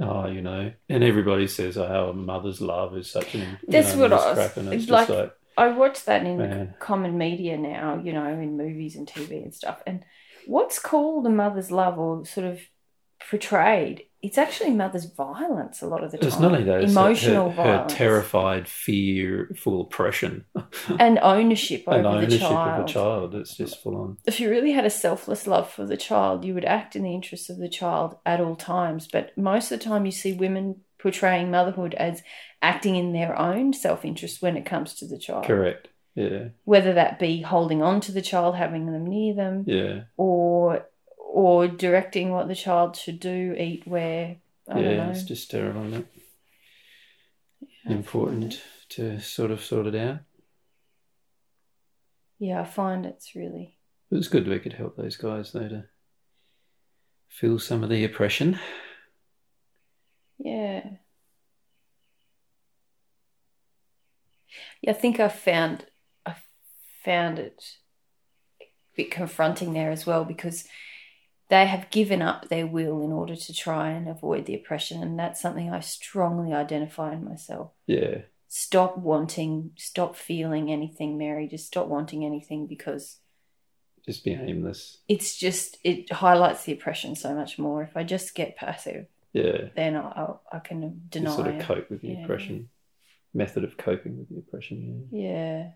[0.00, 4.02] Oh, you know, and everybody says, "Oh, a mother's love is such an." That's know,
[4.02, 6.74] what I was- crap," and it's like- like, I watch that in Man.
[6.78, 9.82] common media now, you know, in movies and TV and stuff.
[9.88, 10.04] And
[10.46, 12.60] what's called a mother's love or sort of
[13.30, 16.26] portrayed, it's actually mother's violence a lot of the time.
[16.28, 20.44] It's not that, it's her- emotional her, her violence terrified, fearful oppression
[20.98, 22.80] and ownership over and the ownership child.
[22.80, 23.34] of a child.
[23.36, 24.18] It's just full on.
[24.26, 27.14] If you really had a selfless love for the child, you would act in the
[27.14, 29.06] interests of the child at all times.
[29.06, 32.22] But most of the time, you see women portraying motherhood as
[32.60, 35.44] acting in their own self interest when it comes to the child.
[35.44, 35.86] Correct.
[36.16, 36.48] Yeah.
[36.64, 40.00] Whether that be holding on to the child, having them near them, Yeah.
[40.16, 40.88] or
[41.28, 44.36] or directing what the child should do, eat, wear.
[44.68, 44.84] I yeah.
[44.84, 45.10] don't know.
[45.10, 46.06] It's just terrible, isn't it?
[47.90, 48.60] Important
[48.90, 50.18] to sort of sort it out.
[52.38, 53.78] Yeah, I find it's really
[54.10, 55.84] It's good we could help those guys though to
[57.28, 58.58] feel some of the oppression.
[60.38, 60.82] yeah.
[64.80, 65.86] Yeah, I think I found
[66.24, 66.36] I
[67.04, 67.62] found it
[68.60, 70.64] a bit confronting there as well because
[71.48, 75.18] they have given up their will in order to try and avoid the oppression, and
[75.18, 77.72] that's something I strongly identify in myself.
[77.86, 78.22] Yeah.
[78.48, 81.46] Stop wanting, stop feeling anything, Mary.
[81.48, 83.18] Just stop wanting anything because
[84.06, 84.98] just be aimless.
[85.06, 87.82] It's just it highlights the oppression so much more.
[87.82, 89.68] If I just get passive, Yeah.
[89.76, 91.34] then I I, can You deny.
[91.34, 91.62] sort of it.
[91.62, 92.24] cope with the Yeah.
[92.24, 92.70] oppression.
[93.34, 95.08] Method of coping with the oppression.
[95.12, 95.20] Yeah.
[95.22, 95.70] Yeah.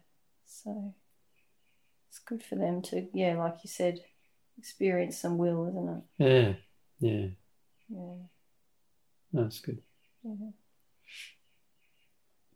[0.47, 0.95] So
[2.09, 4.01] it's good for them to, yeah, like you said,
[4.63, 6.59] experience some will, isn't it?
[7.01, 7.11] Yeah.
[7.11, 7.27] Yeah.
[7.89, 8.15] Yeah.
[9.33, 9.83] No, That's good.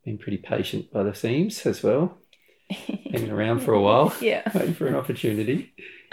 [0.04, 2.18] Been pretty patient by the seams as well.
[2.70, 4.42] Hanging around for a while, yeah.
[4.54, 5.72] waiting for an opportunity.